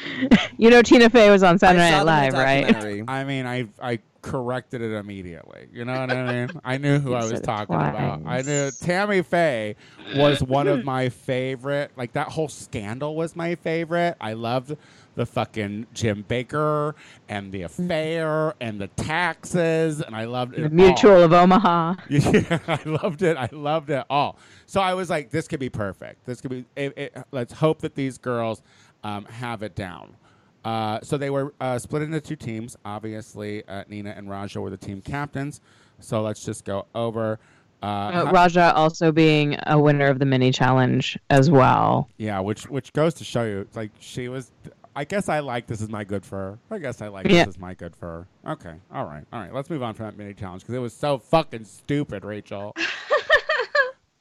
You 0.56 0.70
know, 0.70 0.82
Tina 0.82 1.10
Fey 1.10 1.30
was 1.30 1.42
on 1.42 1.58
Saturday 1.58 1.90
Night 1.90 2.02
Live, 2.02 2.32
right? 2.32 3.02
I 3.08 3.24
mean, 3.24 3.44
I 3.44 3.66
I 3.82 3.98
corrected 4.22 4.80
it 4.80 4.92
immediately. 4.92 5.66
You 5.72 5.84
know 5.84 6.00
what 6.00 6.10
I 6.10 6.46
mean? 6.46 6.60
I 6.64 6.78
knew 6.78 6.98
who 6.98 7.10
You 7.10 7.16
I 7.16 7.18
was 7.18 7.30
said 7.30 7.38
it 7.40 7.44
talking 7.44 7.74
about. 7.74 8.22
I 8.24 8.40
knew 8.42 8.70
Tammy 8.80 9.22
Faye 9.22 9.76
was 10.16 10.42
one 10.42 10.66
of 10.66 10.84
my 10.84 11.08
favorite. 11.08 11.92
Like 11.96 12.12
that 12.12 12.28
whole 12.28 12.48
scandal 12.48 13.16
was 13.16 13.36
my 13.36 13.56
favorite. 13.56 14.16
I 14.20 14.32
loved 14.32 14.76
the 15.16 15.26
fucking 15.26 15.86
Jim 15.92 16.24
Bakker 16.28 16.94
and 17.28 17.52
the 17.52 17.62
mm-hmm. 17.62 17.84
affair 17.84 18.54
and 18.60 18.80
the 18.80 18.88
taxes, 18.88 20.00
and 20.00 20.14
I 20.16 20.24
loved 20.24 20.54
it. 20.54 20.62
The 20.62 20.64
all. 20.64 20.70
Mutual 20.70 21.22
of 21.22 21.32
Omaha. 21.32 21.94
Yeah, 22.08 22.58
I 22.66 22.80
loved 22.84 23.22
it. 23.22 23.36
I 23.36 23.48
loved 23.52 23.90
it 23.90 24.04
all. 24.10 24.38
So 24.66 24.80
I 24.80 24.94
was 24.94 25.10
like, 25.10 25.30
this 25.30 25.46
could 25.46 25.60
be 25.60 25.68
perfect. 25.68 26.24
This 26.26 26.40
could 26.40 26.50
be. 26.50 26.64
It, 26.74 26.96
it, 26.96 27.16
let's 27.30 27.52
hope 27.52 27.80
that 27.80 27.94
these 27.94 28.18
girls 28.18 28.62
um, 29.04 29.24
have 29.26 29.62
it 29.62 29.74
down. 29.76 30.16
Uh, 30.64 30.98
so 31.02 31.16
they 31.18 31.28
were 31.30 31.52
uh, 31.60 31.78
split 31.78 32.02
into 32.02 32.20
two 32.20 32.36
teams. 32.36 32.76
Obviously, 32.84 33.62
uh, 33.68 33.84
Nina 33.88 34.10
and 34.16 34.26
Ra'Jah 34.28 34.56
were 34.62 34.70
the 34.70 34.76
team 34.78 35.00
captains. 35.02 35.60
So 36.00 36.22
let's 36.22 36.44
just 36.44 36.64
go 36.64 36.86
over. 36.94 37.38
Uh, 37.82 37.86
Uh, 37.86 38.32
Ra'Jah 38.32 38.72
also 38.74 39.12
being 39.12 39.56
a 39.66 39.78
winner 39.78 40.06
of 40.06 40.18
the 40.18 40.24
mini 40.24 40.50
challenge 40.52 41.18
as 41.28 41.50
well. 41.50 42.08
yeah, 42.16 42.40
which 42.40 42.66
which 42.68 42.92
goes 42.94 43.12
to 43.14 43.24
show 43.24 43.44
you, 43.44 43.68
like 43.74 43.90
she 44.00 44.28
was. 44.28 44.50
I 44.96 45.04
guess 45.04 45.28
I 45.28 45.40
like 45.40 45.66
this 45.66 45.80
is 45.82 45.88
my 45.90 46.04
good 46.04 46.24
for 46.24 46.36
her. 46.38 46.58
I 46.70 46.78
guess 46.78 47.02
I 47.02 47.08
like 47.08 47.26
Yeah. 47.26 47.44
this 47.44 47.56
is 47.56 47.60
my 47.60 47.74
good 47.74 47.94
for 47.96 48.26
her. 48.44 48.52
Okay, 48.52 48.74
all 48.92 49.04
right, 49.04 49.24
all 49.32 49.40
right. 49.40 49.52
Let's 49.52 49.68
move 49.68 49.82
on 49.82 49.92
from 49.94 50.06
that 50.06 50.16
mini 50.16 50.32
challenge 50.34 50.62
because 50.62 50.74
it 50.76 50.78
was 50.78 50.94
so 50.94 51.18
fucking 51.18 51.64
stupid, 51.64 52.24
Rachel. 52.24 52.74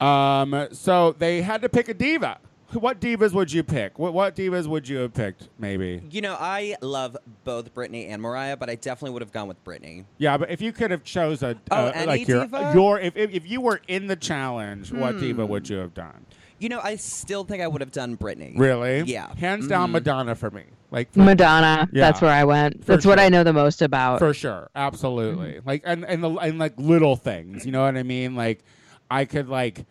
um, 0.00 0.68
so 0.72 1.12
they 1.12 1.40
had 1.42 1.62
to 1.62 1.68
pick 1.68 1.88
a 1.88 1.94
diva. 1.94 2.38
What 2.72 3.00
divas 3.00 3.32
would 3.32 3.52
you 3.52 3.62
pick? 3.62 3.98
What 3.98 4.14
what 4.14 4.34
divas 4.34 4.66
would 4.66 4.88
you 4.88 4.98
have 4.98 5.14
picked? 5.14 5.48
Maybe. 5.58 6.02
You 6.10 6.20
know, 6.22 6.36
I 6.38 6.76
love 6.80 7.16
both 7.44 7.72
Britney 7.74 8.08
and 8.08 8.20
Mariah, 8.20 8.56
but 8.56 8.68
I 8.68 8.74
definitely 8.74 9.10
would 9.12 9.22
have 9.22 9.32
gone 9.32 9.46
with 9.48 9.62
Britney. 9.64 10.04
Yeah, 10.18 10.36
but 10.38 10.50
if 10.50 10.60
you 10.60 10.72
could 10.72 10.90
have 10.90 11.04
chose 11.04 11.42
a 11.42 11.56
Oh, 11.70 11.76
uh, 11.86 11.92
any 11.94 12.06
like 12.06 12.28
your 12.28 12.42
diva? 12.46 12.72
your 12.74 12.98
if, 12.98 13.16
if 13.16 13.30
if 13.32 13.48
you 13.48 13.60
were 13.60 13.80
in 13.86 14.06
the 14.08 14.16
challenge, 14.16 14.92
what 14.92 15.20
diva 15.20 15.44
Hmm. 15.44 15.50
would 15.52 15.68
you 15.68 15.76
have 15.76 15.94
done? 15.94 16.26
You 16.58 16.68
know, 16.68 16.80
I 16.82 16.96
still 16.96 17.44
think 17.44 17.62
I 17.62 17.66
would 17.66 17.80
have 17.80 17.92
done 17.92 18.16
Britney. 18.16 18.56
Really? 18.58 19.02
Yeah. 19.02 19.34
Hands 19.36 19.66
down, 19.68 19.90
Mhm. 19.90 19.92
Madonna 19.92 20.34
for 20.34 20.50
me. 20.50 20.62
Like 20.90 21.12
for- 21.12 21.18
Madonna. 21.20 21.88
Yeah. 21.92 22.06
That's 22.06 22.22
where 22.22 22.30
I 22.30 22.44
went. 22.44 22.84
For 22.84 22.92
That's 22.92 23.04
what. 23.04 23.18
I 23.18 23.28
know 23.28 23.44
the 23.44 23.52
most 23.52 23.82
about. 23.82 24.18
For 24.20 24.32
sure, 24.32 24.70
absolutely. 24.74 25.54
Mm-hmm. 25.54 25.68
Like 25.68 25.82
and 25.84 26.04
and 26.04 26.24
the 26.24 26.30
and 26.30 26.58
like 26.58 26.74
little 26.78 27.16
things, 27.16 27.66
you 27.66 27.72
know 27.72 27.82
what 27.84 27.96
I 27.96 28.02
mean? 28.02 28.34
Like 28.36 28.64
I 29.10 29.24
could 29.26 29.48
like 29.48 29.84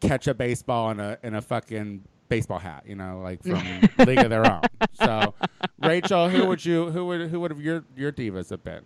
catch 0.00 0.26
a 0.28 0.34
baseball 0.34 0.90
in 0.90 1.00
a 1.00 1.18
in 1.22 1.34
a 1.34 1.42
fucking 1.42 2.02
baseball 2.32 2.58
hat, 2.58 2.84
you 2.86 2.94
know, 2.96 3.20
like 3.22 3.42
from 3.42 3.62
League 4.06 4.18
of 4.18 4.30
Their 4.30 4.50
Own. 4.50 4.62
So, 4.94 5.34
Rachel, 5.82 6.28
who 6.28 6.46
would 6.46 6.64
you 6.64 6.90
who 6.90 7.04
would 7.06 7.28
who 7.28 7.40
would 7.40 7.50
have 7.50 7.60
your 7.60 7.84
your 7.96 8.10
divas 8.12 8.50
have 8.50 8.64
been? 8.64 8.82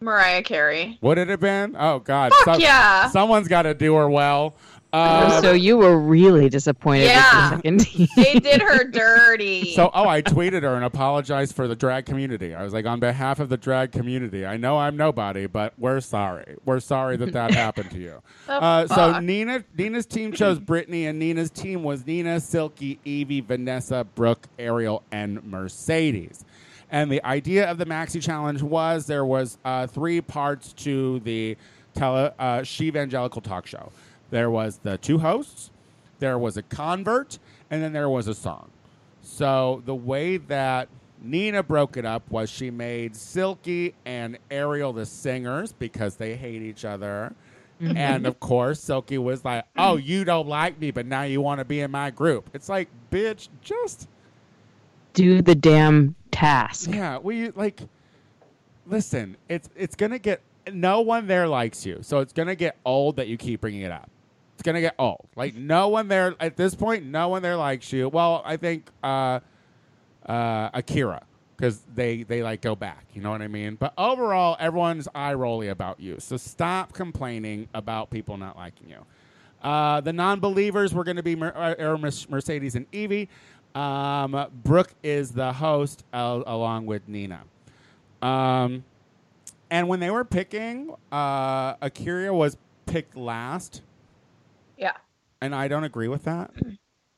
Mariah 0.00 0.42
Carey. 0.42 0.98
Would 1.00 1.16
it 1.16 1.28
have 1.28 1.40
been? 1.40 1.74
Oh 1.78 2.00
God, 2.00 2.32
Fuck 2.34 2.44
some- 2.56 2.60
yeah. 2.60 3.08
someone's 3.08 3.48
got 3.48 3.62
to 3.62 3.72
do 3.74 3.94
her 3.94 4.08
well. 4.10 4.54
Um, 4.92 5.42
so 5.42 5.52
you 5.52 5.76
were 5.76 5.98
really 5.98 6.48
disappointed 6.48 7.04
Yeah. 7.06 7.50
with 7.56 7.64
your 7.64 7.78
second 7.78 7.78
team. 7.86 8.08
They 8.16 8.38
did 8.40 8.62
her 8.62 8.84
dirty. 8.84 9.74
So, 9.74 9.90
oh, 9.92 10.08
I 10.08 10.22
tweeted 10.22 10.62
her 10.62 10.74
and 10.74 10.84
apologized 10.84 11.54
for 11.54 11.68
the 11.68 11.76
drag 11.76 12.06
community. 12.06 12.54
I 12.54 12.62
was 12.62 12.72
like, 12.72 12.86
on 12.86 12.98
behalf 13.00 13.38
of 13.40 13.48
the 13.48 13.56
drag 13.58 13.92
community, 13.92 14.46
I 14.46 14.56
know 14.56 14.78
I'm 14.78 14.96
nobody, 14.96 15.46
but 15.46 15.74
we're 15.78 16.00
sorry. 16.00 16.56
We're 16.64 16.80
sorry 16.80 17.16
that 17.18 17.32
that 17.32 17.50
happened 17.54 17.90
to 17.90 17.98
you. 17.98 18.22
Uh, 18.48 18.86
so? 18.86 19.18
Nina, 19.20 19.64
Nina's 19.76 20.06
team 20.06 20.32
chose 20.32 20.58
Britney, 20.58 21.08
and 21.10 21.18
Nina's 21.18 21.50
team 21.50 21.82
was 21.82 22.06
Nina, 22.06 22.40
Silky, 22.40 22.98
Yvie, 23.04 23.44
Vanessa, 23.44 24.06
Brooke, 24.14 24.46
Ariel, 24.58 25.02
and 25.12 25.42
Mercedes. 25.44 26.44
And 26.90 27.10
the 27.10 27.22
idea 27.26 27.68
of 27.70 27.78
the 27.78 27.86
maxi 27.86 28.22
challenge 28.22 28.62
was 28.62 29.06
there 29.06 29.24
was 29.26 29.58
uh, 29.64 29.88
three 29.88 30.20
parts 30.20 30.72
to 30.74 31.18
the 31.20 31.56
tele 31.94 32.32
uh, 32.38 32.62
she 32.62 32.86
evangelical 32.86 33.42
talk 33.42 33.66
show. 33.66 33.90
There 34.30 34.50
was 34.50 34.78
the 34.78 34.98
two 34.98 35.18
hosts, 35.18 35.70
there 36.18 36.38
was 36.38 36.56
a 36.56 36.62
convert, 36.62 37.38
and 37.70 37.82
then 37.82 37.92
there 37.92 38.08
was 38.08 38.26
a 38.28 38.34
song. 38.34 38.70
So 39.22 39.82
the 39.84 39.94
way 39.94 40.36
that 40.36 40.88
Nina 41.22 41.62
broke 41.62 41.96
it 41.96 42.04
up 42.04 42.30
was 42.30 42.48
she 42.50 42.70
made 42.70 43.16
Silky 43.16 43.94
and 44.04 44.38
Ariel 44.50 44.92
the 44.92 45.06
singers 45.06 45.72
because 45.72 46.16
they 46.16 46.36
hate 46.36 46.62
each 46.62 46.84
other. 46.84 47.34
Mm-hmm. 47.80 47.96
And 47.96 48.26
of 48.26 48.40
course, 48.40 48.80
Silky 48.80 49.18
was 49.18 49.44
like, 49.44 49.64
"Oh, 49.76 49.96
you 49.96 50.24
don't 50.24 50.48
like 50.48 50.80
me, 50.80 50.90
but 50.90 51.04
now 51.04 51.22
you 51.22 51.40
want 51.42 51.58
to 51.58 51.64
be 51.64 51.80
in 51.80 51.90
my 51.90 52.10
group." 52.10 52.48
It's 52.54 52.68
like, 52.70 52.88
bitch, 53.10 53.48
just 53.60 54.08
Do 55.12 55.42
the 55.42 55.54
damn 55.54 56.14
task. 56.30 56.88
yeah. 56.90 57.18
We 57.18 57.50
like, 57.50 57.80
listen. 58.86 59.36
It's 59.48 59.68
it's 59.76 59.94
gonna 59.94 60.18
get. 60.18 60.40
No 60.72 61.00
one 61.02 61.26
there 61.26 61.46
likes 61.46 61.84
you, 61.84 61.98
so 62.00 62.20
it's 62.20 62.32
gonna 62.32 62.54
get 62.56 62.76
old 62.84 63.16
that 63.16 63.28
you 63.28 63.36
keep 63.36 63.60
bringing 63.60 63.82
it 63.82 63.92
up. 63.92 64.08
Gonna 64.66 64.80
get 64.80 64.96
old. 64.98 65.28
Like 65.36 65.54
no 65.54 65.86
one 65.86 66.08
there 66.08 66.34
at 66.40 66.56
this 66.56 66.74
point. 66.74 67.04
No 67.04 67.28
one 67.28 67.40
there 67.40 67.56
likes 67.56 67.92
you. 67.92 68.08
Well, 68.08 68.42
I 68.44 68.56
think 68.56 68.90
uh, 69.00 69.38
uh, 70.26 70.70
A'keria 70.70 71.22
because 71.56 71.82
they 71.94 72.24
they 72.24 72.42
like 72.42 72.62
go 72.62 72.74
back. 72.74 73.06
You 73.14 73.22
know 73.22 73.30
what 73.30 73.42
I 73.42 73.46
mean? 73.46 73.76
But 73.76 73.94
overall, 73.96 74.56
everyone's 74.58 75.06
eye 75.14 75.34
rolly 75.34 75.68
about 75.68 76.00
you. 76.00 76.16
So 76.18 76.36
stop 76.36 76.92
complaining 76.92 77.68
about 77.74 78.10
people 78.10 78.36
not 78.36 78.56
liking 78.56 78.90
you. 78.90 79.06
Uh, 79.62 80.00
the 80.00 80.12
non-believers 80.12 80.92
were 80.92 81.04
going 81.04 81.16
to 81.16 81.22
be 81.22 81.36
Mer- 81.36 81.54
uh, 81.56 81.96
Mercedes 82.28 82.74
and 82.74 82.90
Yvie. 82.90 83.28
Um, 83.76 84.48
Brooke 84.64 84.94
is 85.04 85.30
the 85.30 85.52
host 85.52 86.04
uh, 86.12 86.42
along 86.44 86.86
with 86.86 87.08
Nina. 87.08 87.42
Um, 88.20 88.82
and 89.70 89.86
when 89.86 90.00
they 90.00 90.10
were 90.10 90.24
picking, 90.24 90.92
uh, 91.12 91.74
A'keria 91.76 92.34
was 92.34 92.56
picked 92.86 93.16
last. 93.16 93.82
And 95.40 95.54
I 95.54 95.68
don't 95.68 95.84
agree 95.84 96.08
with 96.08 96.24
that 96.24 96.50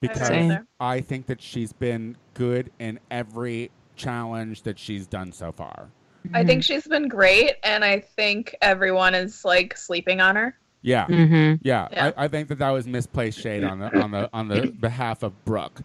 because 0.00 0.28
Same. 0.28 0.66
I 0.80 1.00
think 1.00 1.26
that 1.26 1.42
she's 1.42 1.72
been 1.72 2.16
good 2.34 2.70
in 2.78 3.00
every 3.10 3.70
challenge 3.96 4.62
that 4.62 4.78
she's 4.78 5.06
done 5.06 5.32
so 5.32 5.52
far. 5.52 5.90
I 6.34 6.44
think 6.44 6.62
she's 6.62 6.86
been 6.86 7.08
great, 7.08 7.54
and 7.62 7.84
I 7.84 8.00
think 8.00 8.54
everyone 8.60 9.14
is 9.14 9.44
like 9.44 9.76
sleeping 9.76 10.20
on 10.20 10.36
her. 10.36 10.54
Yeah, 10.82 11.06
hmm 11.06 11.54
yeah. 11.62 11.88
Yeah. 11.90 12.12
I, 12.16 12.24
I 12.24 12.28
think 12.28 12.48
that 12.48 12.58
that 12.58 12.70
was 12.70 12.86
misplaced 12.86 13.40
shade 13.40 13.64
on 13.64 13.78
the 13.78 13.92
on 13.96 14.10
the 14.10 14.28
on 14.32 14.48
the 14.48 14.72
behalf 14.80 15.22
of 15.22 15.44
Brooke. 15.44 15.82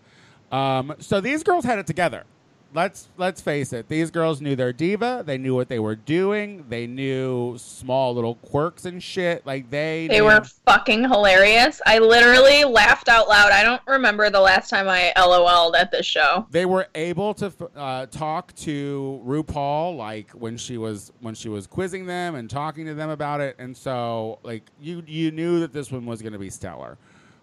Um, 0.51 0.95
so 0.99 1.19
these 1.21 1.43
girls 1.43 1.65
had 1.65 1.79
it 1.79 1.87
together. 1.87 2.25
Let's 2.75 3.09
let's 3.17 3.39
face 3.39 3.71
it. 3.71 3.87
These 3.87 4.09
girls 4.09 4.41
knew 4.41 4.55
their 4.55 4.73
diva. 4.73 5.23
They 5.25 5.37
knew 5.37 5.53
what 5.53 5.69
they 5.69 5.77
were 5.79 5.95
doing. 5.95 6.65
They 6.69 6.87
knew 6.87 7.55
small 7.59 8.15
little 8.15 8.35
quirks 8.35 8.85
and 8.85 9.01
shit. 9.01 9.45
Like 9.45 9.69
they 9.69 10.07
They 10.07 10.17
knew- 10.19 10.25
were 10.25 10.43
fucking 10.65 11.03
hilarious. 11.03 11.81
I 11.85 11.99
literally 11.99 12.63
laughed 12.63 13.09
out 13.09 13.27
loud. 13.27 13.51
I 13.51 13.61
don't 13.63 13.81
remember 13.87 14.29
the 14.31 14.39
last 14.39 14.69
time 14.69 14.87
I 14.89 15.13
LOL'd 15.15 15.75
at 15.75 15.91
this 15.91 16.05
show. 16.07 16.47
they 16.49 16.65
were 16.65 16.87
able 16.95 17.33
to 17.35 17.53
uh, 17.75 18.07
talk 18.07 18.53
to 18.55 19.21
RuPaul 19.23 19.95
like 19.95 20.31
when 20.31 20.57
she 20.57 20.77
was 20.79 21.11
when 21.21 21.35
she 21.35 21.49
was 21.49 21.67
quizzing 21.67 22.05
them 22.07 22.33
and 22.35 22.49
talking 22.49 22.85
to 22.87 22.93
them 22.95 23.09
about 23.11 23.39
it, 23.39 23.55
and 23.59 23.77
so 23.77 24.39
like 24.43 24.63
you 24.81 25.03
you 25.05 25.29
knew 25.31 25.59
that 25.59 25.73
this 25.73 25.91
one 25.91 26.05
was 26.07 26.21
going 26.23 26.33
to 26.33 26.39
be 26.39 26.49
stellar. 26.49 26.97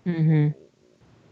hmm 0.05 0.49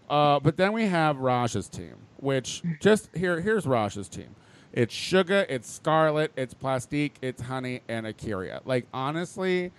Uh, 0.08 0.38
but 0.40 0.56
then 0.56 0.72
we 0.72 0.86
have 0.86 1.18
Raj's 1.18 1.68
team, 1.68 1.96
which 2.18 2.62
just 2.80 3.10
here 3.14 3.40
here's 3.40 3.66
Raj's 3.66 4.08
team. 4.08 4.34
It's 4.72 4.94
Shuga, 4.94 5.46
it's 5.48 5.70
Scarlet, 5.70 6.30
it's 6.36 6.52
Plastique, 6.54 7.16
it's 7.22 7.40
Honey, 7.42 7.82
and 7.88 8.06
A'keria. 8.06 8.60
Like 8.64 8.86
honestly, 8.92 9.72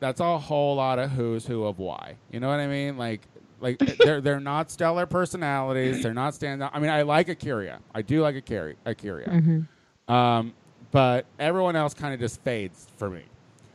that's 0.00 0.20
a 0.20 0.38
whole 0.38 0.76
lot 0.76 0.98
of 0.98 1.10
who's 1.10 1.46
who 1.46 1.64
of 1.64 1.78
why. 1.78 2.16
You 2.30 2.40
know 2.40 2.48
what 2.48 2.60
I 2.60 2.66
mean? 2.66 2.96
Like 2.96 3.22
like 3.60 3.78
they're 3.98 4.20
they're 4.20 4.40
not 4.40 4.70
stellar 4.70 5.06
personalities. 5.06 6.02
They're 6.02 6.14
not 6.14 6.34
stand 6.34 6.62
I 6.62 6.78
mean, 6.78 6.90
I 6.90 7.02
like 7.02 7.28
A'keria. 7.28 7.78
I 7.94 8.02
do 8.02 8.22
like 8.22 8.34
A'keria. 8.36 8.74
A'keria. 8.86 9.28
Mm-hmm. 9.28 10.12
Um, 10.12 10.54
but 10.90 11.26
everyone 11.38 11.76
else 11.76 11.94
kind 11.94 12.14
of 12.14 12.20
just 12.20 12.40
fades 12.42 12.86
for 12.96 13.10
me. 13.10 13.22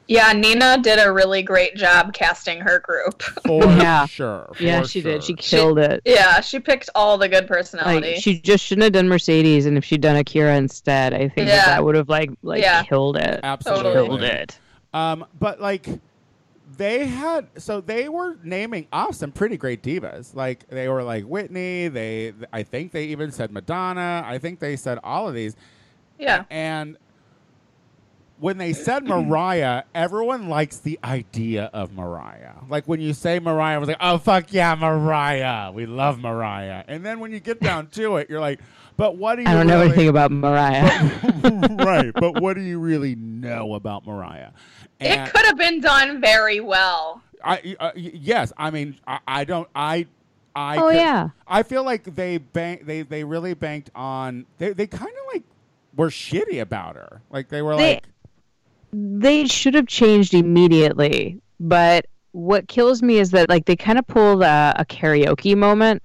Yeah, 0.09 0.33
Nina 0.33 0.79
did 0.81 0.97
a 0.99 1.11
really 1.13 1.43
great 1.43 1.75
job 1.75 2.13
casting 2.13 2.59
her 2.61 2.79
group. 2.79 3.21
For 3.45 3.63
Yeah. 3.65 4.07
sure. 4.07 4.51
Yeah, 4.59 4.81
for 4.81 4.87
she 4.87 5.01
did. 5.01 5.23
She 5.23 5.33
sure. 5.39 5.59
killed 5.59 5.79
it. 5.79 6.01
yeah, 6.03 6.41
she 6.41 6.59
picked 6.59 6.89
all 6.95 7.17
the 7.19 7.29
good 7.29 7.47
personality. 7.47 8.13
Like 8.13 8.21
she 8.21 8.39
just 8.39 8.65
shouldn't 8.65 8.83
have 8.85 8.93
done 8.93 9.07
Mercedes, 9.07 9.67
and 9.67 9.77
if 9.77 9.85
she'd 9.85 10.01
done 10.01 10.15
A'keria 10.21 10.57
instead, 10.57 11.13
I 11.13 11.29
think 11.29 11.35
that, 11.35 11.47
Yeah. 11.47 11.65
that 11.67 11.85
would 11.85 11.93
have 11.95 12.09
like 12.09 12.31
like 12.41 12.61
Yeah. 12.63 12.81
killed 12.83 13.17
it. 13.17 13.39
Absolutely. 13.43 13.93
Killed 13.93 14.23
it. 14.23 14.57
Um, 14.95 15.25
but 15.39 15.61
like 15.61 15.87
they 16.77 17.05
had 17.05 17.45
so 17.57 17.79
they 17.81 18.09
were 18.09 18.37
naming 18.43 18.87
off 18.91 19.13
some 19.13 19.31
pretty 19.31 19.57
great 19.57 19.83
divas. 19.83 20.33
Like 20.33 20.67
they 20.69 20.87
were 20.87 21.03
like 21.03 21.25
Whitney, 21.25 21.87
they 21.87 22.33
I 22.51 22.63
think 22.63 22.93
they 22.93 23.05
even 23.05 23.31
said 23.31 23.51
Madonna. 23.51 24.23
I 24.25 24.39
think 24.39 24.59
they 24.59 24.75
said 24.75 24.97
all 25.03 25.27
of 25.27 25.35
these. 25.35 25.55
yeah. 26.17 26.45
And 26.49 26.97
when 28.39 28.57
they 28.57 28.73
said 28.73 29.05
Mariah, 29.05 29.83
everyone 29.93 30.47
likes 30.49 30.77
the 30.77 30.97
idea 31.03 31.69
of 31.73 31.93
Mariah. 31.93 32.53
Like 32.69 32.87
when 32.87 32.99
you 33.01 33.13
say 33.13 33.39
Mariah, 33.39 33.75
I 33.75 33.77
was 33.79 33.87
like, 33.87 33.97
oh 33.99 34.17
fuck 34.17 34.51
yeah, 34.53 34.75
Mariah. 34.75 35.71
We 35.71 35.85
love 35.85 36.19
Mariah. 36.19 36.83
And 36.87 37.05
then 37.05 37.19
when 37.19 37.31
you 37.31 37.39
get 37.39 37.59
down 37.59 37.87
to 37.91 38.17
it, 38.17 38.29
you're 38.29 38.39
like, 38.39 38.59
but 38.97 39.17
what 39.17 39.35
do 39.35 39.43
you 39.43 39.47
I 39.47 39.53
don't 39.53 39.67
know 39.67 39.81
anything 39.81 40.07
about 40.09 40.31
Mariah. 40.31 40.89
right, 41.79 42.11
but 42.13 42.41
what 42.41 42.55
do 42.55 42.61
you 42.61 42.79
really 42.79 43.15
know 43.15 43.75
about 43.75 44.05
Mariah? 44.05 44.51
It 44.99 45.31
could 45.33 45.45
have 45.45 45.57
been 45.57 45.79
done 45.79 46.19
very 46.19 46.59
well. 46.59 47.21
I 47.43 47.75
uh, 47.79 47.91
yes, 47.95 48.51
I 48.57 48.69
mean 48.71 48.97
I, 49.07 49.19
I 49.27 49.43
don't 49.45 49.67
I 49.73 50.07
I 50.55 50.77
oh 50.77 50.87
could- 50.87 50.95
yeah. 50.95 51.29
I 51.47 51.63
feel 51.63 51.83
like 51.83 52.03
they 52.15 52.37
bank 52.37 52.85
they 52.85 53.03
they 53.03 53.23
really 53.23 53.53
banked 53.53 53.91
on 53.95 54.45
they 54.57 54.73
they 54.73 54.87
kind 54.87 55.11
of 55.11 55.33
like 55.33 55.43
were 55.95 56.09
shitty 56.09 56.59
about 56.61 56.95
her. 56.95 57.21
Like 57.29 57.47
they 57.47 57.61
were 57.61 57.77
They- 57.77 57.95
like 57.95 58.03
they 58.91 59.45
should 59.47 59.73
have 59.73 59.87
changed 59.87 60.33
immediately. 60.33 61.39
But 61.59 62.07
what 62.31 62.67
kills 62.67 63.01
me 63.01 63.17
is 63.17 63.31
that 63.31 63.49
like 63.49 63.65
they 63.65 63.75
kind 63.75 63.99
of 63.99 64.07
pulled 64.07 64.43
a, 64.43 64.73
a 64.77 64.85
karaoke 64.85 65.55
moment. 65.55 66.03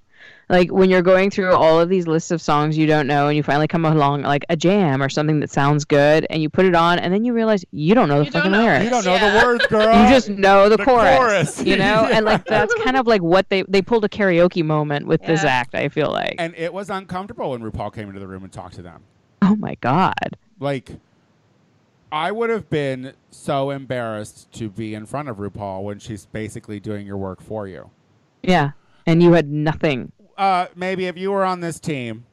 Like 0.50 0.70
when 0.70 0.90
you're 0.90 1.00
going 1.02 1.30
through 1.30 1.54
all 1.54 1.80
of 1.80 1.88
these 1.88 2.06
lists 2.06 2.30
of 2.30 2.40
songs 2.40 2.76
you 2.76 2.86
don't 2.86 3.06
know, 3.06 3.28
and 3.28 3.36
you 3.36 3.42
finally 3.42 3.66
come 3.66 3.86
along 3.86 4.22
like 4.22 4.44
a 4.50 4.56
jam 4.56 5.02
or 5.02 5.08
something 5.08 5.40
that 5.40 5.50
sounds 5.50 5.86
good, 5.86 6.26
and 6.28 6.42
you 6.42 6.50
put 6.50 6.66
it 6.66 6.74
on, 6.74 6.98
and 6.98 7.14
then 7.14 7.24
you 7.24 7.32
realize 7.32 7.64
you 7.72 7.94
don't 7.94 8.10
know 8.10 8.18
the 8.18 8.26
You 8.26 8.30
fucking 8.30 8.52
know. 8.52 8.62
lyrics. 8.62 8.84
you 8.84 8.90
don't 8.90 9.04
know 9.06 9.14
Yeah. 9.14 9.40
the 9.40 9.46
words, 9.46 9.66
girl. 9.68 10.02
You 10.02 10.08
just 10.10 10.28
know 10.28 10.68
the, 10.68 10.76
The 10.76 10.84
chorus, 10.84 11.16
chorus. 11.16 11.62
you 11.64 11.76
know, 11.76 12.06
and 12.12 12.26
like 12.26 12.44
that's 12.44 12.74
kind 12.84 12.98
of 12.98 13.06
like 13.06 13.22
what 13.22 13.48
they 13.48 13.62
they 13.68 13.80
pulled 13.80 14.04
a 14.04 14.08
karaoke 14.08 14.62
moment 14.62 15.06
with 15.06 15.22
this 15.22 15.44
act. 15.44 15.74
I 15.74 15.88
feel 15.88 16.10
like, 16.12 16.34
and 16.38 16.54
it 16.56 16.74
was 16.74 16.90
uncomfortable 16.90 17.52
when 17.52 17.62
RuPaul 17.62 17.94
came 17.94 18.08
into 18.08 18.20
the 18.20 18.28
room 18.28 18.44
and 18.44 18.52
talked 18.52 18.74
to 18.74 18.82
them. 18.82 19.02
oh 19.40 19.56
my 19.56 19.76
god, 19.80 20.36
Like 20.60 20.90
I 22.14 22.30
would 22.30 22.48
have 22.48 22.70
been 22.70 23.14
so 23.32 23.70
embarrassed 23.70 24.52
to 24.52 24.70
be 24.70 24.94
in 24.94 25.04
front 25.04 25.28
of 25.28 25.38
RuPaul 25.38 25.82
when 25.82 25.98
she's 25.98 26.26
basically 26.26 26.78
doing 26.78 27.06
your 27.06 27.16
work 27.16 27.42
for 27.42 27.66
you. 27.66 27.90
yeah, 28.40 28.70
and 29.04 29.20
you 29.20 29.32
had 29.32 29.50
nothing. 29.50 30.12
Uh, 30.38 30.66
maybe 30.76 31.06
if 31.06 31.16
you 31.18 31.32
were 31.32 31.44
on 31.44 31.58
this 31.58 31.80
team, 31.80 32.24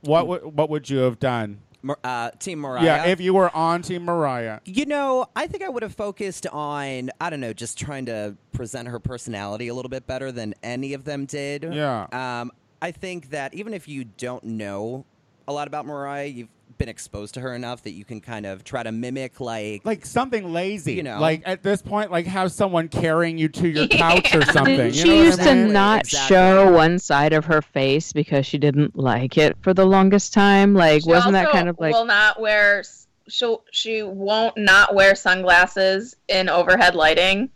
what 0.00 0.26
would 0.26 0.44
what 0.44 0.68
would 0.70 0.90
you 0.90 0.98
have 0.98 1.20
done? 1.20 1.60
Uh, 2.02 2.30
Team 2.32 2.58
Mariah. 2.58 2.84
Yeah, 2.84 3.06
if 3.06 3.20
you 3.20 3.32
were 3.34 3.54
on 3.54 3.82
Team 3.82 4.04
Mariah. 4.04 4.60
You 4.64 4.86
know, 4.86 5.26
I 5.34 5.46
think 5.46 5.62
I 5.62 5.68
would 5.68 5.82
have 5.82 5.94
focused 5.94 6.46
on, 6.48 7.10
I 7.20 7.30
don't 7.30 7.40
know, 7.40 7.52
just 7.52 7.78
trying 7.78 8.06
to 8.06 8.36
present 8.52 8.88
her 8.88 8.98
personality 9.00 9.68
a 9.68 9.74
little 9.74 9.88
bit 9.88 10.06
better 10.06 10.30
than 10.32 10.54
any 10.62 10.94
of 10.94 11.04
them 11.04 11.26
did. 11.26 11.64
Yeah. 11.72 12.06
Um, 12.12 12.52
I 12.80 12.90
think 12.90 13.30
that 13.30 13.54
even 13.54 13.72
if 13.74 13.88
you 13.88 14.04
don't 14.04 14.44
know 14.44 15.06
a 15.48 15.52
lot 15.52 15.66
about 15.66 15.86
Mariah, 15.86 16.26
you've 16.26 16.48
been 16.82 16.88
exposed 16.88 17.34
to 17.34 17.40
her 17.40 17.54
enough 17.54 17.84
that 17.84 17.92
you 17.92 18.04
can 18.04 18.20
kind 18.20 18.44
of 18.44 18.64
try 18.64 18.82
to 18.82 18.90
mimic, 18.90 19.38
like, 19.38 19.82
like 19.84 20.04
something 20.04 20.52
lazy. 20.52 20.94
You 20.94 21.04
know. 21.04 21.20
like 21.20 21.42
at 21.46 21.62
this 21.62 21.80
point, 21.80 22.10
like 22.10 22.26
have 22.26 22.50
someone 22.50 22.88
carrying 22.88 23.38
you 23.38 23.48
to 23.50 23.68
your 23.68 23.86
couch 23.88 24.34
or 24.34 24.42
something. 24.46 24.76
Didn't 24.76 24.94
you 24.96 25.02
she 25.02 25.08
know 25.08 25.14
what 25.18 25.24
used 25.26 25.40
I 25.40 25.44
to 25.44 25.54
mean? 25.54 25.72
not 25.72 26.00
Exactly. 26.00 26.34
show 26.36 26.72
one 26.72 26.98
side 26.98 27.32
of 27.34 27.44
her 27.44 27.62
face 27.62 28.12
because 28.12 28.46
she 28.46 28.58
didn't 28.58 28.98
like 28.98 29.38
it 29.38 29.56
for 29.60 29.72
the 29.72 29.86
longest 29.86 30.34
time? 30.34 30.74
Like, 30.74 31.02
She 31.04 31.08
wasn't 31.08 31.34
that 31.34 31.50
kind 31.50 31.68
of 31.68 31.78
like 31.78 31.94
will 31.94 32.04
not 32.04 32.40
wear 32.40 32.82
she 33.28 33.56
she 33.70 34.02
won't 34.02 34.58
not 34.58 34.92
wear 34.92 35.14
sunglasses 35.14 36.16
in 36.28 36.48
overhead 36.48 36.96
lighting. 36.96 37.48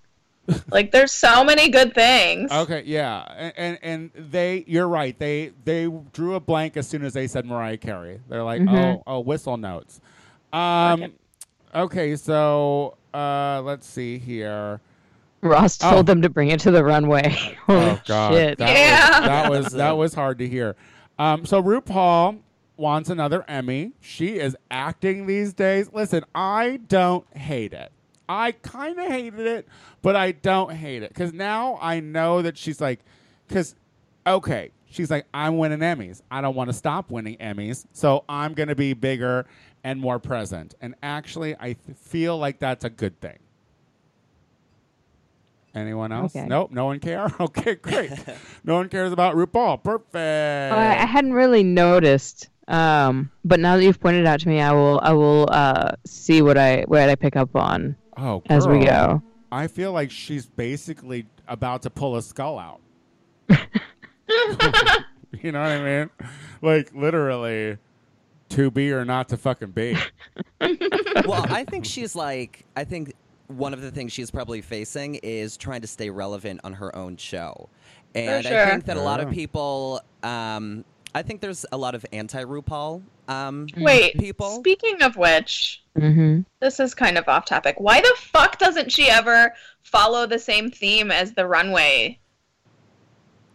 Like 0.71 0.93
there's 0.93 1.13
so 1.13 1.43
many 1.45 1.69
good 1.69 1.95
things. 1.95 2.51
Okay, 2.53 2.83
yeah, 2.87 3.23
and, 3.37 3.53
and 3.57 3.79
and 4.17 4.31
they, 4.33 4.65
you're 4.67 4.89
right. 4.89 5.19
They 5.19 5.53
they 5.65 5.89
drew 6.13 6.35
a 6.35 6.41
blank 6.41 6.77
as 6.77 6.87
soon 6.89 7.05
as 7.05 7.13
they 7.13 7.27
said 7.27 7.45
Mariah 7.47 7.77
Carey. 7.79 8.21
They're 8.29 8.43
like, 8.45 8.61
Mhm. 8.63 8.97
oh, 8.99 9.03
oh, 9.07 9.21
whistle 9.21 9.57
notes. 9.57 10.01
Um, 10.53 11.13
okay, 11.75 12.17
so 12.17 12.97
uh, 13.13 13.63
let's 13.65 13.87
see 13.87 14.19
here. 14.19 14.81
Ross 15.43 15.79
Oh. 15.83 15.91
told 15.91 16.07
them 16.07 16.23
to 16.23 16.29
bring 16.29 16.49
it 16.49 16.61
to 16.61 16.71
the 16.71 16.83
runway? 16.85 17.29
Holy 17.67 17.81
oh 17.91 18.01
God, 18.07 18.33
shit! 18.33 18.59
that 18.59 18.71
Yeah. 18.77 19.09
was, 19.11 19.27
that 19.29 19.51
was 19.51 19.73
that 19.75 19.97
was 19.97 20.15
hard 20.15 20.39
to 20.39 20.49
hear. 20.49 20.77
Um, 21.19 21.45
so 21.47 21.63
RuPaul 21.63 22.39
wants 22.77 23.09
another 23.11 23.45
Emmy. 23.49 23.93
She 24.01 24.39
is 24.39 24.57
acting 24.71 25.27
these 25.27 25.53
days. 25.55 25.91
Listen, 25.93 26.25
I 26.35 26.79
don't 26.89 27.25
hate 27.37 27.73
it. 27.73 27.91
I 28.29 28.53
kind 28.53 28.99
of 28.99 29.07
hated 29.07 29.47
it, 29.47 29.69
but 30.03 30.17
I 30.17 30.33
don't 30.33 30.73
hate 30.73 31.03
it 31.03 31.11
because 31.11 31.33
now 31.33 31.79
I 31.81 32.01
know 32.01 32.43
that 32.43 32.59
she's 32.59 32.81
like, 32.81 33.01
because 33.47 33.75
okay, 34.27 34.71
she's 34.91 35.11
like, 35.11 35.27
I'm 35.33 35.59
winning 35.59 35.81
Emmys. 35.81 36.23
I 36.31 36.41
don't 36.41 36.55
want 36.55 36.71
to 36.71 36.75
stop 36.75 37.11
winning 37.11 37.37
Emmys, 37.37 37.87
so 37.93 38.25
I'm 38.29 38.55
going 38.55 38.69
to 38.69 38.75
be 38.75 38.93
bigger 38.95 39.47
and 39.85 40.01
more 40.01 40.19
present. 40.19 40.75
And 40.81 40.95
actually, 41.03 41.55
I 41.59 41.75
th- 41.75 41.97
feel 41.97 42.39
like 42.39 42.59
that's 42.59 42.85
a 42.85 42.91
good 42.91 43.21
thing. 43.21 43.39
Anyone 45.75 46.11
else? 46.11 46.35
Okay. 46.35 46.47
Nope, 46.47 46.71
no 46.73 46.87
one 46.87 46.99
care. 47.01 47.29
Okay, 47.41 47.75
great. 47.75 48.11
no 48.65 48.77
one 48.77 48.89
cares 48.89 49.13
about 49.13 49.37
RuPaul. 49.37 49.83
Perfect. 49.85 50.17
I, 50.17 51.03
I 51.03 51.07
hadn't 51.07 51.35
really 51.35 51.63
noticed, 51.63 52.49
um, 52.67 53.31
but 53.45 53.61
now 53.61 53.77
that 53.77 53.85
you've 53.85 54.01
pointed 54.01 54.27
out 54.27 54.41
to 54.41 54.49
me, 54.49 54.61
I 54.61 54.73
will 54.73 54.99
I 55.03 55.13
will 55.13 55.49
uh, 55.51 55.93
see 56.07 56.41
what 56.41 56.57
I 56.57 56.85
what 56.89 57.09
I 57.09 57.15
pick 57.15 57.37
up 57.37 57.55
on 57.55 57.95
oh, 58.17 58.43
as 58.47 58.67
we 58.67 58.85
go. 58.85 59.23
I 59.51 59.69
feel 59.69 59.93
like 59.93 60.11
she's 60.11 60.47
basically 60.47 61.27
about 61.47 61.83
to 61.83 61.91
pull 61.91 62.17
a 62.17 62.23
skull 62.23 62.59
out. 62.59 62.81
you 65.41 65.53
know 65.53 65.61
what 65.61 65.71
I 65.71 65.83
mean? 65.83 66.11
Like 66.63 66.93
literally, 66.95 67.79
to 68.51 68.71
be 68.71 68.93
or 68.93 69.05
not 69.05 69.29
to 69.31 69.37
fucking 69.37 69.71
be. 69.71 69.97
well, 70.61 71.47
I 71.49 71.65
think 71.65 71.85
she's 71.85 72.15
like, 72.15 72.65
I 72.77 72.85
think 72.85 73.15
one 73.49 73.73
of 73.73 73.81
the 73.81 73.91
things 73.91 74.13
she's 74.13 74.31
probably 74.31 74.61
facing 74.61 75.17
is 75.17 75.57
trying 75.57 75.81
to 75.83 75.87
stay 75.87 76.11
relevant 76.11 76.61
on 76.65 76.73
her 76.75 76.95
own 76.97 77.17
show. 77.17 77.69
And 78.15 78.47
I 78.47 78.71
think 78.71 78.87
that 78.87 78.97
a 78.97 79.03
lot 79.03 79.21
of 79.21 79.31
people, 79.31 80.01
um, 80.23 80.85
I 81.15 81.23
think 81.23 81.41
there's 81.41 81.67
a 81.71 81.77
lot 81.77 81.95
of 81.95 82.05
anti 82.13 82.43
RuPaul 82.43 83.03
um, 83.29 83.67
Wait, 83.77 84.19
people. 84.19 84.59
speaking 84.61 85.03
of 85.03 85.17
which, 85.17 85.83
hmm 85.97 86.41
this 86.61 86.79
is 86.81 86.95
kind 86.95 87.17
of 87.19 87.29
off 87.29 87.45
topic. 87.47 87.77
Why 87.79 88.01
the 88.01 88.15
fuck 88.19 88.59
doesn't 88.59 88.91
she 88.93 89.09
ever 89.09 89.53
follow 89.83 90.27
the 90.27 90.39
same 90.39 90.71
theme 90.71 91.11
as 91.11 91.33
the 91.33 91.47
runway? 91.47 92.19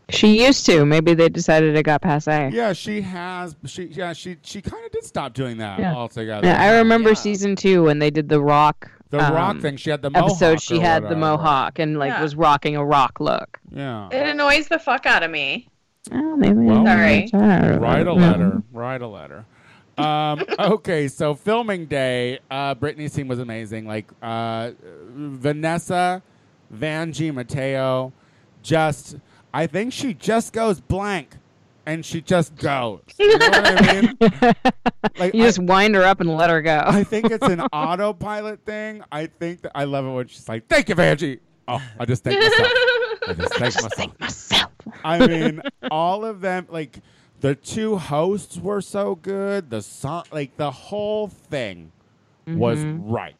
She 0.09 0.43
used 0.45 0.65
to. 0.65 0.85
Maybe 0.85 1.13
they 1.13 1.29
decided 1.29 1.75
it 1.75 1.83
got 1.83 2.01
passe. 2.01 2.49
Yeah, 2.53 2.73
she 2.73 3.01
has. 3.01 3.55
She 3.65 3.83
yeah, 3.85 4.13
she 4.13 4.37
she 4.43 4.61
kind 4.61 4.83
of 4.85 4.91
did 4.91 5.03
stop 5.05 5.33
doing 5.33 5.57
that 5.57 5.79
Yeah. 5.79 5.95
altogether. 5.95 6.45
Yeah, 6.47 6.61
I 6.61 6.77
remember 6.79 7.09
Yeah. 7.09 7.15
season 7.15 7.55
two 7.55 7.83
when 7.83 7.99
they 7.99 8.09
did 8.11 8.27
the 8.29 8.41
rock. 8.41 8.91
the 9.09 9.17
rock 9.17 9.55
um, 9.55 9.61
thing. 9.61 9.75
She 9.75 9.89
had 9.89 10.01
the 10.01 10.09
mohawk 10.09 10.29
episode. 10.31 10.61
She 10.61 10.77
or 10.77 10.81
had 10.81 11.03
the 11.09 11.15
mohawk 11.17 11.79
and 11.79 11.99
like 11.99 12.11
Yeah. 12.11 12.21
was 12.21 12.35
rocking 12.35 12.77
a 12.77 12.85
rock 12.85 13.19
look. 13.19 13.59
Yeah. 13.69 14.07
It 14.09 14.25
annoys 14.27 14.67
the 14.69 14.79
fuck 14.79 15.05
out 15.05 15.21
of 15.23 15.29
me. 15.31 15.67
Oh, 16.13 16.35
maybe. 16.37 16.55
Well, 16.59 16.85
Sorry. 16.85 17.29
Write 17.33 18.07
a 18.07 18.13
letter. 18.13 18.63
Write 18.71 19.01
a 19.01 19.07
letter. 19.07 19.45
Um, 19.97 20.43
okay, 20.59 21.07
so 21.07 21.33
filming 21.35 21.85
day, 21.85 22.39
uh, 22.49 22.75
Britney's 22.75 23.13
team 23.13 23.27
was 23.27 23.39
amazing. 23.39 23.85
Like 23.87 24.07
uh, 24.21 24.71
Vanessa, 25.15 26.21
Vanjie, 26.73 27.33
Mateo, 27.33 28.13
just 28.63 29.17
I 29.53 29.67
think 29.67 29.93
she 29.93 30.13
just 30.13 30.53
goes 30.53 30.79
blank, 30.79 31.35
and 31.85 32.05
she 32.05 32.21
just 32.21 32.55
goes. 32.55 33.01
You 33.19 33.37
know 33.37 33.49
what 33.49 33.65
I 33.89 34.01
mean? 34.01 34.17
Like 35.17 35.33
You 35.33 35.43
I- 35.43 35.47
just 35.47 35.59
wind 35.59 35.95
her 35.95 36.03
up 36.03 36.21
and 36.21 36.35
let 36.37 36.49
her 36.51 36.61
go. 36.61 36.83
I 36.85 37.03
think 37.03 37.31
it's 37.31 37.45
an 37.47 37.59
autopilot 37.73 38.63
thing. 38.65 39.03
I 39.11 39.25
think 39.25 39.61
that 39.63 39.71
I 39.75 39.83
love 39.85 40.05
it 40.05 40.11
when 40.11 40.27
she's 40.27 40.47
like, 40.47 40.67
"Thank 40.67 40.89
you, 40.89 40.95
Vanjie." 40.95 41.39
Oh, 41.67 41.81
I 41.99 42.05
just 42.05 42.23
thank 42.23 42.39
myself. 42.39 42.71
I 43.27 43.33
just 43.33 43.53
thank 43.95 44.19
myself. 44.19 44.19
myself. 44.19 44.71
I 45.03 45.27
mean, 45.27 45.61
all 45.89 46.23
of 46.23 46.39
them, 46.41 46.67
like 46.69 46.99
The 47.41 47.55
two 47.55 47.97
hosts 47.97 48.57
were 48.57 48.81
so 48.81 49.15
good. 49.15 49.69
The 49.69 49.81
song, 49.81 50.23
like 50.31 50.55
the 50.57 50.71
whole 50.71 51.27
thing, 51.27 51.91
was 52.47 52.79
Mhm. 52.83 52.99
right. 53.03 53.35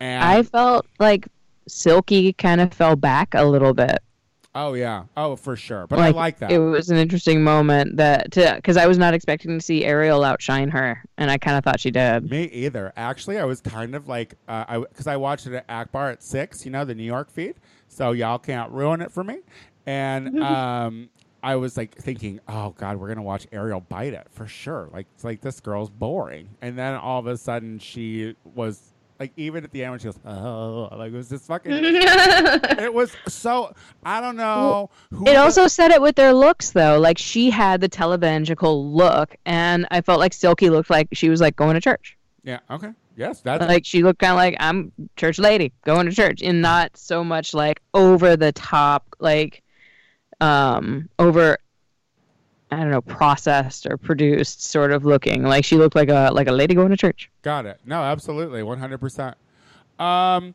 And 0.00 0.22
I 0.22 0.42
felt 0.42 0.86
like 0.98 1.28
Silky 1.66 2.32
kind 2.32 2.60
of 2.60 2.72
fell 2.74 2.96
back 2.96 3.34
a 3.34 3.44
little 3.44 3.74
bit. 3.74 3.98
oh 4.56 4.74
yeah, 4.74 5.02
oh 5.16 5.34
for 5.34 5.56
sure. 5.56 5.84
But 5.88 5.98
like, 5.98 6.14
I 6.14 6.16
like 6.18 6.38
that. 6.38 6.52
It 6.52 6.58
was 6.60 6.88
an 6.90 6.96
interesting 6.96 7.42
moment 7.42 7.96
that 7.96 8.30
to 8.32 8.52
because 8.56 8.76
I 8.76 8.86
was 8.86 8.98
not 8.98 9.12
expecting 9.14 9.58
to 9.58 9.64
see 9.64 9.84
Ariel 9.84 10.22
outshine 10.22 10.68
her, 10.70 11.02
and 11.18 11.28
I 11.30 11.38
kind 11.38 11.56
of 11.58 11.64
thought 11.64 11.80
she 11.80 11.90
did. 11.90 12.30
Me 12.30 12.44
either. 12.44 12.92
Actually, 12.96 13.38
I 13.38 13.44
was 13.44 13.60
kind 13.60 13.94
of 13.96 14.06
like, 14.08 14.34
uh, 14.46 14.64
I 14.68 14.78
because 14.78 15.06
I 15.08 15.16
watched 15.16 15.46
it 15.48 15.54
at 15.54 15.64
Akbar 15.68 16.10
at 16.10 16.22
six, 16.22 16.64
you 16.64 16.70
know, 16.70 16.84
the 16.84 16.94
New 16.94 17.02
York 17.02 17.30
feed. 17.30 17.54
So 17.88 18.12
y'all 18.12 18.38
can't 18.38 18.70
ruin 18.70 19.00
it 19.00 19.10
for 19.10 19.24
me. 19.24 19.38
And 19.86 20.40
um, 20.42 21.08
I 21.44 21.56
was 21.56 21.76
like 21.76 21.94
thinking, 21.94 22.40
oh 22.48 22.70
God, 22.70 22.96
we're 22.96 23.08
gonna 23.08 23.22
watch 23.22 23.46
Ariel 23.52 23.80
bite 23.80 24.14
it 24.14 24.26
for 24.30 24.46
sure. 24.46 24.88
Like, 24.92 25.06
it's 25.14 25.24
like 25.24 25.40
this 25.42 25.60
girl's 25.60 25.90
boring. 25.90 26.48
And 26.62 26.78
then 26.78 26.94
all 26.94 27.18
of 27.20 27.26
a 27.26 27.36
sudden, 27.36 27.78
she 27.78 28.34
was 28.54 28.92
like, 29.20 29.32
even 29.36 29.62
at 29.62 29.70
the 29.70 29.82
end 29.84 29.92
when 29.92 30.00
she 30.00 30.06
goes, 30.06 30.18
oh, 30.24 30.88
like 30.96 31.12
it 31.12 31.16
was 31.16 31.28
just 31.28 31.46
fucking. 31.46 31.70
it 31.74 32.92
was 32.92 33.14
so. 33.28 33.74
I 34.04 34.20
don't 34.20 34.36
know. 34.36 34.90
who 35.10 35.22
It 35.26 35.34
the- 35.34 35.36
also 35.36 35.66
said 35.66 35.90
it 35.90 36.00
with 36.00 36.16
their 36.16 36.32
looks 36.32 36.70
though. 36.70 36.98
Like 36.98 37.18
she 37.18 37.50
had 37.50 37.80
the 37.80 37.88
televangelical 37.90 38.92
look, 38.94 39.36
and 39.44 39.86
I 39.90 40.00
felt 40.00 40.20
like 40.20 40.32
Silky 40.32 40.70
looked 40.70 40.90
like 40.90 41.08
she 41.12 41.28
was 41.28 41.40
like 41.40 41.56
going 41.56 41.74
to 41.74 41.80
church. 41.80 42.16
Yeah. 42.42 42.60
Okay. 42.70 42.90
Yes. 43.16 43.40
That's 43.40 43.64
Like 43.64 43.84
she 43.84 44.02
looked 44.02 44.18
kind 44.18 44.32
of 44.32 44.36
like 44.36 44.56
I'm 44.58 44.92
church 45.16 45.38
lady 45.38 45.72
going 45.84 46.06
to 46.06 46.12
church, 46.12 46.42
and 46.42 46.62
not 46.62 46.96
so 46.96 47.22
much 47.22 47.54
like 47.54 47.80
over 47.92 48.36
the 48.36 48.52
top, 48.52 49.04
like 49.20 49.62
um 50.44 51.08
over. 51.18 51.58
I 52.70 52.78
don't 52.78 52.90
know, 52.90 53.02
processed 53.02 53.86
or 53.88 53.96
produced, 53.96 54.64
sort 54.64 54.90
of 54.90 55.04
looking 55.04 55.44
like 55.44 55.64
she 55.64 55.76
looked 55.76 55.94
like 55.94 56.08
a 56.08 56.30
like 56.32 56.48
a 56.48 56.52
lady 56.52 56.74
going 56.74 56.90
to 56.90 56.96
church. 56.96 57.30
Got 57.42 57.66
it. 57.66 57.78
No, 57.84 58.02
absolutely, 58.02 58.62
one 58.62 58.78
hundred 58.78 58.98
percent. 58.98 59.36
Um. 59.98 60.54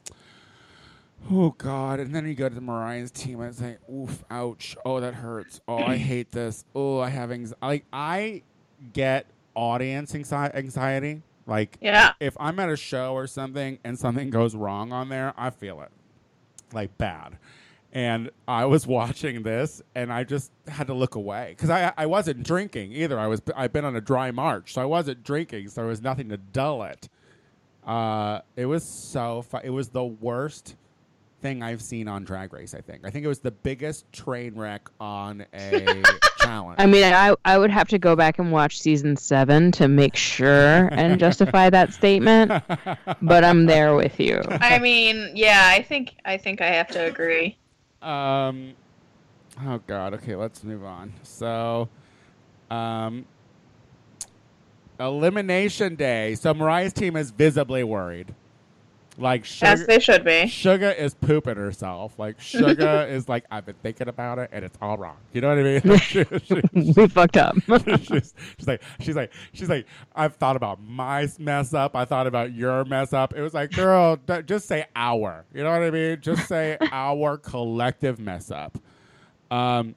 Oh 1.31 1.51
God! 1.57 1.99
And 1.99 2.13
then 2.15 2.27
you 2.27 2.33
go 2.33 2.49
to 2.49 2.55
the 2.55 2.61
Mariah's 2.61 3.11
team 3.11 3.39
and 3.41 3.49
it's 3.49 3.61
like, 3.61 3.79
oof, 3.89 4.23
ouch, 4.31 4.75
oh 4.85 4.99
that 4.99 5.13
hurts, 5.13 5.61
oh 5.67 5.77
I 5.77 5.97
hate 5.97 6.31
this, 6.31 6.65
oh 6.73 6.99
I 6.99 7.09
have 7.09 7.31
anxiety. 7.31 7.59
Like 7.61 7.85
I 7.91 8.41
get 8.93 9.27
audience 9.53 10.13
anxi- 10.13 10.55
anxiety. 10.55 11.21
Like 11.45 11.77
yeah. 11.81 12.13
if 12.19 12.35
I'm 12.39 12.59
at 12.59 12.69
a 12.69 12.77
show 12.77 13.13
or 13.13 13.27
something 13.27 13.79
and 13.83 13.99
something 13.99 14.29
goes 14.29 14.55
wrong 14.55 14.91
on 14.91 15.09
there, 15.09 15.33
I 15.37 15.49
feel 15.49 15.81
it, 15.81 15.91
like 16.73 16.97
bad. 16.97 17.37
And 17.91 18.29
I 18.47 18.65
was 18.65 18.85
watching 18.99 19.43
this, 19.43 19.81
and 19.95 20.13
I 20.13 20.23
just 20.23 20.51
had 20.67 20.87
to 20.87 20.93
look 20.93 21.15
away 21.15 21.53
because 21.55 21.69
I 21.69 21.91
I 21.97 22.05
wasn't 22.05 22.43
drinking 22.43 22.93
either. 22.93 23.19
I 23.19 23.27
was 23.27 23.41
I've 23.55 23.73
been 23.73 23.85
on 23.85 23.95
a 23.95 24.01
dry 24.01 24.31
march, 24.31 24.73
so 24.73 24.81
I 24.81 24.85
wasn't 24.85 25.23
drinking, 25.23 25.69
so 25.69 25.81
there 25.81 25.89
was 25.89 26.01
nothing 26.01 26.29
to 26.29 26.37
dull 26.37 26.83
it. 26.83 27.09
Uh, 27.85 28.41
it 28.55 28.65
was 28.65 28.83
so 28.83 29.41
fu- 29.41 29.57
it 29.63 29.71
was 29.71 29.89
the 29.89 30.03
worst 30.03 30.75
thing 31.41 31.63
I've 31.63 31.81
seen 31.81 32.07
on 32.07 32.23
Drag 32.23 32.53
Race. 32.53 32.73
I 32.73 32.81
think 32.81 33.05
I 33.05 33.09
think 33.09 33.25
it 33.25 33.27
was 33.29 33.39
the 33.39 33.51
biggest 33.51 34.11
train 34.11 34.55
wreck 34.55 34.89
on 34.99 35.45
a 35.53 36.03
challenge. 36.39 36.75
I 36.79 36.85
mean, 36.85 37.03
I 37.03 37.35
I 37.45 37.57
would 37.57 37.71
have 37.71 37.87
to 37.89 37.97
go 37.97 38.15
back 38.15 38.39
and 38.39 38.51
watch 38.51 38.79
season 38.79 39.15
seven 39.15 39.71
to 39.73 39.87
make 39.87 40.15
sure 40.15 40.87
and 40.91 41.19
justify 41.19 41.69
that 41.69 41.93
statement. 41.93 42.51
But 43.21 43.43
I'm 43.43 43.65
there 43.65 43.95
with 43.95 44.19
you. 44.19 44.41
I 44.49 44.79
mean, 44.79 45.31
yeah, 45.33 45.71
I 45.73 45.81
think 45.81 46.15
I 46.25 46.37
think 46.37 46.61
I 46.61 46.67
have 46.67 46.89
to 46.89 47.05
agree. 47.05 47.57
Um, 48.01 48.73
oh 49.61 49.79
God. 49.87 50.13
Okay, 50.15 50.35
let's 50.35 50.63
move 50.63 50.83
on. 50.83 51.13
So, 51.23 51.89
um, 52.69 53.25
elimination 54.99 55.95
day. 55.95 56.35
So 56.35 56.53
Mariah's 56.53 56.93
team 56.93 57.15
is 57.15 57.31
visibly 57.31 57.83
worried. 57.83 58.33
Like 59.19 59.41
As 59.41 59.79
sugar, 59.79 59.85
they 59.85 59.99
should 59.99 60.23
be. 60.23 60.43
Shuga 60.43 60.97
is 60.97 61.13
pooping 61.13 61.57
herself. 61.57 62.17
Like 62.17 62.39
Shuga 62.39 63.09
is 63.11 63.27
like, 63.27 63.43
I've 63.51 63.65
been 63.65 63.75
thinking 63.83 64.07
about 64.07 64.39
it, 64.39 64.49
and 64.53 64.63
it's 64.63 64.77
all 64.81 64.97
wrong. 64.97 65.17
You 65.33 65.41
know 65.41 65.49
what 65.49 65.57
I 65.59 65.63
mean? 65.63 65.81
Like, 65.83 66.01
she- 66.01 66.23
she- 66.45 66.93
we 66.93 67.07
fucked 67.07 67.35
up. 67.37 67.55
she's, 68.03 68.33
she's 68.57 68.67
like, 68.67 68.81
she's 69.01 69.15
like, 69.15 69.33
she's 69.53 69.69
like, 69.69 69.85
I've 70.15 70.35
thought 70.35 70.55
about 70.55 70.81
my 70.81 71.27
mess 71.37 71.73
up. 71.73 71.95
I 71.95 72.05
thought 72.05 72.27
about 72.27 72.53
your 72.53 72.85
mess 72.85 73.11
up. 73.11 73.33
It 73.35 73.41
was 73.41 73.53
like, 73.53 73.71
girl, 73.71 74.15
d- 74.25 74.41
just 74.45 74.67
say 74.67 74.85
our. 74.95 75.43
You 75.53 75.63
know 75.63 75.71
what 75.71 75.83
I 75.83 75.91
mean? 75.91 76.19
Just 76.21 76.47
say 76.47 76.77
our 76.91 77.37
collective 77.37 78.19
mess 78.19 78.51
up. 78.51 78.77
Um, 79.51 79.95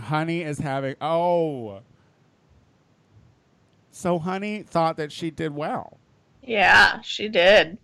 Honey 0.00 0.42
is 0.42 0.58
having. 0.58 0.94
Oh, 1.00 1.80
so 3.90 4.18
Honey 4.18 4.62
thought 4.62 4.96
that 4.96 5.10
she 5.12 5.30
did 5.30 5.54
well. 5.54 5.98
Yeah, 6.42 7.00
she 7.02 7.28
did. 7.28 7.78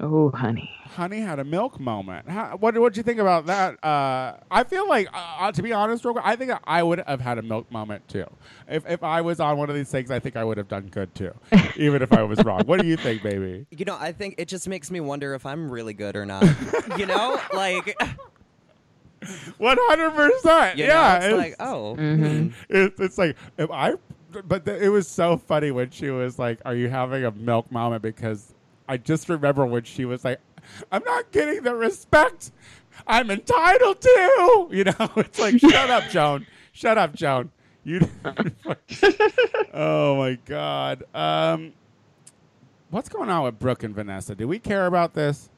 Oh, 0.00 0.30
honey. 0.30 0.68
Honey 0.96 1.20
had 1.20 1.38
a 1.38 1.44
milk 1.44 1.80
moment. 1.80 2.28
How, 2.28 2.56
what 2.58 2.76
what 2.78 2.92
do 2.92 2.98
you 2.98 3.02
think 3.02 3.18
about 3.18 3.46
that? 3.46 3.82
Uh, 3.82 4.36
I 4.50 4.64
feel 4.64 4.86
like, 4.88 5.08
uh, 5.14 5.50
to 5.52 5.62
be 5.62 5.72
honest, 5.72 6.04
real 6.04 6.12
quick, 6.12 6.26
I 6.26 6.36
think 6.36 6.52
I 6.64 6.82
would 6.82 6.98
have 7.06 7.20
had 7.20 7.38
a 7.38 7.42
milk 7.42 7.70
moment 7.72 8.06
too. 8.08 8.26
If 8.68 8.84
if 8.88 9.02
I 9.02 9.20
was 9.22 9.40
on 9.40 9.56
one 9.56 9.70
of 9.70 9.74
these 9.76 9.90
things, 9.90 10.10
I 10.10 10.18
think 10.18 10.36
I 10.36 10.44
would 10.44 10.58
have 10.58 10.68
done 10.68 10.88
good 10.88 11.14
too, 11.14 11.32
even 11.76 12.02
if 12.02 12.12
I 12.12 12.22
was 12.24 12.42
wrong. 12.44 12.62
What 12.66 12.80
do 12.80 12.86
you 12.86 12.96
think, 12.98 13.22
baby? 13.22 13.66
You 13.70 13.84
know, 13.86 13.96
I 13.98 14.12
think 14.12 14.34
it 14.36 14.48
just 14.48 14.68
makes 14.68 14.90
me 14.90 15.00
wonder 15.00 15.34
if 15.34 15.46
I'm 15.46 15.70
really 15.70 15.94
good 15.94 16.14
or 16.14 16.26
not. 16.26 16.44
you 16.98 17.06
know, 17.06 17.40
like, 17.54 17.96
One 19.58 19.78
hundred 19.80 20.10
percent. 20.10 20.78
you 20.78 20.86
know, 20.88 20.92
Yeah, 20.94 21.16
it's, 21.16 21.24
it's, 21.26 21.36
like, 21.38 21.54
oh, 21.60 21.96
Mhm. 21.98 22.18
hmm. 22.18 22.48
it's, 22.68 23.00
it's 23.00 23.18
like 23.18 23.36
if 23.56 23.70
I. 23.70 23.94
But 24.46 24.64
th- 24.64 24.80
it 24.80 24.88
was 24.88 25.06
so 25.06 25.36
funny 25.36 25.70
when 25.70 25.90
she 25.90 26.08
was 26.10 26.38
like, 26.38 26.58
"Are 26.64 26.74
you 26.74 26.88
having 26.88 27.24
a 27.24 27.30
milk 27.30 27.70
moment?" 27.70 28.02
Because 28.02 28.54
I 28.92 28.98
just 28.98 29.30
remember 29.30 29.64
when 29.64 29.84
she 29.84 30.04
was 30.04 30.22
like, 30.22 30.38
"I'm 30.92 31.02
not 31.04 31.32
getting 31.32 31.62
the 31.62 31.74
respect 31.74 32.50
I'm 33.06 33.30
entitled 33.30 34.02
to." 34.02 34.68
You 34.70 34.84
know, 34.84 35.10
it's 35.16 35.38
like, 35.38 35.58
"Shut 35.58 35.88
up, 35.88 36.10
Joan. 36.10 36.46
Shut 36.72 36.98
up, 36.98 37.14
Joan." 37.14 37.50
You. 37.84 38.06
oh 39.72 40.16
my 40.16 40.38
God. 40.44 41.04
Um, 41.14 41.72
what's 42.90 43.08
going 43.08 43.30
on 43.30 43.44
with 43.44 43.58
Brooke 43.58 43.82
and 43.82 43.94
Vanessa? 43.94 44.34
Do 44.34 44.46
we 44.46 44.58
care 44.58 44.84
about 44.84 45.14
this? 45.14 45.48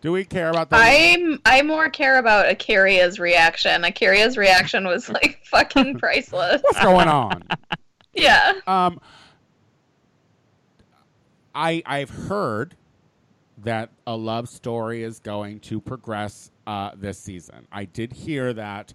Do 0.00 0.10
we 0.10 0.24
care 0.24 0.50
about 0.50 0.70
that? 0.70 0.80
I'm 0.82 1.40
I 1.46 1.62
more 1.62 1.88
care 1.88 2.18
about 2.18 2.46
A'keria's 2.46 3.20
reaction. 3.20 3.82
A'keria's 3.82 4.36
reaction 4.36 4.88
was 4.88 5.08
like 5.08 5.40
fucking 5.44 5.98
priceless. 6.00 6.62
What's 6.64 6.80
going 6.80 7.06
on? 7.06 7.44
Yeah. 8.12 8.54
Um, 8.66 9.00
I 11.56 11.82
I've 11.86 12.10
heard 12.10 12.76
that 13.64 13.88
a 14.06 14.14
love 14.14 14.48
story 14.48 15.02
is 15.02 15.18
going 15.18 15.60
to 15.60 15.80
progress 15.80 16.50
uh, 16.66 16.90
this 16.94 17.18
season. 17.18 17.66
I 17.72 17.86
did 17.86 18.12
hear 18.12 18.52
that 18.52 18.92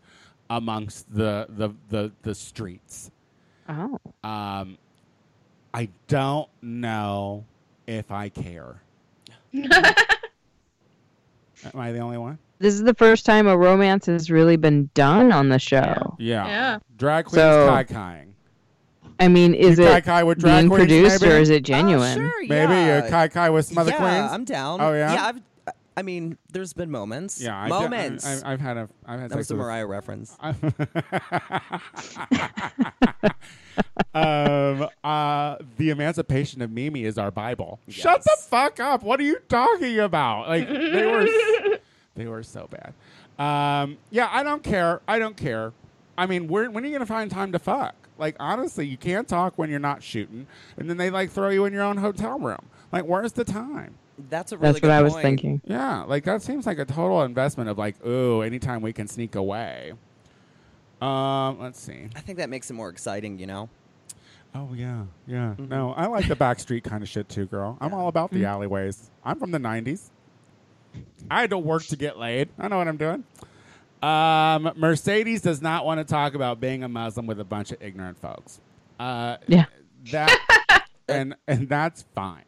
amongst 0.50 1.12
the 1.14 1.48
the 1.50 1.70
the, 1.90 2.12
the 2.22 2.36
streets. 2.36 3.10
Oh. 3.68 4.00
Um, 4.24 4.78
I 5.74 5.90
don't 6.08 6.50
know 6.62 7.46
if 7.88 8.12
I 8.12 8.30
care. 8.30 8.82
Am 9.54 9.70
I 11.76 11.92
the 11.92 12.00
only 12.00 12.18
one? 12.18 12.38
This 12.60 12.74
is 12.76 12.84
the 12.84 12.94
first 12.94 13.26
time 13.26 13.48
a 13.48 13.58
romance 13.58 14.06
has 14.06 14.30
really 14.30 14.58
been 14.58 14.90
done 14.94 15.32
on 15.32 15.50
the 15.50 15.58
show. 15.60 16.16
Yeah. 16.20 16.46
Yeah. 16.48 16.80
Drag 16.98 17.26
queens 17.26 17.42
So- 17.42 17.68
kai 17.68 17.84
kaiing. 17.86 18.31
I 19.20 19.28
mean, 19.28 19.54
is 19.54 19.78
You 19.78 19.86
kai 19.86 19.98
it 19.98 20.04
kai 20.06 20.24
with 20.24 20.40
drag 20.40 20.62
being 20.62 20.70
queens, 20.70 20.86
produced 20.88 21.22
maybe? 21.22 21.34
or 21.34 21.38
is 21.38 21.50
it 21.50 21.64
genuine? 21.64 22.18
Oh, 22.20 22.22
sure, 22.22 22.42
Maybe 22.48 22.74
yeah. 22.74 23.04
you 23.06 23.10
kai 23.10 23.28
kai 23.28 23.50
with 23.50 23.66
some 23.68 23.78
other 23.78 23.92
yeah, 23.92 23.98
queens. 23.98 24.32
I'm 24.32 24.44
down. 24.46 24.82
Oh, 24.82 24.94
yeah? 24.94 25.14
Yeah, 25.14 25.26
I've, 25.28 25.42
I 25.98 26.02
mean, 26.04 26.38
there's 26.52 26.74
been 26.74 26.90
moments. 26.90 27.42
yeah, 27.42 27.56
I 27.56 27.68
moments. 27.68 28.26
I, 28.26 28.50
I, 28.50 28.54
I've 28.54 28.62
had 28.62 28.78
a 28.78 28.90
I've 29.06 29.20
had 29.20 29.30
that 29.32 29.38
was 29.38 29.48
sex 29.48 29.52
a 29.52 29.56
with- 29.56 29.66
Mariah 29.66 29.86
reference. 29.86 30.38
um, 34.14 34.88
uh, 35.04 35.58
the 35.78 35.90
Emancipation 35.90 36.62
of 36.62 36.72
Mimi 36.72 37.04
is 37.04 37.18
our 37.18 37.32
Bible. 37.32 37.80
Shut 37.90 38.24
the 38.24 38.38
fuck 38.40 38.80
up! 38.80 39.04
What 39.04 39.20
are 39.20 39.24
you 39.24 39.40
talking 39.50 40.00
about? 40.00 40.48
Like 40.48 40.68
they 40.68 41.06
were, 41.06 41.22
s- 41.28 41.80
they 42.16 42.28
were 42.28 42.44
so 42.44 42.70
bad. 42.70 42.94
Um, 43.40 43.98
yeah, 44.10 44.30
I 44.32 44.44
don't 44.44 44.64
care. 44.64 45.02
I 45.08 45.20
don't 45.20 45.38
care. 45.38 45.74
I 46.18 46.26
mean, 46.26 46.48
when 46.48 46.76
are 46.76 46.86
you 46.86 46.92
gonna 46.94 47.06
find 47.06 47.30
time 47.32 47.52
to 47.54 47.60
fuck? 47.60 47.96
Like 48.22 48.36
honestly, 48.40 48.86
you 48.86 48.98
can't 48.98 49.28
talk 49.28 49.58
when 49.58 49.72
you're 49.72 49.80
not 49.80 50.04
shooting, 50.04 50.46
and 50.78 50.88
then 50.88 50.98
they 50.98 51.10
like 51.10 51.32
throw 51.32 51.50
you 51.50 51.66
in 51.66 51.74
your 51.74 51.82
own 51.82 51.98
hotel 51.98 52.38
room. 52.40 52.70
Like, 52.92 53.04
where's 53.06 53.32
the 53.34 53.44
time? 53.44 53.96
That's 54.30 54.52
a 54.52 54.58
really 54.58 54.74
That's 54.74 54.82
good 54.82 54.88
what 54.90 54.94
I 54.94 55.02
was 55.02 55.14
point. 55.14 55.24
thinking. 55.24 55.62
Yeah, 55.66 56.04
like 56.04 56.24
that 56.26 56.44
seems 56.44 56.68
like 56.68 56.78
a 56.78 56.86
total 56.86 57.24
investment 57.24 57.68
of 57.72 57.80
like, 57.80 57.96
ooh, 58.06 58.44
anytime 58.44 58.84
we 58.84 58.94
can 58.94 59.08
sneak 59.08 59.34
away. 59.34 59.94
Um, 61.02 61.60
let's 61.60 61.80
see. 61.80 62.10
I 62.16 62.20
think 62.20 62.38
that 62.38 62.52
makes 62.52 62.70
it 62.70 62.76
more 62.76 62.90
exciting, 62.90 63.40
you 63.40 63.48
know? 63.48 63.70
Oh 64.54 64.70
yeah, 64.76 65.06
yeah. 65.26 65.56
No, 65.58 65.94
I 65.94 66.06
like 66.06 66.28
the 66.28 66.36
backstreet 66.36 66.84
kind 66.84 67.02
of 67.02 67.10
shit 67.10 67.28
too, 67.28 67.48
girl. 67.48 67.76
I'm 67.82 67.92
all 67.92 68.08
about 68.08 68.30
the 68.30 68.46
alleyways. 68.46 69.10
I'm 69.26 69.40
from 69.40 69.50
the 69.50 69.58
'90s. 69.58 70.12
I 71.32 71.42
had 71.42 71.50
to 71.50 71.58
work 71.58 71.86
to 71.86 71.96
get 71.96 72.20
laid. 72.20 72.50
I 72.60 72.68
know 72.68 72.78
what 72.78 72.88
I'm 72.88 72.98
doing. 72.98 73.24
Um, 74.02 74.72
Mercedes 74.76 75.42
does 75.42 75.62
not 75.62 75.86
want 75.86 76.00
to 76.00 76.04
talk 76.04 76.34
about 76.34 76.60
being 76.60 76.84
a 76.84 76.90
Muslim 76.90 77.28
with 77.28 77.40
a 77.40 77.44
bunch 77.44 77.72
of 77.72 77.82
ignorant 77.82 78.18
folks. 78.20 78.60
Uh, 79.00 79.38
Yeah. 79.48 79.66
That 80.12 80.86
and 81.08 81.36
and 81.48 81.70
that's 81.70 82.06
fine. 82.16 82.44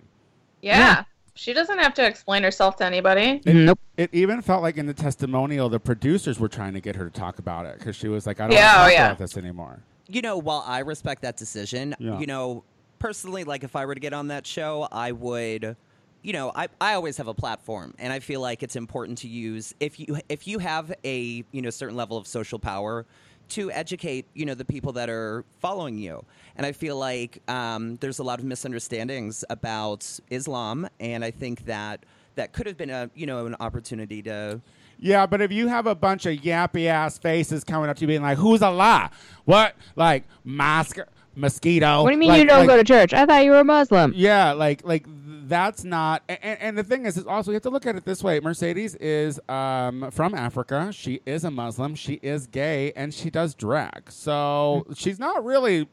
Yeah. 0.61 0.77
Yeah. 0.77 1.03
She 1.35 1.53
doesn't 1.53 1.79
have 1.79 1.93
to 1.95 2.05
explain 2.05 2.43
herself 2.43 2.75
to 2.77 2.85
anybody. 2.85 3.41
It, 3.45 3.53
Nope. 3.55 3.79
It 3.97 4.09
even 4.13 4.41
felt 4.41 4.61
like 4.63 4.77
in 4.77 4.85
the 4.87 4.93
testimonial, 4.93 5.69
the 5.69 5.79
producers 5.79 6.39
were 6.39 6.47
trying 6.47 6.73
to 6.73 6.81
get 6.81 6.95
her 6.95 7.05
to 7.05 7.11
talk 7.11 7.37
about 7.39 7.65
it 7.65 7.77
because 7.79 7.95
she 7.95 8.07
was 8.07 8.25
like, 8.27 8.39
"I 8.39 8.47
don't 8.47 8.55
Yeah, 8.55 8.65
want 8.65 8.75
oh, 8.75 8.89
to 8.89 8.89
talk 8.91 8.99
yeah. 8.99 9.05
about 9.07 9.17
this 9.19 9.37
anymore." 9.37 9.79
You 10.07 10.21
know, 10.21 10.37
while 10.37 10.63
I 10.65 10.79
respect 10.79 11.21
that 11.23 11.37
decision, 11.37 11.95
Yeah. 11.99 12.19
you 12.19 12.25
know, 12.27 12.63
personally, 12.99 13.43
like 13.43 13.63
if 13.63 13.75
I 13.75 13.85
were 13.85 13.93
to 13.95 13.99
get 13.99 14.13
on 14.13 14.27
that 14.29 14.45
show, 14.47 14.87
I 14.91 15.11
would, 15.11 15.75
you 16.23 16.33
know, 16.33 16.51
I, 16.55 16.67
I 16.81 16.93
always 16.95 17.17
have 17.17 17.27
a 17.27 17.33
platform, 17.33 17.93
and 17.99 18.11
I 18.11 18.19
feel 18.19 18.39
like 18.41 18.63
it's 18.63 18.75
important 18.75 19.19
to 19.19 19.27
use 19.27 19.75
if 19.79 19.99
you 19.99 20.17
if 20.29 20.47
you 20.47 20.57
have 20.59 20.93
a 21.03 21.43
you 21.51 21.61
know 21.61 21.69
certain 21.69 21.95
level 21.97 22.17
of 22.17 22.25
social 22.25 22.57
power 22.59 23.05
to 23.49 23.69
educate 23.71 24.25
you 24.33 24.45
know 24.45 24.53
the 24.55 24.65
people 24.65 24.93
that 24.93 25.09
are 25.09 25.43
following 25.59 25.97
you. 25.97 26.23
And 26.55 26.65
I 26.65 26.71
feel 26.71 26.97
like 26.97 27.41
um, 27.49 27.97
there's 27.97 28.19
a 28.19 28.23
lot 28.23 28.39
of 28.39 28.45
misunderstandings 28.45 29.43
about 29.49 30.19
Islam, 30.29 30.87
and 30.99 31.25
I 31.25 31.31
think 31.31 31.65
that 31.65 32.05
that 32.35 32.53
could 32.53 32.67
have 32.67 32.77
been 32.77 32.89
a 32.89 33.09
you 33.13 33.25
know 33.25 33.45
an 33.45 33.55
opportunity 33.59 34.21
to 34.23 34.61
Yeah, 34.99 35.25
but 35.25 35.41
if 35.41 35.51
you 35.51 35.67
have 35.67 35.87
a 35.87 35.95
bunch 35.95 36.25
of 36.25 36.37
yappy 36.37 36.85
ass 36.87 37.17
faces 37.17 37.63
coming 37.65 37.89
up 37.89 37.97
to 37.97 38.01
you 38.01 38.07
being 38.07 38.21
like, 38.21 38.37
"Who's 38.37 38.61
Allah? 38.61 39.11
What? 39.45 39.75
Like 39.97 40.23
mosque, 40.45 40.99
mosquito? 41.35 42.03
What 42.03 42.09
do 42.09 42.13
you 42.13 42.19
mean 42.19 42.29
Like- 42.29 42.39
you 42.41 42.47
don't 42.47 42.59
like- 42.59 42.67
go 42.69 42.77
to 42.77 42.83
church? 42.83 43.13
I 43.13 43.25
thought 43.25 43.43
you 43.43 43.51
were 43.51 43.59
a 43.59 43.63
Muslim. 43.65 44.13
Yeah, 44.15 44.53
like 44.53 44.85
like 44.85 45.05
that's 45.47 45.83
not. 45.83 46.23
And, 46.27 46.59
and 46.59 46.77
the 46.77 46.83
thing 46.83 47.05
is, 47.05 47.17
is 47.17 47.25
also 47.25 47.51
you 47.51 47.55
have 47.55 47.63
to 47.63 47.69
look 47.69 47.85
at 47.85 47.95
it 47.95 48.05
this 48.05 48.23
way. 48.23 48.39
Mercedes 48.39 48.95
is 48.95 49.39
um, 49.49 50.09
from 50.11 50.33
Africa. 50.33 50.91
She 50.91 51.21
is 51.25 51.43
a 51.43 51.51
Muslim. 51.51 51.95
She 51.95 52.13
is 52.21 52.47
gay, 52.47 52.91
and 52.95 53.13
she 53.13 53.29
does 53.29 53.53
drag. 53.53 54.11
So 54.11 54.85
she's 54.95 55.19
not 55.19 55.43
really. 55.43 55.87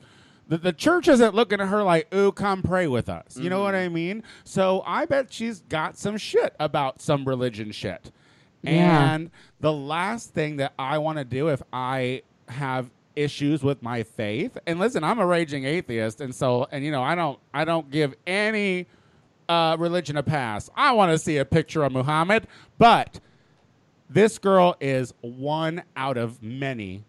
The, 0.49 0.59
the 0.59 0.73
church 0.73 1.07
isn't 1.07 1.35
looking 1.35 1.61
at 1.61 1.69
her 1.69 1.83
like, 1.83 2.13
"Ooh, 2.15 2.33
come 2.33 2.63
pray 2.63 2.87
with 2.87 3.09
us." 3.09 3.37
You 3.37 3.51
know 3.51 3.63
what 3.63 3.75
I 3.75 3.89
mean? 3.89 4.23
So 4.45 4.83
I 4.87 5.07
bet 5.07 5.33
she's 5.33 5.61
got 5.61 5.97
some 5.97 6.17
shit 6.17 6.55
about 6.59 7.01
some 7.01 7.25
religion 7.25 7.73
shit. 7.73 8.11
Yeah. 8.63 9.15
And 9.15 9.31
the 9.61 9.73
last 9.73 10.35
thing 10.35 10.57
that 10.57 10.75
I 10.79 10.99
want 10.99 11.19
to 11.19 11.25
do 11.25 11.49
if 11.49 11.63
I 11.73 12.23
have 12.49 12.91
issues 13.17 13.63
with 13.63 13.83
my 13.83 14.03
faith, 14.03 14.57
and 14.67 14.79
listen, 14.79 15.05
I'm 15.05 15.19
a 15.19 15.27
raging 15.27 15.65
atheist, 15.65 16.21
and 16.21 16.35
so 16.35 16.67
and 16.71 16.85
you 16.85 16.91
know 16.91 17.03
I 17.03 17.15
don't 17.15 17.39
I 17.55 17.65
don't 17.65 17.91
give 17.91 18.15
any 18.27 18.87
uh, 19.51 19.77
religion 19.79 20.17
a 20.17 20.23
pass. 20.23 20.71
I 20.75 20.93
want 20.93 21.13
to 21.13 21.19
see 21.19 21.39
a 21.39 21.45
picture 21.45 21.83
of 21.83 21.93
Muhammad, 21.93 22.47
but 22.79 23.21
this 24.09 24.39
girl 24.39 24.77
is 24.81 25.13
one 25.21 25.83
out 25.97 26.17
of 26.17 26.43
many. 26.43 27.05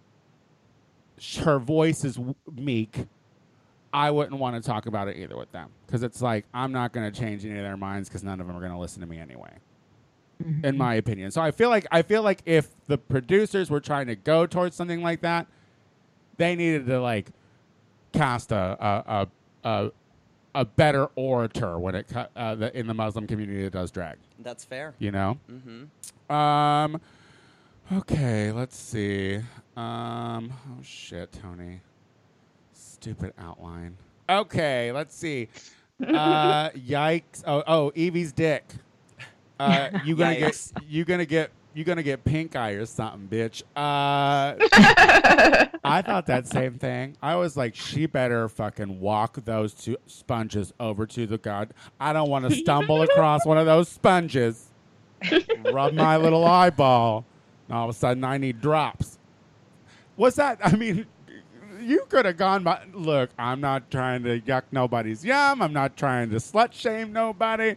Her 1.40 1.60
voice 1.60 2.04
is 2.04 2.20
meek. 2.52 3.06
I 3.94 4.10
wouldn't 4.10 4.40
want 4.40 4.62
to 4.62 4.68
talk 4.68 4.86
about 4.86 5.08
it 5.08 5.18
either 5.18 5.38
with 5.38 5.52
them 5.52 5.70
because 5.86 6.02
it's 6.02 6.22
like 6.22 6.46
I'm 6.54 6.72
not 6.72 6.94
going 6.94 7.12
to 7.12 7.20
change 7.20 7.46
any 7.46 7.58
of 7.58 7.64
their 7.64 7.78
minds 7.78 8.10
because 8.10 8.24
none 8.24 8.40
of 8.40 8.48
them 8.48 8.56
are 8.56 8.60
going 8.60 8.72
to 8.72 8.78
listen 8.78 9.02
to 9.02 9.08
me 9.08 9.20
anyway 9.20 9.52
in 10.64 10.78
my 10.78 10.96
opinion. 10.96 11.32
So 11.32 11.42
I 11.42 11.52
feel 11.52 11.70
like 11.70 11.88
I 11.92 12.02
feel 12.02 12.24
like 12.24 12.42
if 12.46 12.68
the 12.88 12.98
producers 12.98 13.70
were 13.70 13.80
trying 13.80 14.08
to 14.08 14.16
go 14.16 14.46
towards 14.46 14.76
something 14.76 15.02
like 15.02 15.22
that, 15.22 15.48
they 16.38 16.56
needed 16.56 16.88
to 16.88 17.00
like 17.00 17.30
cast 18.14 18.52
a 18.52 18.78
a 18.80 19.28
a, 19.64 19.70
a, 19.70 19.92
a 20.54 20.66
better 20.66 21.08
orator 21.16 21.80
when 21.80 21.96
it 21.96 22.08
co- 22.08 22.28
uh, 22.36 22.56
the, 22.56 22.78
in 22.78 22.88
the 22.88 22.94
Muslim 22.94 23.28
community 23.28 23.64
that 23.64 23.74
does 23.74 23.92
drag. 23.92 24.18
that's 24.40 24.64
fair. 24.66 24.94
You 25.00 25.12
know. 25.12 25.38
Mm-hmm. 25.50 26.34
Um. 26.34 27.02
Okay. 27.94 28.52
Let's 28.52 28.78
see. 28.78 29.38
Um. 29.78 30.52
Oh 30.70 30.82
shit, 30.84 31.32
Tony. 31.32 31.82
Stupid 32.74 33.34
outline. 33.38 33.98
Okay. 34.30 34.92
Let's 34.92 35.16
see. 35.16 35.48
Uh. 36.06 36.70
yikes. 36.72 37.44
Oh. 37.46 37.64
Oh. 37.68 37.92
Yvie's 37.96 38.32
dick. 38.34 38.66
Uh. 39.60 39.90
You 40.06 40.16
gonna 40.16 40.38
get. 40.40 40.72
You 40.88 41.06
gonna 41.06 41.26
get. 41.26 41.52
You 41.74 41.84
gonna 41.86 42.04
get 42.04 42.24
pink 42.24 42.56
eye 42.56 42.72
or 42.72 42.86
something, 42.86 43.28
bitch. 43.28 43.64
Uh. 43.76 44.56
I 45.84 46.02
thought 46.02 46.28
that 46.28 46.48
same 46.48 46.76
thing. 46.76 47.18
I 47.22 47.36
was 47.36 47.58
like, 47.58 47.76
she 47.76 48.06
better 48.06 48.48
fucking 48.50 49.00
walk 49.00 49.44
those 49.46 49.74
two 49.74 49.98
sponges 50.06 50.74
over 50.80 51.06
to 51.08 51.26
the 51.26 51.38
god. 51.38 51.74
I 52.00 52.14
don't 52.14 52.30
want 52.30 52.50
to 52.50 52.56
stumble 52.56 53.02
across 53.02 53.46
one 53.46 53.58
of 53.58 53.66
those 53.66 53.90
sponges, 53.90 54.70
rub 55.72 55.94
my 55.94 56.18
little 56.18 56.46
eyeball, 56.46 57.26
all 57.70 57.90
of 57.90 57.96
a 57.96 57.98
sudden 57.98 58.24
I 58.24 58.38
need 58.38 58.62
drops. 58.62 59.18
What's 60.16 60.36
that? 60.36 60.60
I 60.64 60.76
mean, 60.76 61.06
you 61.82 62.06
could 62.10 62.26
have 62.26 62.38
gone 62.38 62.64
by. 62.64 62.84
Look, 62.94 63.32
I'm 63.40 63.62
not 63.62 63.90
trying 63.90 64.24
to 64.24 64.40
yuck 64.42 64.64
nobody's 64.72 65.26
yum. 65.26 65.62
I'm 65.62 65.74
not 65.74 65.98
trying 65.98 66.30
to 66.32 66.38
slut 66.38 66.74
shame 66.74 67.12
nobody, 67.12 67.76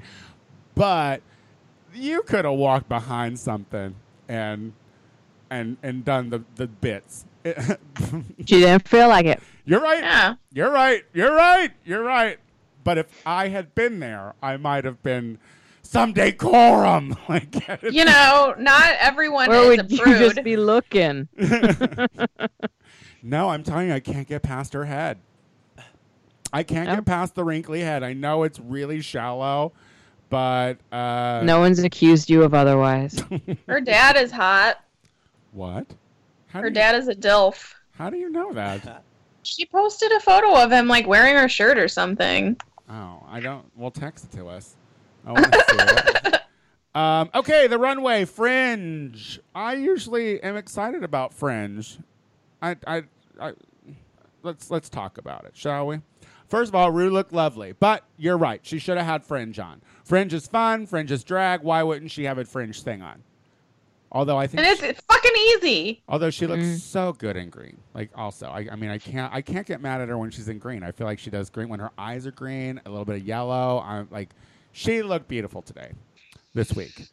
but 0.74 1.22
you 1.94 2.22
could 2.22 2.44
have 2.44 2.54
walked 2.54 2.88
behind 2.88 3.38
something 3.38 3.94
and 4.28 4.72
and 5.50 5.76
and 5.82 6.04
done 6.04 6.30
the 6.30 6.42
the 6.56 6.66
bits. 6.66 7.24
She 8.46 8.60
didn't 8.60 8.86
feel 8.88 9.08
like 9.08 9.26
it. 9.26 9.40
You're 9.64 9.80
right. 9.80 10.02
Yeah. 10.02 10.34
You're 10.52 10.70
right. 10.70 11.02
You're 11.14 11.34
right. 11.34 11.70
You're 11.84 12.02
right. 12.02 12.38
But 12.82 12.98
if 12.98 13.06
I 13.26 13.48
had 13.48 13.74
been 13.74 14.00
there, 14.00 14.34
I 14.42 14.56
might 14.58 14.84
have 14.84 15.02
been 15.02 15.38
some 15.82 16.12
decorum. 16.12 17.16
Like, 17.28 17.54
You 17.82 18.04
know, 18.04 18.54
not 18.58 18.94
everyone 18.98 19.48
Where 19.48 19.62
is 19.62 19.68
would 19.78 19.92
a 19.92 19.94
you 19.94 20.04
just 20.18 20.42
be 20.44 20.56
looking? 20.56 21.28
no, 23.22 23.48
I'm 23.48 23.62
telling 23.62 23.88
you, 23.88 23.94
I 23.94 24.00
can't 24.00 24.28
get 24.28 24.42
past 24.42 24.72
her 24.74 24.84
head. 24.84 25.18
I 26.52 26.62
can't 26.62 26.88
Oh. 26.88 26.94
get 26.96 27.04
past 27.06 27.34
the 27.34 27.44
wrinkly 27.44 27.80
head. 27.80 28.02
I 28.02 28.12
know 28.12 28.42
it's 28.42 28.60
really 28.60 29.00
shallow, 29.00 29.72
but 30.34 30.78
uh, 30.90 31.42
no 31.44 31.60
one's 31.60 31.78
accused 31.78 32.28
you 32.28 32.42
of 32.42 32.54
otherwise. 32.54 33.22
Her 33.68 33.80
dad 33.80 34.16
is 34.16 34.32
hot. 34.32 34.82
What? 35.52 35.86
How 36.48 36.60
Her 36.60 36.70
do 36.70 36.70
you, 36.70 36.74
dad 36.74 36.96
is 36.96 37.06
a 37.06 37.14
DILF. 37.14 37.72
How 37.92 38.10
do 38.10 38.16
you 38.16 38.30
know 38.30 38.52
that? 38.52 39.04
She 39.46 39.66
posted 39.66 40.10
a 40.10 40.20
photo 40.20 40.56
of 40.56 40.72
him 40.72 40.88
like 40.88 41.06
wearing 41.06 41.36
her 41.36 41.50
shirt 41.50 41.76
or 41.76 41.86
something. 41.86 42.56
Oh, 42.88 43.22
I 43.28 43.40
don't. 43.40 43.66
Well, 43.76 43.90
text 43.90 44.24
it 44.24 44.36
to 44.38 44.48
us. 44.48 44.74
I 45.26 45.32
want 45.32 45.52
to 45.52 45.64
see 45.68 45.76
it. 45.76 46.40
Um, 46.94 47.28
okay, 47.34 47.66
the 47.66 47.76
runway 47.76 48.24
Fringe. 48.24 49.40
I 49.52 49.74
usually 49.74 50.40
am 50.42 50.56
excited 50.56 51.02
about 51.02 51.34
Fringe. 51.34 51.98
I, 52.62 52.76
I, 52.86 53.02
I, 53.40 53.52
let's 54.44 54.70
let's 54.70 54.88
talk 54.88 55.18
about 55.18 55.44
it, 55.44 55.56
shall 55.56 55.88
we? 55.88 55.98
First 56.48 56.68
of 56.68 56.76
all, 56.76 56.92
Rue 56.92 57.10
looked 57.10 57.32
lovely, 57.32 57.72
but 57.72 58.04
you're 58.16 58.38
right. 58.38 58.60
She 58.62 58.78
should 58.78 58.96
have 58.96 59.06
had 59.06 59.24
Fringe 59.24 59.58
on. 59.58 59.82
Fringe 60.04 60.32
is 60.34 60.46
fun. 60.46 60.86
Fringe 60.86 61.10
is 61.10 61.24
drag. 61.24 61.62
Why 61.62 61.82
wouldn't 61.82 62.10
she 62.10 62.24
have 62.24 62.38
a 62.38 62.44
Fringe 62.44 62.80
thing 62.82 63.02
on? 63.02 63.22
Although 64.12 64.36
I 64.38 64.46
think, 64.46 64.60
And 64.60 64.68
it's, 64.68 64.80
she- 64.80 64.86
it's 64.86 65.00
fucking 65.00 65.32
easy. 65.36 66.02
although 66.08 66.30
she 66.30 66.46
looks 66.46 66.82
so 66.82 67.12
good 67.14 67.36
in 67.36 67.50
green. 67.50 67.76
Like 67.94 68.10
also, 68.14 68.46
I, 68.46 68.68
I 68.70 68.76
mean, 68.76 68.90
I 68.90 68.98
can't 68.98 69.32
I 69.34 69.40
can't 69.42 69.66
get 69.66 69.80
mad 69.80 70.00
at 70.00 70.08
her 70.08 70.16
when 70.16 70.30
she's 70.30 70.48
in 70.48 70.58
green. 70.58 70.84
I 70.84 70.92
feel 70.92 71.06
like 71.06 71.18
she 71.18 71.30
does 71.30 71.50
green 71.50 71.68
when 71.68 71.80
her 71.80 71.90
eyes 71.98 72.24
are 72.26 72.30
green, 72.30 72.80
a 72.86 72.90
little 72.90 73.04
bit 73.04 73.16
of 73.16 73.26
yellow. 73.26 73.80
I'm 73.84 74.06
like, 74.12 74.28
she 74.72 75.02
looked 75.02 75.26
beautiful 75.26 75.62
today, 75.62 75.92
this 76.54 76.72
week. 76.74 77.08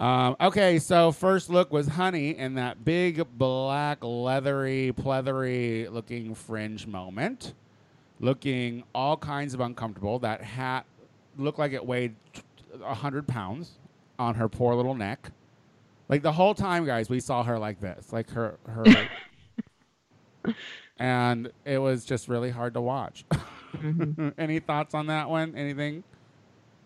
Um, 0.00 0.34
okay, 0.40 0.78
so 0.78 1.12
first 1.12 1.50
look 1.50 1.70
was 1.72 1.86
Honey 1.86 2.30
in 2.36 2.54
that 2.54 2.84
big 2.84 3.24
black 3.36 3.98
leathery, 4.02 4.92
pleathery 4.96 5.92
looking 5.92 6.34
fringe 6.34 6.86
moment, 6.86 7.52
looking 8.18 8.82
all 8.94 9.16
kinds 9.16 9.52
of 9.54 9.60
uncomfortable. 9.60 10.18
That 10.18 10.40
hat 10.42 10.86
looked 11.38 11.58
like 11.58 11.72
it 11.72 11.84
weighed 11.84 12.14
a 12.84 12.94
hundred 12.94 13.26
pounds 13.26 13.72
on 14.18 14.34
her 14.34 14.48
poor 14.48 14.74
little 14.74 14.94
neck. 14.94 15.30
Like 16.08 16.22
the 16.22 16.32
whole 16.32 16.54
time, 16.54 16.84
guys, 16.84 17.08
we 17.08 17.20
saw 17.20 17.42
her 17.42 17.58
like 17.58 17.80
this, 17.80 18.12
like 18.12 18.30
her 18.30 18.58
her, 18.66 18.84
and 20.98 21.50
it 21.64 21.78
was 21.78 22.04
just 22.04 22.28
really 22.28 22.50
hard 22.50 22.74
to 22.74 22.80
watch. 22.80 23.24
Any 24.38 24.58
thoughts 24.58 24.94
on 24.94 25.06
that 25.06 25.28
one? 25.30 25.54
Anything? 25.54 26.02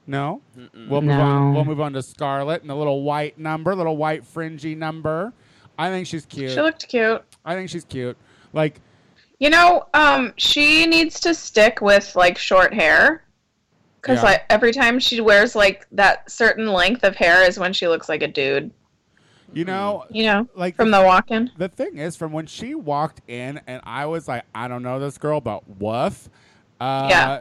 No. 0.06 0.42
We'll 0.88 1.00
move 1.00 1.18
on. 1.18 1.54
We'll 1.54 1.64
move 1.64 1.80
on 1.80 1.94
to 1.94 2.02
Scarlet 2.02 2.60
and 2.60 2.68
the 2.68 2.76
little 2.76 3.02
white 3.02 3.38
number, 3.38 3.74
little 3.74 3.96
white 3.96 4.24
fringy 4.24 4.74
number. 4.74 5.32
I 5.78 5.88
think 5.88 6.06
she's 6.06 6.26
cute. 6.26 6.50
She 6.52 6.60
looked 6.60 6.86
cute. 6.86 7.22
I 7.44 7.54
think 7.54 7.70
she's 7.70 7.84
cute. 7.84 8.16
Like, 8.52 8.80
You 9.40 9.50
know, 9.50 9.86
um, 9.94 10.34
she 10.36 10.86
needs 10.86 11.18
to 11.20 11.34
stick 11.34 11.80
with 11.80 12.14
like 12.14 12.36
short 12.38 12.72
hair. 12.74 13.23
Because 14.04 14.18
Yeah. 14.18 14.22
like 14.32 14.44
every 14.50 14.70
time 14.70 14.98
she 14.98 15.22
wears 15.22 15.56
like 15.56 15.86
that 15.92 16.30
certain 16.30 16.66
length 16.70 17.04
of 17.04 17.16
hair 17.16 17.42
is 17.42 17.58
when 17.58 17.72
she 17.72 17.88
looks 17.88 18.06
like 18.06 18.22
a 18.22 18.28
dude. 18.28 18.70
you 19.54 19.64
know, 19.64 20.04
You 20.10 20.24
know, 20.24 20.48
like 20.56 20.74
from 20.76 20.90
the 20.90 21.00
walk-in. 21.00 21.48
the 21.56 21.68
thing 21.68 21.96
is, 21.96 22.16
from 22.16 22.32
when 22.32 22.46
she 22.46 22.74
walked 22.74 23.20
in, 23.28 23.60
and 23.68 23.80
I 23.84 24.04
was 24.06 24.26
like, 24.26 24.42
I 24.54 24.66
don't 24.68 24.82
know 24.82 24.98
this 24.98 25.16
girl, 25.16 25.40
but 25.40 25.62
woof. 25.80 26.28
Uh, 26.80 27.06
Yeah. 27.08 27.40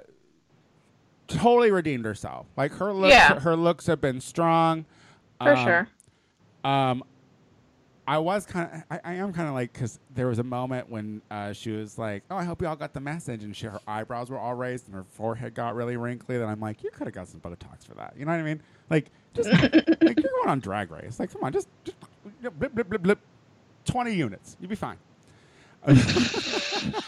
Totally 1.28 1.72
redeemed 1.72 2.05
herself. 2.05 2.45
Like 2.55 2.74
her 2.76 2.93
looks, 2.93 3.14
Yeah. 3.14 3.39
her 3.39 3.55
looks 3.55 3.88
have 3.88 3.99
been 3.99 4.22
strong. 4.22 4.86
For 5.41 5.53
Um, 5.55 5.66
sure. 5.66 5.88
Um, 6.64 7.03
I 8.06 8.18
was 8.18 8.45
kind 8.45 8.70
of, 8.74 8.84
I, 8.91 9.12
I 9.12 9.14
am 9.16 9.32
kind 9.32 9.47
of 9.47 9.54
like, 9.54 9.72
because 9.72 9.99
there 10.14 10.28
was 10.28 10.39
a 10.39 10.43
moment 10.43 10.89
when 10.89 11.22
uh, 11.32 11.54
she 11.54 11.72
was 11.72 11.97
like, 11.97 12.24
"Oh, 12.30 12.36
I 12.36 12.43
hope 12.43 12.62
you 12.62 12.68
all 12.68 12.76
got 12.76 12.93
the 12.93 12.99
message," 12.99 13.43
and 13.43 13.56
she, 13.56 13.66
her 13.68 13.80
eyebrows 13.88 14.30
were 14.30 14.38
all 14.38 14.56
raised 14.56 14.88
and 14.88 14.95
her 14.95 15.04
forehead 15.04 15.54
got 15.54 15.76
really 15.76 15.95
wrinkly. 15.95 16.38
Then 16.38 16.49
I'm 16.49 16.60
like, 16.60 16.84
you 16.84 16.91
could 16.91 17.08
have 17.08 17.14
got 17.14 17.30
some 17.30 17.39
Botox 17.39 17.88
for 17.88 17.93
that. 17.95 18.14
You 18.18 18.26
know 18.26 18.32
what 18.32 18.39
I 18.39 18.43
mean? 18.43 18.62
Like, 18.89 19.10
just 19.34 19.49
like 19.62 19.74
you're 19.74 20.32
going 20.32 20.49
on 20.49 20.60
Drag 20.60 20.91
Race. 20.91 21.20
Like, 21.20 21.32
come 21.32 21.43
on, 21.43 21.54
just, 21.54 21.70
just 21.86 21.97
blip, 22.60 22.74
blip, 22.76 22.89
blip, 22.89 23.01
blip, 23.01 23.20
twenty 23.86 24.14
units, 24.14 24.58
you'll 24.60 24.70
be 24.70 24.76
fine. 24.76 24.97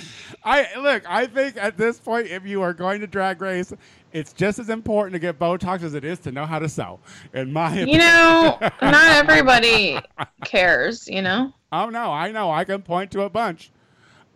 I 0.44 0.68
look. 0.78 1.08
I 1.08 1.26
think 1.26 1.56
at 1.56 1.76
this 1.76 2.00
point, 2.00 2.26
if 2.26 2.46
you 2.46 2.62
are 2.62 2.72
going 2.72 3.00
to 3.00 3.06
drag 3.06 3.40
race, 3.40 3.72
it's 4.12 4.32
just 4.32 4.58
as 4.58 4.68
important 4.68 5.14
to 5.14 5.18
get 5.18 5.38
Botox 5.38 5.82
as 5.82 5.94
it 5.94 6.04
is 6.04 6.18
to 6.20 6.32
know 6.32 6.46
how 6.46 6.58
to 6.58 6.68
sew. 6.68 7.00
In 7.32 7.52
my 7.52 7.80
You 7.80 7.98
know, 7.98 8.58
not 8.82 9.12
everybody 9.16 9.98
cares, 10.44 11.08
you 11.08 11.22
know? 11.22 11.52
Oh 11.70 11.88
no, 11.88 12.12
I 12.12 12.30
know. 12.32 12.50
I 12.50 12.64
can 12.64 12.82
point 12.82 13.10
to 13.12 13.22
a 13.22 13.30
bunch. 13.30 13.70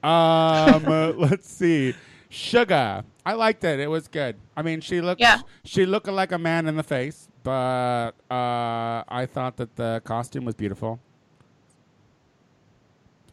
Um, 0.02 0.08
uh, 0.86 1.12
let's 1.16 1.48
see. 1.48 1.94
Shuga. 2.30 3.04
I 3.24 3.32
liked 3.34 3.64
it. 3.64 3.80
It 3.80 3.88
was 3.88 4.08
good. 4.08 4.36
I 4.56 4.62
mean, 4.62 4.80
she 4.80 5.00
looked. 5.00 5.20
Yeah. 5.20 5.40
She 5.64 5.84
looked 5.84 6.08
like 6.08 6.32
a 6.32 6.38
man 6.38 6.66
in 6.66 6.76
the 6.76 6.82
face, 6.82 7.28
but 7.42 8.12
uh, 8.30 9.02
I 9.08 9.28
thought 9.30 9.56
that 9.56 9.76
the 9.76 10.00
costume 10.04 10.44
was 10.44 10.54
beautiful. 10.54 11.00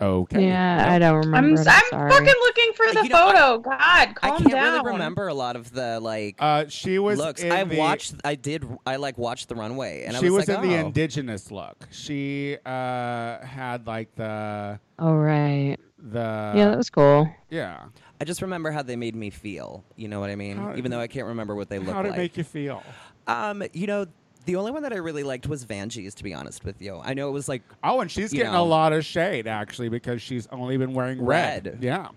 Okay. 0.02 0.48
Yeah, 0.48 0.86
I 0.92 1.00
don't 1.00 1.18
remember. 1.26 1.62
I'm, 1.62 1.68
I'm, 1.68 2.02
I'm 2.02 2.10
fucking 2.12 2.26
looking 2.42 2.74
for 2.74 2.86
the 2.94 3.02
You 3.04 3.10
know, 3.10 3.28
I- 3.28 3.34
photo. 3.34 3.58
God, 3.60 3.78
I 3.80 4.14
can't 4.38 4.52
down. 4.52 4.74
really 4.84 4.92
remember 4.94 5.28
a 5.28 5.34
lot 5.34 5.56
of 5.56 5.72
the 5.72 6.00
like 6.00 6.36
Uh, 6.40 6.66
she 6.68 7.00
was. 7.00 7.18
looks. 7.20 7.42
in 7.42 7.52
I 7.52 7.64
the- 7.64 7.78
watched. 7.78 8.16
I 8.26 8.36
did. 8.36 8.66
I 8.86 8.98
like 8.98 9.18
watched 9.18 9.50
the 9.50 9.56
runway, 9.56 10.04
and 10.06 10.14
she 10.18 10.28
I 10.28 10.30
was, 10.30 10.48
was 10.48 10.48
like, 10.50 10.64
in 10.64 10.70
the 10.70 10.76
oh. 10.78 10.88
indigenous 10.88 11.52
look. 11.52 11.88
She 11.92 12.58
uh, 12.66 13.40
had 13.46 13.88
like 13.88 14.14
the 14.16 14.80
Oh 15.00 15.14
right. 15.14 15.78
the 15.98 16.20
Yeah, 16.56 16.70
that 16.70 16.78
was 16.78 16.90
cool. 16.90 17.30
yeah. 17.50 17.86
I 18.20 18.26
just 18.26 18.42
remember 18.42 18.72
how 18.72 18.84
they 18.84 18.96
made 18.96 19.16
me 19.16 19.30
feel. 19.30 19.84
You 19.96 20.08
know 20.08 20.20
what 20.20 20.30
I 20.30 20.36
mean? 20.36 20.58
How- 20.58 20.76
Even 20.76 20.92
though 20.92 21.00
I 21.00 21.08
can't 21.08 21.28
remember 21.28 21.56
what 21.56 21.70
they 21.70 21.78
look 21.80 21.88
like. 21.88 21.96
How 21.96 22.02
did 22.04 22.10
like. 22.10 22.18
it 22.20 22.22
make 22.22 22.38
you 22.38 22.44
feel? 22.44 22.84
um, 23.28 23.64
you 23.74 23.88
know, 23.88 24.06
the 24.46 24.56
only 24.56 24.72
one 24.72 24.84
that 24.84 24.94
I 24.94 24.98
really 24.98 25.24
liked 25.24 25.48
was 25.48 25.66
Vanjie's. 25.66 26.14
To 26.16 26.24
be 26.24 26.34
honest 26.34 26.64
with 26.66 26.82
you, 26.82 27.00
I 27.04 27.14
know 27.14 27.28
it 27.30 27.32
was 27.32 27.48
like 27.50 27.62
Oh, 27.84 28.02
and 28.02 28.10
she's 28.12 28.32
You 28.34 28.40
getting 28.40 28.54
know. 28.54 28.64
a 28.64 28.66
lot 28.66 28.94
of 28.94 29.06
shade 29.06 29.48
actually 29.48 29.90
because 29.90 30.22
she's 30.22 30.48
only 30.52 30.78
been 30.78 30.94
wearing 30.94 31.24
red. 31.24 31.66
Red. 31.66 31.78
Yeah. 31.82 32.08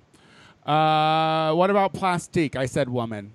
Uh, 0.70 1.54
what 1.54 1.70
about 1.70 1.92
Plastique? 1.92 2.56
I 2.56 2.66
said 2.66 2.88
woman. 2.88 3.32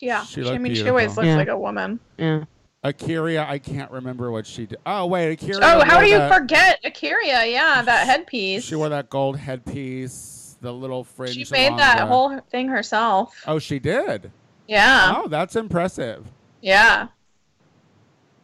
Yeah, 0.00 0.24
She 0.24 0.42
I 0.42 0.44
looked 0.44 0.60
mean, 0.60 0.74
she 0.74 0.88
always 0.88 1.16
looks 1.16 1.26
Yeah. 1.26 1.36
like 1.36 1.48
a 1.48 1.58
woman. 1.58 1.98
Yeah. 2.18 2.44
A'keria, 2.84 3.48
I 3.48 3.58
can't 3.58 3.90
remember 3.90 4.30
what 4.30 4.46
she 4.46 4.66
did. 4.66 4.78
Oh 4.86 5.06
wait, 5.06 5.38
A'keria. 5.40 5.58
Oh, 5.62 5.84
how 5.84 6.00
do 6.00 6.06
you 6.06 6.18
that- 6.18 6.32
forget 6.32 6.80
A'keria? 6.84 7.50
Yeah, 7.50 7.82
that 7.82 8.06
headpiece. 8.06 8.64
She 8.64 8.76
wore 8.76 8.88
that 8.88 9.10
gold 9.10 9.36
headpiece, 9.36 10.56
the 10.60 10.72
little 10.72 11.02
fringe. 11.02 11.34
She 11.34 11.46
made 11.50 11.76
that 11.78 11.98
the- 11.98 12.06
whole 12.06 12.38
thing 12.50 12.68
herself. 12.68 13.34
Oh, 13.48 13.58
she 13.58 13.78
did. 13.80 14.30
Yeah, 14.68 15.14
Oh, 15.16 15.28
that's 15.28 15.56
impressive. 15.56 16.26
yeah. 16.60 17.08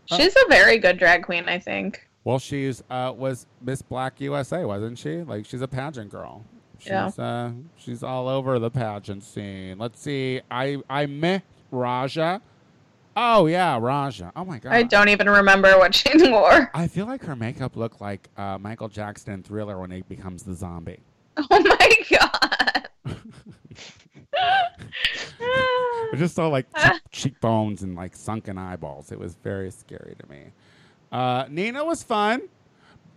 She's 0.07 0.35
a 0.37 0.49
very 0.49 0.79
good 0.79 0.99
drag 0.99 1.23
queen, 1.25 1.49
I 1.49 1.59
think. 1.59 2.07
Well, 2.25 2.39
she's 2.39 2.83
uh, 2.91 3.13
was 3.17 3.47
Miss 3.63 3.83
Black 3.83 4.21
USA, 4.21 4.65
wasn't 4.65 4.99
she? 4.99 5.19
Like 5.23 5.45
she's 5.47 5.63
a 5.63 5.69
pageant 5.69 6.11
girl. 6.11 6.45
She's 6.79 6.91
Yeah. 6.91 7.11
uh, 7.19 7.51
she's 7.77 8.03
all 8.03 8.29
over 8.29 8.59
the 8.59 8.71
pageant 8.71 9.23
scene. 9.25 9.79
Let's 9.79 10.01
see. 10.01 10.41
I 10.51 10.79
I 10.89 11.07
met 11.07 11.43
Ra'Jah. 11.73 12.41
Oh 13.17 13.47
yeah, 13.47 13.79
Ra'Jah. 13.79 14.33
Oh 14.37 14.45
my 14.45 14.59
god. 14.59 14.73
I 14.73 14.83
don't 14.83 15.09
even 15.09 15.29
remember 15.29 15.77
what 15.79 15.95
she 15.95 16.11
wore. 16.31 16.71
I 16.75 16.87
feel 16.89 17.07
like 17.07 17.23
her 17.25 17.37
makeup 17.37 17.77
looked 17.77 18.01
like 18.01 18.29
uh, 18.37 18.59
Michael 18.59 18.89
Jackson 18.89 19.33
in 19.35 19.43
Thriller 19.43 19.79
when 19.79 19.91
he 19.91 20.03
becomes 20.03 20.43
the 20.43 20.55
zombie. 20.55 21.01
Oh 21.37 21.47
my 21.51 21.93
god. 22.11 22.89
I 24.37 26.17
just 26.17 26.35
saw 26.35 26.49
like 26.49 26.67
cheek- 26.77 27.03
cheekbones 27.11 27.83
and 27.83 27.95
like 27.97 28.15
sunken 28.17 28.59
eyeballs. 28.59 29.11
It 29.13 29.19
was 29.19 29.35
very 29.37 29.71
scary 29.71 30.15
to 30.19 30.29
me. 30.31 30.45
Uh, 31.11 31.47
Nina 31.49 31.85
was 31.85 32.03
fun. 32.03 32.43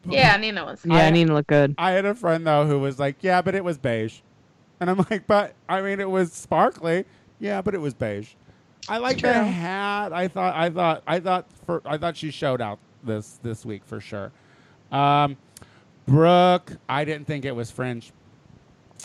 yeah, 0.08 0.36
Nina 0.38 0.66
was. 0.66 0.86
Yeah, 0.86 0.96
I- 1.08 1.10
Nina 1.12 1.34
looked 1.34 1.50
good. 1.50 1.76
I 1.78 1.92
had 1.92 2.06
a 2.06 2.16
friend 2.16 2.46
though 2.46 2.66
who 2.66 2.80
was 2.80 3.00
like, 3.00 3.18
"Yeah, 3.22 3.42
but 3.42 3.56
it 3.56 3.64
was 3.64 3.78
beige," 3.78 4.20
and 4.80 4.90
I'm 4.90 4.98
like, 5.12 5.28
"But 5.28 5.54
I 5.70 5.82
mean, 5.82 6.00
it 6.00 6.10
was 6.10 6.32
sparkly." 6.34 7.06
Yeah, 7.40 7.62
but 7.62 7.76
it 7.76 7.82
was 7.82 7.94
beige. 7.94 8.30
I 8.90 8.98
like 9.00 9.20
the 9.22 9.34
hat. 9.34 10.14
I 10.14 10.28
thought, 10.28 10.56
I 10.56 10.70
thought, 10.70 11.04
I 11.06 11.20
thought 11.20 11.46
for, 11.66 11.82
I 11.86 11.98
thought 11.98 12.16
she 12.18 12.32
showed 12.32 12.62
out 12.62 12.80
this 13.04 13.40
this 13.44 13.66
week 13.66 13.84
for 13.86 14.00
sure. 14.00 14.32
Um, 14.92 15.38
Brooke, 16.08 16.72
I 16.88 17.04
didn't 17.04 17.28
think 17.28 17.44
it 17.46 17.52
was 17.56 17.70
fringe. 17.70 18.12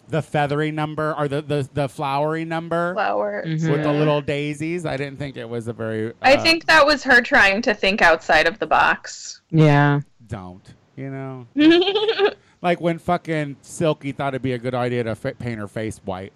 The 0.08 0.22
feathery 0.22 0.70
number 0.70 1.14
or 1.16 1.28
the 1.28 1.42
the, 1.42 1.68
the 1.72 1.88
flowery 1.88 2.44
number 2.44 2.94
flowers. 2.94 3.62
Mhm. 3.64 3.70
with 3.72 3.82
the 3.82 3.92
little 3.92 4.20
daisies. 4.20 4.84
I 4.84 4.96
didn't 4.96 5.18
think 5.18 5.36
it 5.36 5.48
was 5.48 5.68
a 5.68 5.72
very. 5.72 6.08
Uh, 6.08 6.12
I 6.22 6.36
think 6.36 6.66
that 6.66 6.84
was 6.86 7.02
her 7.04 7.20
trying 7.22 7.62
to 7.62 7.74
think 7.74 8.02
outside 8.02 8.46
of 8.46 8.58
the 8.58 8.66
box. 8.66 9.40
Yeah. 9.50 10.00
don't 10.26 10.74
you 10.96 11.10
know 11.10 11.46
like 12.62 12.80
when 12.80 12.98
fucking 12.98 13.56
Silky 13.62 14.12
thought 14.12 14.34
it'd 14.34 14.42
be 14.42 14.52
a 14.52 14.58
good 14.58 14.74
idea 14.74 15.04
to 15.04 15.14
fa- 15.14 15.34
paint 15.38 15.58
her 15.58 15.68
face 15.68 15.98
white. 16.04 16.32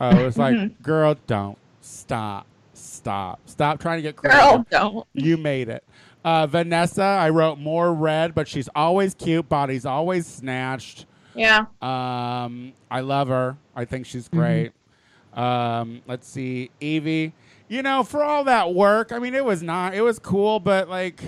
Uh, 0.00 0.14
it 0.18 0.24
was 0.24 0.36
like, 0.36 0.82
girl, 0.82 1.16
don't 1.26 1.56
stop, 1.80 2.46
stop, 2.74 3.40
stop 3.46 3.80
trying 3.80 3.98
to 3.98 4.02
get 4.02 4.16
creative. 4.16 4.40
Girl, 4.42 4.66
don't. 4.70 5.06
You 5.14 5.36
made 5.36 5.68
it. 5.68 5.84
Uh, 6.24 6.46
Vanessa, 6.46 7.02
I 7.02 7.30
wrote 7.30 7.58
more 7.58 7.92
red, 7.94 8.34
but 8.34 8.48
she's 8.48 8.68
always 8.74 9.14
cute. 9.14 9.48
Body's 9.48 9.86
always 9.86 10.26
snatched. 10.26 11.06
Yeah. 11.34 11.66
Um, 11.82 12.72
I 12.90 13.00
love 13.00 13.28
her. 13.28 13.56
I 13.74 13.84
think 13.84 14.06
she's 14.06 14.28
great. 14.28 14.72
Um, 15.32 16.02
let's 16.06 16.28
see, 16.28 16.70
Yvie. 16.80 17.32
You 17.68 17.82
know, 17.82 18.04
for 18.04 18.22
all 18.22 18.44
that 18.44 18.72
work, 18.74 19.10
I 19.10 19.18
mean, 19.18 19.34
it 19.34 19.44
was 19.44 19.62
not. 19.62 19.94
It 19.94 20.02
was 20.02 20.18
cool, 20.18 20.60
but 20.60 20.88
like 20.88 21.22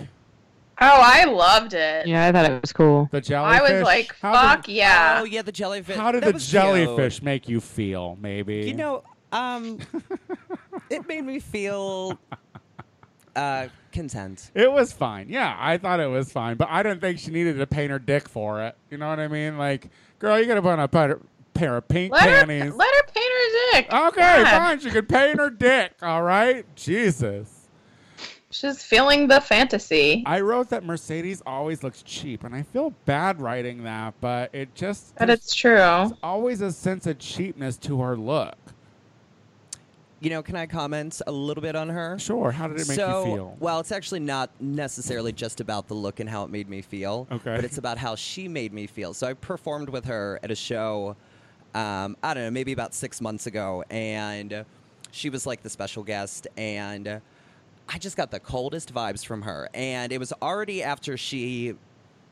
Oh, 0.78 1.00
I 1.02 1.24
loved 1.24 1.72
it. 1.72 2.06
Yeah, 2.06 2.26
I 2.26 2.32
thought 2.32 2.50
it 2.50 2.60
was 2.60 2.72
cool. 2.72 3.08
the 3.10 3.20
jellyfish. 3.20 3.60
I 3.60 3.72
was 3.72 3.82
like, 3.82 4.14
how 4.20 4.32
fuck 4.34 4.66
did, 4.66 4.74
yeah. 4.74 5.18
Oh 5.20 5.24
yeah, 5.24 5.40
the 5.42 5.52
jellyfish. 5.52 5.96
How 5.96 6.12
did 6.12 6.22
That 6.22 6.34
the 6.34 6.38
jellyfish 6.40 7.14
cute. 7.16 7.24
make 7.24 7.48
you 7.48 7.60
feel? 7.60 8.18
Maybe 8.20 8.66
You 8.68 8.74
know, 8.74 9.02
um, 9.32 9.78
it 10.90 11.08
made 11.08 11.24
me 11.24 11.38
feel 11.38 12.18
uh, 13.36 13.68
content. 13.92 14.50
it 14.54 14.70
was 14.70 14.92
fine. 14.92 15.28
Yeah, 15.28 15.56
I 15.58 15.78
thought 15.78 16.00
it 16.00 16.08
was 16.08 16.32
fine, 16.32 16.56
but 16.56 16.68
I 16.70 16.82
didn't 16.82 17.00
think 17.00 17.18
she 17.18 17.30
needed 17.30 17.58
to 17.58 17.66
paint 17.66 17.90
her 17.90 17.98
dick 17.98 18.28
for 18.28 18.62
it. 18.62 18.76
You 18.90 18.98
know 18.98 19.08
what 19.08 19.20
I 19.20 19.28
mean? 19.28 19.56
Like, 19.58 19.88
girl, 20.18 20.38
you 20.40 20.46
gotta 20.46 20.62
put 20.62 20.70
on 20.72 20.80
a 20.80 20.88
pair, 20.88 21.18
pair 21.54 21.76
of 21.76 21.86
pink 21.88 22.12
let 22.12 22.28
her, 22.28 22.46
panties. 22.46 22.74
let 22.74 22.94
her 22.94 23.02
paint 23.14 23.26
her 23.32 23.72
dick. 23.72 23.92
okay, 23.92 24.20
God. 24.42 24.46
fine. 24.46 24.80
She 24.80 24.90
could 24.90 25.08
paint 25.08 25.38
her 25.38 25.50
dick. 25.50 25.92
All 26.02 26.22
right, 26.22 26.64
Jesus. 26.74 27.52
She's 28.50 28.82
feeling 28.82 29.28
the 29.28 29.40
fantasy. 29.40 30.22
I 30.24 30.40
wrote 30.40 30.70
that 30.70 30.82
Mercedes 30.84 31.42
always 31.44 31.82
looks 31.82 32.02
cheap, 32.02 32.42
and 32.44 32.54
I 32.54 32.62
feel 32.62 32.90
bad 33.04 33.40
writing 33.40 33.82
that, 33.84 34.14
but 34.20 34.54
it 34.54 34.74
just 34.74 35.14
But 35.16 35.28
it's 35.28 35.54
true. 35.54 36.10
always 36.22 36.60
a 36.62 36.72
sense 36.72 37.06
of 37.06 37.18
cheapness 37.18 37.76
to 37.78 38.00
her 38.00 38.16
look. 38.16 38.56
You 40.20 40.30
know, 40.30 40.42
can 40.42 40.56
I 40.56 40.66
comment 40.66 41.20
a 41.26 41.32
little 41.32 41.60
bit 41.60 41.76
on 41.76 41.90
her? 41.90 42.18
Sure, 42.18 42.50
how 42.50 42.68
did 42.68 42.80
it 42.80 42.88
make 42.88 42.96
so, 42.96 43.24
you 43.26 43.34
feel? 43.34 43.56
well, 43.60 43.80
it's 43.80 43.92
actually 43.92 44.20
not 44.20 44.50
necessarily 44.60 45.30
just 45.32 45.60
about 45.60 45.88
the 45.88 45.94
look 45.94 46.20
and 46.20 46.28
how 46.28 46.44
it 46.44 46.50
made 46.50 46.68
me 46.70 46.80
feel. 46.80 47.28
Okay. 47.30 47.54
But 47.54 47.64
it's 47.66 47.76
about 47.76 47.98
how 47.98 48.14
she 48.14 48.48
made 48.48 48.72
me 48.72 48.86
feel. 48.86 49.12
So 49.12 49.26
I 49.26 49.34
performed 49.34 49.90
with 49.90 50.06
her 50.06 50.40
at 50.42 50.50
a 50.50 50.54
show, 50.54 51.16
um, 51.74 52.16
I 52.22 52.32
don't 52.32 52.44
know, 52.44 52.50
maybe 52.50 52.72
about 52.72 52.94
six 52.94 53.20
months 53.20 53.46
ago, 53.46 53.84
and 53.90 54.64
she 55.10 55.28
was 55.28 55.46
like 55.46 55.62
the 55.62 55.70
special 55.70 56.02
guest, 56.02 56.46
and 56.56 57.20
I 57.88 57.98
just 57.98 58.16
got 58.16 58.30
the 58.30 58.40
coldest 58.40 58.94
vibes 58.94 59.24
from 59.24 59.42
her. 59.42 59.68
And 59.74 60.12
it 60.12 60.18
was 60.18 60.32
already 60.40 60.82
after 60.82 61.18
she, 61.18 61.74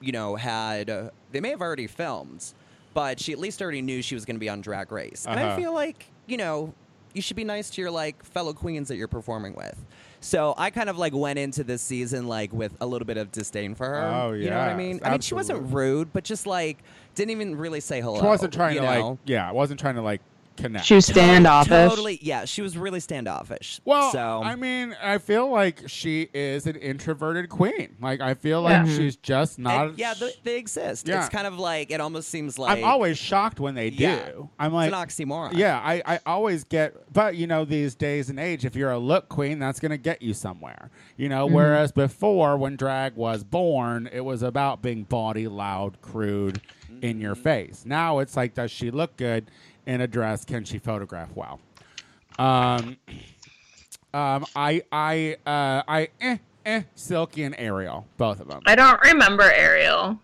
you 0.01 0.13
know, 0.13 0.37
had, 0.37 0.89
uh, 0.89 1.11
they 1.33 1.41
may 1.41 1.51
have 1.51 1.61
already 1.61 1.87
filmed, 1.87 2.55
but 2.95 3.21
she 3.21 3.33
at 3.33 3.39
least 3.39 3.61
already 3.61 3.83
knew 3.83 4.01
she 4.01 4.15
was 4.15 4.25
going 4.25 4.37
to 4.37 4.41
be 4.41 4.49
on 4.49 4.63
Drag 4.63 4.91
Race. 4.91 5.27
And 5.27 5.39
I 5.39 5.45
Uh-huh. 5.45 5.57
feel 5.57 5.75
like, 5.75 6.07
you 6.27 6.39
know, 6.39 6.73
you 7.15 7.23
should 7.23 7.37
be 7.37 7.45
nice 7.45 7.71
to 7.71 7.81
your 7.81 7.91
like 7.91 8.25
fellow 8.25 8.53
queens 8.53 8.89
that 8.89 8.97
you're 8.97 9.09
performing 9.09 9.55
with. 9.55 9.83
So 10.21 10.55
I 10.57 10.71
kind 10.71 10.89
of 10.89 10.99
like 10.99 11.15
went 11.15 11.39
into 11.39 11.65
this 11.65 11.83
season 11.83 12.27
like 12.27 12.53
with 12.53 12.77
a 12.81 12.87
little 12.87 13.07
bit 13.07 13.17
of 13.17 13.31
disdain 13.31 13.75
for 13.75 13.87
her. 13.87 14.03
Oh, 14.03 14.33
yeah, 14.33 14.45
You 14.45 14.51
know 14.51 14.59
what 14.59 14.69
I 14.69 14.77
mean? 14.77 15.01
I 15.05 15.11
mean, 15.11 15.21
she 15.21 15.35
wasn't 15.35 15.73
rude, 15.73 16.13
but 16.13 16.25
just 16.25 16.47
like 16.47 16.79
didn't 17.15 17.31
even 17.31 17.57
really 17.57 17.81
say 17.81 18.01
hello. 18.01 18.21
She 18.21 18.27
wasn't 18.27 18.53
trying 18.53 18.77
to 18.77 18.83
know? 18.83 19.09
like, 19.11 19.19
yeah, 19.27 19.49
I 19.49 19.53
wasn't 19.53 19.81
trying 19.81 19.97
to 19.97 20.03
like 20.03 20.21
connect. 20.57 20.87
She 20.87 20.95
was 20.95 21.07
standoffish. 21.07 21.91
Totally, 21.91 22.19
yeah. 22.23 22.45
She 22.45 22.63
was 22.63 22.77
really 22.77 23.01
standoffish. 23.01 23.81
Well, 23.85 24.13
so 24.13 24.43
I 24.43 24.57
mean, 24.57 24.97
I 25.03 25.19
feel 25.19 25.51
like 25.51 25.89
she 25.89 26.29
is 26.35 26.67
an 26.67 26.77
introverted 26.77 27.49
queen. 27.49 27.97
Like 28.01 28.21
I 28.21 28.35
feel 28.35 28.63
like 28.63 28.87
Yeah. 28.87 28.97
she's 28.97 29.17
just 29.17 29.59
and, 29.59 29.65
not. 29.65 29.99
yeah, 29.99 30.15
they, 30.15 30.33
they 30.43 30.59
exist. 30.59 31.09
Yeah. 31.09 31.21
It's 31.21 31.29
kind 31.29 31.47
of 31.47 31.59
like 31.59 31.91
it 31.91 32.01
almost 32.01 32.29
seems 32.29 32.59
like 32.59 32.79
I'm 32.79 32.85
always 32.85 33.19
shocked 33.19 33.61
when 33.61 33.75
they 33.75 33.91
do. 33.91 34.05
Yeah. 34.05 34.31
I'm 34.59 34.73
like, 34.73 34.93
it's 34.93 35.21
an 35.21 35.29
oxymoron. 35.29 35.55
yeah, 35.55 35.81
I, 35.83 36.03
I 36.07 36.21
always 36.27 36.65
get, 36.65 37.13
but 37.13 37.37
you 37.37 37.47
know, 37.47 37.65
these 37.65 37.95
days 37.95 38.31
and 38.31 38.39
age, 38.39 38.65
if 38.65 38.77
you're 38.77 38.93
a 38.93 38.99
look 38.99 39.29
queen, 39.29 39.59
that's 39.59 39.81
going 39.81 39.91
to 39.91 39.99
get 39.99 40.23
you 40.23 40.35
somewhere. 40.35 40.91
You 41.17 41.29
know, 41.29 41.47
mm-hmm. 41.47 41.55
whereas 41.55 41.93
before, 41.93 42.57
when 42.57 42.77
drag 42.77 43.17
was 43.17 43.45
born, 43.45 44.09
it 44.13 44.21
was 44.21 44.43
about 44.43 44.83
being 44.83 45.05
bawdy, 45.05 45.49
loud, 45.49 46.01
crude, 46.01 46.61
in 47.03 47.21
your 47.21 47.35
mm-hmm. 47.35 47.43
face. 47.43 47.85
Now 47.87 48.19
it's 48.19 48.37
like, 48.37 48.55
does 48.55 48.71
she 48.71 48.91
look 48.91 49.17
good 49.17 49.51
in 49.87 50.01
a 50.01 50.07
dress? 50.07 50.45
Can 50.45 50.65
she 50.65 50.79
photograph 50.79 51.31
well? 51.35 51.61
Um, 52.39 52.97
um, 54.13 54.45
I, 54.55 54.83
I, 54.93 55.37
uh, 55.47 55.83
I, 55.87 56.09
eh, 56.21 56.39
eh, 56.65 56.83
Silky 56.95 57.45
and 57.45 57.55
Ariel, 57.59 58.07
both 58.17 58.41
of 58.41 58.49
them. 58.49 58.63
I 58.67 58.75
don't 58.75 59.01
remember 59.03 59.43
Ariel. 59.43 60.19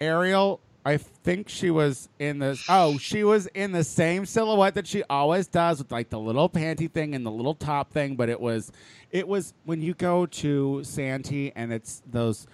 Ariel, 0.00 0.60
I 0.84 0.96
think 0.96 1.48
she 1.48 1.70
was 1.70 2.08
in 2.18 2.40
this. 2.40 2.64
Oh, 2.68 2.98
she 2.98 3.22
was 3.22 3.46
in 3.48 3.70
the 3.70 3.84
same 3.84 4.26
silhouette 4.26 4.74
that 4.74 4.86
she 4.86 5.04
always 5.04 5.46
does 5.46 5.78
with 5.78 5.92
like 5.92 6.10
the 6.10 6.18
little 6.18 6.48
panty 6.48 6.90
thing 6.90 7.14
and 7.14 7.24
the 7.24 7.30
little 7.30 7.54
top 7.54 7.92
thing. 7.92 8.16
But 8.16 8.28
it 8.28 8.40
was, 8.40 8.72
it 9.10 9.28
was 9.28 9.54
when 9.64 9.80
you 9.80 9.94
go 9.94 10.26
to 10.26 10.82
Santee 10.82 11.52
and 11.54 11.72
it's 11.72 12.02
those 12.10 12.48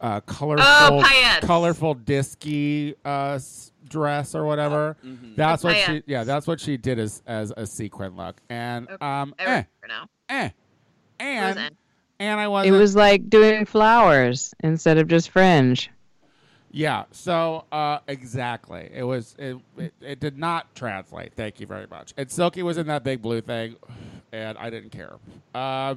uh, 0.00 0.20
colorful, 0.20 0.64
Oh, 0.68 1.38
colorful 1.42 1.94
disky 1.96 2.94
uh, 3.04 3.38
dress 3.88 4.34
or 4.34 4.44
whatever. 4.44 4.96
That's 5.36 5.62
The 5.62 5.68
what 5.68 5.76
she. 5.76 6.02
Yeah, 6.06 6.24
that's 6.24 6.46
what 6.46 6.60
she 6.60 6.76
did 6.76 6.98
as 6.98 7.22
as 7.26 7.52
a 7.56 7.66
sequin 7.66 8.16
look. 8.16 8.36
And 8.50 8.88
Okay, 8.90 9.04
um, 9.04 9.34
eh, 9.38 9.62
now. 9.88 10.08
eh, 10.28 10.50
and 11.20 11.56
Wasn't. 11.56 11.76
and 12.20 12.40
I 12.40 12.48
was. 12.48 12.66
It 12.66 12.72
was 12.72 12.94
like 12.96 13.28
doing 13.30 13.64
flowers 13.64 14.52
instead 14.62 14.98
of 14.98 15.08
just 15.08 15.30
fringe. 15.30 15.90
Yeah. 16.72 17.04
So 17.10 17.64
uh, 17.72 18.00
exactly, 18.06 18.90
it 18.92 19.04
was. 19.04 19.34
It, 19.38 19.56
it 19.78 19.94
it 20.02 20.20
did 20.20 20.36
not 20.36 20.74
translate. 20.74 21.32
Thank 21.34 21.58
you 21.60 21.66
very 21.66 21.86
much. 21.86 22.12
And 22.18 22.30
Silky 22.30 22.62
was 22.62 22.76
in 22.76 22.86
that 22.88 23.02
big 23.02 23.22
blue 23.22 23.40
thing, 23.40 23.76
and 24.32 24.58
I 24.58 24.68
didn't 24.68 24.90
care. 24.90 25.14
Uh, 25.54 25.94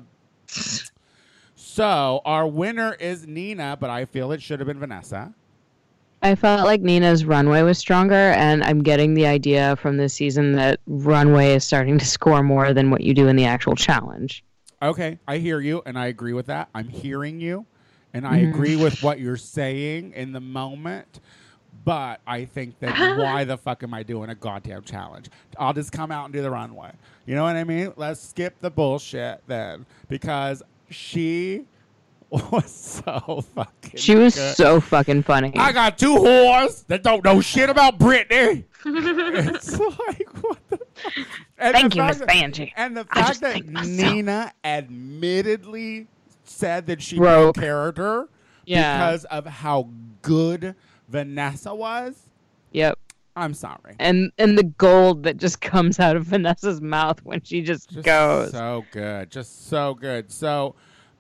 so 1.70 2.22
our 2.26 2.48
winner 2.48 2.96
is 2.96 3.28
Nina, 3.28 3.78
but 3.80 3.92
I 3.92 4.06
feel 4.06 4.32
it 4.32 4.42
should 4.42 4.60
have 4.60 4.66
been 4.66 4.80
Vanessa. 4.80 5.32
I 6.24 6.34
felt 6.34 6.66
like 6.66 6.82
Nina's 6.82 7.26
runway 7.26 7.62
was 7.62 7.78
stronger, 7.78 8.16
and 8.16 8.64
I'm 8.64 8.82
getting 8.82 9.14
the 9.14 9.28
idea 9.28 9.76
from 9.76 9.98
this 9.98 10.14
season 10.14 10.54
that 10.54 10.80
runway 10.88 11.54
is 11.54 11.64
starting 11.64 12.00
to 12.00 12.06
score 12.06 12.42
more 12.42 12.74
than 12.74 12.90
what 12.90 13.02
you 13.02 13.14
do 13.14 13.28
in 13.28 13.36
the 13.36 13.46
actual 13.46 13.76
challenge. 13.76 14.44
Okay, 14.82 15.20
I 15.28 15.38
hear 15.38 15.60
you, 15.60 15.84
and 15.86 15.98
I 15.98 16.08
agree 16.08 16.34
with 16.34 16.48
that. 16.48 16.70
I'm 16.74 16.88
hearing 16.88 17.40
you, 17.40 17.68
and 18.16 18.26
I 18.26 18.40
mm-hmm. 18.40 18.50
agree 18.50 18.76
with 18.76 19.04
what 19.04 19.20
you're 19.20 19.38
saying 19.38 20.14
in 20.14 20.32
the 20.32 20.42
moment. 20.42 21.20
But 21.86 22.20
I 22.26 22.46
think 22.46 22.80
that 22.80 23.18
why 23.18 23.44
the 23.44 23.58
fuck 23.58 23.84
am 23.84 23.94
I 23.94 24.02
doing 24.02 24.32
a 24.32 24.36
goddamn 24.36 24.82
challenge? 24.82 25.30
I'll 25.60 25.74
just 25.74 25.92
come 25.92 26.12
out 26.12 26.26
and 26.26 26.34
do 26.34 26.42
the 26.42 26.50
runway. 26.50 26.92
You 27.28 27.36
know 27.36 27.44
what 27.44 27.56
I 27.56 27.64
mean? 27.64 27.94
Let's 27.96 28.20
skip 28.20 28.60
the 28.60 28.72
bullshit 28.72 29.44
then, 29.48 29.86
because 30.10 30.64
she 30.90 31.66
was 32.30 32.70
so 32.72 33.44
fucking. 33.56 34.00
She 34.00 34.16
was 34.16 34.36
good. 34.36 34.56
so 34.56 34.80
fucking 34.80 35.24
funny. 35.24 35.52
I 35.56 35.72
got 35.72 35.98
two 35.98 36.16
whores 36.16 36.86
that 36.88 37.04
don't 37.04 37.24
know 37.24 37.42
shit 37.42 37.70
about 37.70 37.98
Britney. 38.00 38.66
it's 38.86 39.78
like 39.80 40.28
what 40.44 40.58
the. 40.70 40.78
fuck? 40.78 41.28
And 41.58 41.74
Thank 41.76 41.94
the 41.94 41.98
you, 42.00 42.04
Miss 42.06 42.18
that- 42.20 42.28
Vanjie. 42.30 42.72
And 42.76 42.96
the 42.96 43.04
fact 43.06 43.42
that. 43.42 43.66
Nina 43.66 44.54
admittedly 44.64 46.08
said 46.44 46.86
that 46.88 47.02
she 47.02 47.18
Broke. 47.18 47.56
broke 47.56 47.64
character 47.66 48.30
Yeah. 48.66 48.98
because 48.98 49.26
of 49.26 49.46
how 49.46 49.90
good 50.22 50.76
Vanessa 51.08 51.74
was. 51.74 52.20
Yep. 52.72 52.98
I'm 53.40 53.54
sorry. 53.54 53.96
And 54.00 54.32
and 54.38 54.58
the 54.58 54.64
gold 54.64 55.24
that 55.24 55.38
just 55.38 55.62
comes 55.74 56.00
out 56.00 56.16
of 56.16 56.26
Vanessa's 56.26 56.82
mouth 56.82 57.20
when 57.24 57.42
she 57.42 57.62
just, 57.62 57.90
Just 57.90 58.06
goes. 58.06 58.52
so 58.52 58.86
good, 58.92 59.32
just 59.32 59.68
so 59.70 59.94
good. 59.96 60.32
So, 60.32 60.76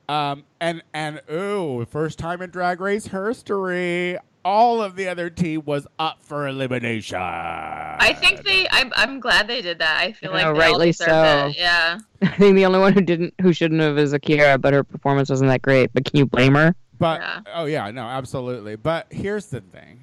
um, 0.07 0.43
and 0.59 0.81
and 0.93 1.21
ooh, 1.31 1.85
first 1.89 2.19
time 2.19 2.41
in 2.41 2.49
Drag 2.49 2.79
Race 2.81 3.07
history, 3.07 4.17
all 4.45 4.81
of 4.81 4.95
the 4.95 5.07
other 5.07 5.29
team 5.29 5.63
was 5.65 5.85
up 5.99 6.17
for 6.23 6.47
elimination. 6.47 7.17
I 7.19 8.15
think 8.19 8.43
they. 8.43 8.67
I'm, 8.71 8.91
I'm 8.95 9.19
glad 9.19 9.47
they 9.47 9.61
did 9.61 9.79
that. 9.79 9.97
I 9.99 10.11
feel 10.13 10.31
Yeah, 10.31 10.47
like 10.49 10.53
they 10.55 10.59
rightly 10.59 10.87
deserved 10.87 11.09
so. 11.09 11.47
it. 11.47 11.57
Yeah. 11.57 11.99
I 12.21 12.27
think 12.27 12.55
the 12.55 12.65
only 12.65 12.79
one 12.79 12.93
who 12.93 13.01
didn't, 13.01 13.33
who 13.41 13.53
shouldn't 13.53 13.81
have, 13.81 13.97
is 13.97 14.13
A'keria, 14.13 14.59
but 14.59 14.73
her 14.73 14.83
performance 14.83 15.29
wasn't 15.29 15.49
that 15.49 15.61
great. 15.61 15.91
But 15.93 16.05
can 16.05 16.17
you 16.17 16.25
blame 16.25 16.55
her? 16.55 16.75
But 16.99 17.21
Yeah. 17.21 17.39
oh 17.53 17.65
yeah, 17.65 17.91
no, 17.91 18.03
absolutely. 18.03 18.75
But 18.75 19.07
here's 19.11 19.45
the 19.47 19.61
thing: 19.61 19.99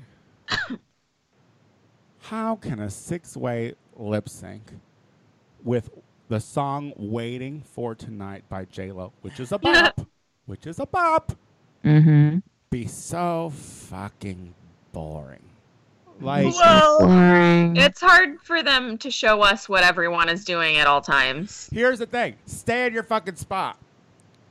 how 2.30 2.56
can 2.56 2.80
a 2.80 2.90
six-way 2.90 3.74
lip 3.96 4.28
sync 4.28 4.62
with 5.64 5.90
the 6.28 6.40
song 6.40 6.92
"Waiting 6.96 7.62
for 7.62 7.94
Tonight" 7.94 8.44
by 8.48 8.64
J 8.66 8.92
Lo, 8.92 9.12
which 9.22 9.40
is 9.40 9.52
a 9.52 9.58
bop, 9.60 10.00
which 10.46 10.66
is 10.66 10.78
a 10.80 10.86
bop, 10.86 11.32
Mm-hmm. 11.84 12.38
be 12.70 12.86
so 12.86 13.50
fucking 13.54 14.54
boring? 14.92 15.42
Like, 16.20 16.46
Well, 16.54 17.00
Boring. 17.00 17.76
it's 17.76 18.00
hard 18.00 18.40
for 18.40 18.62
them 18.62 18.96
to 18.98 19.10
show 19.10 19.42
us 19.42 19.68
what 19.68 19.84
everyone 19.84 20.28
is 20.30 20.44
doing 20.46 20.78
at 20.78 20.86
all 20.86 21.02
times. 21.02 21.68
here's 21.72 21.98
the 21.98 22.06
thing: 22.06 22.34
stay 22.46 22.86
in 22.86 22.94
your 22.94 23.02
fucking 23.02 23.36
spot. 23.36 23.76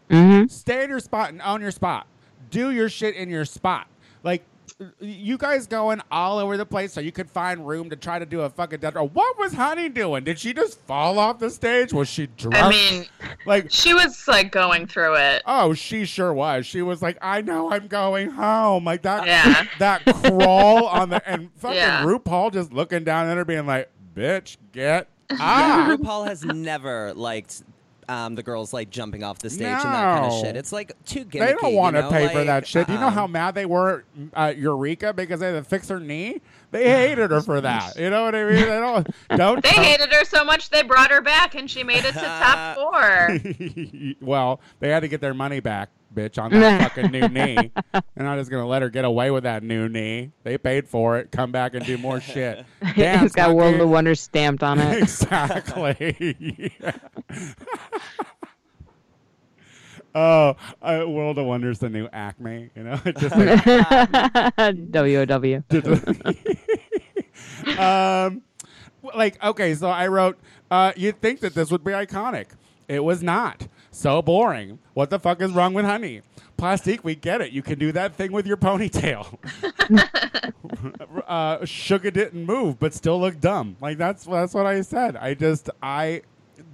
Mm-hmm. 0.09 0.45
Stay 0.47 0.83
in 0.83 0.89
your 0.91 0.99
spot 0.99 1.31
and 1.31 1.41
own 1.41 1.61
your 1.61 1.71
spot. 1.71 2.05
Do 2.51 2.69
your 2.71 2.87
shit 2.89 3.15
in 3.15 3.29
your 3.29 3.45
spot. 3.45 3.87
Like 4.23 4.43
you 4.99 5.37
guys 5.37 5.67
going 5.67 6.01
all 6.11 6.39
over 6.39 6.57
the 6.57 6.65
place 6.65 6.93
so 6.93 7.01
you 7.01 7.11
could 7.11 7.29
find 7.29 7.67
room 7.67 7.89
to 7.89 7.95
try 7.95 8.19
to 8.19 8.25
do 8.25 8.41
a 8.41 8.49
fucking 8.49 8.79
death 8.79 8.95
roll. 8.95 9.07
What 9.09 9.37
was 9.37 9.53
Honey 9.53 9.89
doing? 9.89 10.23
Did 10.23 10.39
she 10.39 10.53
just 10.53 10.79
fall 10.81 11.17
off 11.19 11.39
the 11.39 11.49
stage? 11.49 11.93
Was 11.93 12.07
she 12.09 12.27
drunk? 12.27 12.55
I 12.55 12.69
mean, 12.69 13.05
like 13.45 13.71
she 13.71 13.93
was 13.93 14.27
like 14.27 14.51
going 14.51 14.87
through 14.87 15.15
it. 15.15 15.43
oh, 15.45 15.73
she 15.73 16.05
sure 16.05 16.33
was. 16.33 16.65
She 16.65 16.81
was 16.81 17.01
like, 17.01 17.17
I 17.21 17.41
know 17.41 17.71
I'm 17.71 17.87
going 17.87 18.29
home. 18.29 18.85
Like 18.85 19.03
that 19.03 19.25
Yeah. 19.25 19.65
that 19.79 20.03
crawl 20.05 20.85
on 20.85 21.09
the 21.09 21.27
and 21.29 21.49
fucking 21.57 21.77
Yeah. 21.77 22.03
RuPaul 22.03 22.51
just 22.53 22.73
looking 22.73 23.03
down 23.03 23.27
at 23.27 23.37
her 23.37 23.45
being 23.45 23.65
like, 23.65 23.89
bitch, 24.15 24.57
get 24.71 25.07
ah. 25.31 25.87
RuPaul 25.89 26.27
has 26.27 26.43
never 26.43 27.13
liked 27.13 27.63
um, 28.09 28.35
the 28.35 28.43
girls 28.43 28.73
like 28.73 28.89
jumping 28.89 29.23
off 29.23 29.39
the 29.39 29.49
stage 29.49 29.63
and 29.67 29.71
that 29.73 29.81
kind 29.81 30.25
of 30.25 30.31
No. 30.31 30.41
shit. 30.43 30.55
It's 30.55 30.71
like 30.71 30.91
too 31.05 31.25
gimmicky. 31.25 31.39
They 31.39 31.53
don't 31.53 31.73
want 31.75 31.95
you 31.95 32.01
to 32.01 32.07
know? 32.07 32.11
pay 32.13 32.27
for 32.29 32.35
Like, 32.39 32.47
that 32.47 32.67
shit. 32.67 32.87
Do 32.87 32.93
you 32.93 32.99
know 32.99 33.05
uh-uh. 33.07 33.11
how 33.11 33.27
mad 33.27 33.55
they 33.55 33.65
were 33.65 34.03
at 34.33 34.57
Eureka 34.57 35.13
because 35.13 35.39
they 35.39 35.47
had 35.47 35.53
to 35.53 35.63
fix 35.63 35.87
her 35.89 35.99
knee? 35.99 36.41
They 36.71 36.89
hated 36.89 37.31
her 37.31 37.41
for 37.41 37.61
that. 37.61 37.95
You 37.97 38.09
know 38.09 38.23
what 38.23 38.35
I 38.35 38.43
mean? 38.43 38.55
They 38.55 38.65
don't. 38.65 39.07
Don't. 39.35 39.63
They 39.63 39.69
hated 39.69 40.11
her 40.11 40.25
so 40.25 40.43
much 40.43 40.69
they 40.69 40.83
brought 40.83 41.11
her 41.11 41.21
back 41.21 41.55
and 41.55 41.69
she 41.69 41.83
made 41.83 42.03
it 42.05 42.13
to 42.13 42.19
top 42.19 42.75
four. 42.77 43.39
well, 44.27 44.59
they 44.79 44.89
had 44.89 45.01
to 45.01 45.07
get 45.07 45.21
their 45.21 45.33
money 45.33 45.59
back, 45.59 45.89
bitch, 46.13 46.41
on 46.41 46.51
that 46.51 46.93
fucking 46.95 47.11
new 47.11 47.27
knee. 47.27 47.71
They're 47.93 48.01
not 48.25 48.37
just 48.37 48.51
gonna 48.51 48.67
let 48.67 48.81
her 48.81 48.89
get 48.89 49.05
away 49.05 49.31
with 49.31 49.43
that 49.43 49.63
new 49.63 49.87
knee. 49.89 50.31
They 50.43 50.57
paid 50.57 50.87
for 50.87 51.17
it. 51.17 51.31
Come 51.31 51.51
back 51.51 51.75
and 51.75 51.85
do 51.85 51.97
more 51.97 52.19
shit. 52.19 52.65
Dance, 52.95 53.27
it's 53.27 53.35
got 53.35 53.55
World 53.55 53.79
of 53.79 53.89
Wonder 53.89 54.15
stamped 54.15 54.63
on 54.63 54.79
it. 54.79 55.01
exactly. 55.03 56.73
Oh, 60.15 60.55
uh, 60.81 61.03
World 61.05 61.37
of 61.37 61.45
Wonder's 61.45 61.79
the 61.79 61.89
new 61.89 62.07
Acme, 62.13 62.69
you 62.73 62.83
know? 62.83 62.95
Just 63.19 63.35
like, 63.35 63.65
WOW. 64.91 65.63
um, 68.25 68.41
like 69.13 69.43
okay, 69.43 69.75
so 69.75 69.89
I 69.89 70.07
wrote, 70.07 70.37
uh, 70.71 70.93
you'd 70.95 71.21
think 71.21 71.41
that 71.41 71.53
this 71.53 71.69
would 71.69 71.83
be 71.83 71.91
iconic. 71.91 72.47
It 72.87 73.03
was 73.03 73.21
not. 73.21 73.67
So 73.91 74.21
boring. 74.21 74.79
What 74.93 75.09
the 75.09 75.19
fuck 75.19 75.41
is 75.41 75.51
wrong 75.51 75.73
with 75.73 75.83
honey? 75.85 76.21
Plastique, 76.57 77.03
we 77.03 77.15
get 77.15 77.41
it. 77.41 77.51
You 77.51 77.61
can 77.61 77.77
do 77.77 77.91
that 77.91 78.15
thing 78.15 78.31
with 78.31 78.47
your 78.47 78.57
ponytail. 78.57 79.37
uh, 81.27 81.57
Shuga 81.59 82.13
didn't 82.13 82.45
move, 82.45 82.79
but 82.79 82.93
still 82.93 83.19
looked 83.19 83.41
dumb. 83.41 83.75
Like 83.81 83.97
that's 83.97 84.23
that's 84.23 84.53
what 84.53 84.65
I 84.65 84.81
said. 84.81 85.17
I 85.17 85.33
just 85.33 85.69
I 85.83 86.21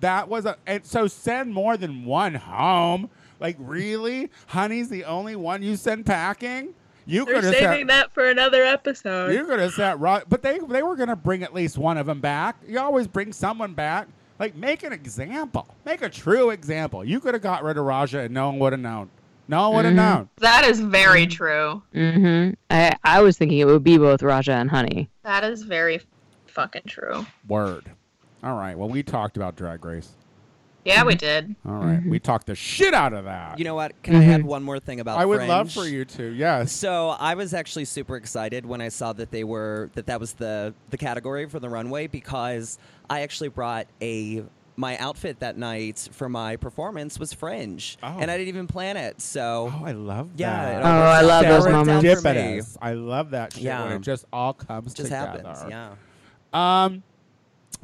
that 0.01 0.29
was 0.29 0.45
a 0.45 0.57
and 0.67 0.85
so 0.85 1.07
send 1.07 1.53
more 1.53 1.77
than 1.77 2.05
one 2.05 2.35
home. 2.35 3.09
Like 3.41 3.57
really, 3.59 4.29
honey's 4.47 4.87
the 4.87 5.03
only 5.03 5.35
one 5.35 5.61
you 5.63 5.75
send 5.75 6.05
packing. 6.05 6.73
You 7.07 7.25
They're 7.25 7.35
could 7.35 7.43
have 7.45 7.53
saving 7.55 7.79
said, 7.79 7.89
that 7.89 8.13
for 8.13 8.29
another 8.29 8.63
episode. 8.63 9.33
you 9.33 9.43
could 9.45 9.59
have 9.59 9.73
sat 9.73 9.99
right, 9.99 10.23
but 10.29 10.43
they 10.43 10.59
they 10.59 10.83
were 10.83 10.95
gonna 10.95 11.15
bring 11.15 11.43
at 11.43 11.53
least 11.53 11.77
one 11.77 11.97
of 11.97 12.05
them 12.05 12.21
back. 12.21 12.55
You 12.67 12.79
always 12.79 13.07
bring 13.07 13.33
someone 13.33 13.73
back. 13.73 14.07
Like 14.39 14.55
make 14.55 14.83
an 14.83 14.93
example, 14.93 15.67
make 15.85 16.01
a 16.01 16.09
true 16.09 16.51
example. 16.51 17.03
You 17.03 17.19
could 17.19 17.33
have 17.33 17.43
got 17.43 17.63
rid 17.63 17.77
of 17.77 17.85
Ra'Jah 17.85 18.25
and 18.25 18.33
no 18.33 18.47
one 18.49 18.59
would 18.59 18.73
have 18.73 18.79
known. 18.79 19.09
No 19.47 19.69
one 19.71 19.77
would 19.77 19.85
have 19.85 19.93
Mhm. 19.93 19.95
known. 20.17 20.29
That 20.37 20.63
is 20.65 20.79
very 20.79 21.27
true. 21.27 21.81
Mm-hmm. 21.93 22.53
I, 22.69 22.95
I 23.03 23.21
was 23.21 23.37
thinking 23.37 23.57
it 23.57 23.65
would 23.65 23.83
be 23.83 23.97
both 23.97 24.21
Ra'Jah 24.21 24.53
and 24.61 24.69
Honey. 24.69 25.09
That 25.23 25.43
is 25.43 25.63
very 25.63 26.01
fucking 26.47 26.83
true. 26.87 27.25
Word. 27.47 27.91
All 28.43 28.55
right. 28.55 28.77
Well, 28.77 28.89
we 28.89 29.03
talked 29.03 29.37
about 29.37 29.55
Drag 29.55 29.83
Race. 29.83 30.09
Yeah, 30.83 31.03
we 31.03 31.13
mm-hmm. 31.13 31.19
did. 31.19 31.55
All 31.65 31.73
right. 31.73 31.99
Mm-hmm. 31.99 32.09
We 32.09 32.19
talked 32.19 32.47
the 32.47 32.55
shit 32.55 32.93
out 32.93 33.13
of 33.13 33.25
that. 33.25 33.59
You 33.59 33.65
know 33.65 33.75
what? 33.75 34.01
Can 34.03 34.15
I 34.15 34.25
add 34.25 34.39
mm-hmm. 34.39 34.47
one 34.47 34.63
more 34.63 34.79
thing 34.79 34.99
about 34.99 35.19
I 35.19 35.25
would 35.25 35.47
love 35.47 35.71
for 35.71 35.85
you 35.85 36.05
to. 36.05 36.31
Yes. 36.31 36.71
So 36.71 37.09
I 37.09 37.35
was 37.35 37.53
actually 37.53 37.85
super 37.85 38.15
excited 38.15 38.65
when 38.65 38.81
I 38.81 38.89
saw 38.89 39.13
that 39.13 39.31
they 39.31 39.43
were 39.43 39.89
that 39.93 40.07
that 40.07 40.19
was 40.19 40.33
the 40.33 40.73
the 40.89 40.97
category 40.97 41.47
for 41.47 41.59
the 41.59 41.69
runway 41.69 42.07
because 42.07 42.79
I 43.09 43.21
actually 43.21 43.49
brought 43.49 43.87
a 44.01 44.43
my 44.77 44.97
outfit 44.97 45.39
that 45.41 45.57
night 45.57 46.09
for 46.11 46.29
my 46.29 46.55
performance 46.55 47.19
was 47.19 47.33
fringe, 47.33 47.97
Oh. 48.01 48.17
and 48.19 48.31
I 48.31 48.37
didn't 48.37 48.47
even 48.47 48.67
plan 48.67 48.97
it. 48.97 49.21
So 49.21 49.71
Oh, 49.71 49.85
I 49.85 49.91
love 49.91 50.31
yeah, 50.37 50.49
that. 50.49 50.79
it 50.79 50.85
all 50.85 50.91
Oh, 50.91 50.95
worked 50.95 51.05
I 51.05 51.17
out- 51.19 51.25
love 51.25 51.43
those 51.45 51.61
worked 51.61 51.75
out 51.75 51.85
moments. 51.85 52.21
for 52.21 52.33
me. 52.33 52.39
Serendipitous. 52.39 52.77
I 52.81 52.93
love 52.93 53.29
that 53.31 53.53
shit 53.53 53.63
Yeah. 53.63 53.83
when 53.83 53.91
it 53.93 54.01
just 54.01 54.25
all 54.33 54.53
comes 54.53 54.93
Just 54.93 55.09
together. 55.09 55.43
happens. 55.45 55.69
Yeah. 55.69 56.83
Um, 56.83 57.03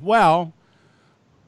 well, 0.02 0.54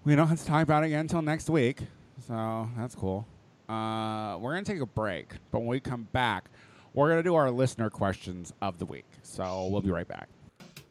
we 0.10 0.16
don't 0.16 0.28
have 0.28 0.40
to 0.40 0.46
talk 0.46 0.64
about 0.64 0.82
it 0.82 0.88
again 0.88 1.02
until 1.02 1.22
next 1.22 1.52
week, 1.52 1.82
so 2.28 2.68
that's 2.76 2.96
cool. 2.96 3.28
Uh, 3.70 4.40
we're 4.40 4.54
gonna 4.54 4.64
take 4.64 4.82
a 4.82 4.86
break, 4.88 5.34
but 5.52 5.60
when 5.60 5.68
we 5.68 5.80
come 5.80 6.08
back, 6.12 6.50
we're 6.96 7.10
gonna 7.10 7.22
do 7.22 7.36
our 7.36 7.52
listener 7.52 7.92
questions 7.92 8.52
of 8.60 8.80
the 8.80 8.86
week. 8.88 9.06
So 9.22 9.68
we'll 9.68 9.84
be 9.84 9.92
right 9.92 10.08
back. 10.08 10.28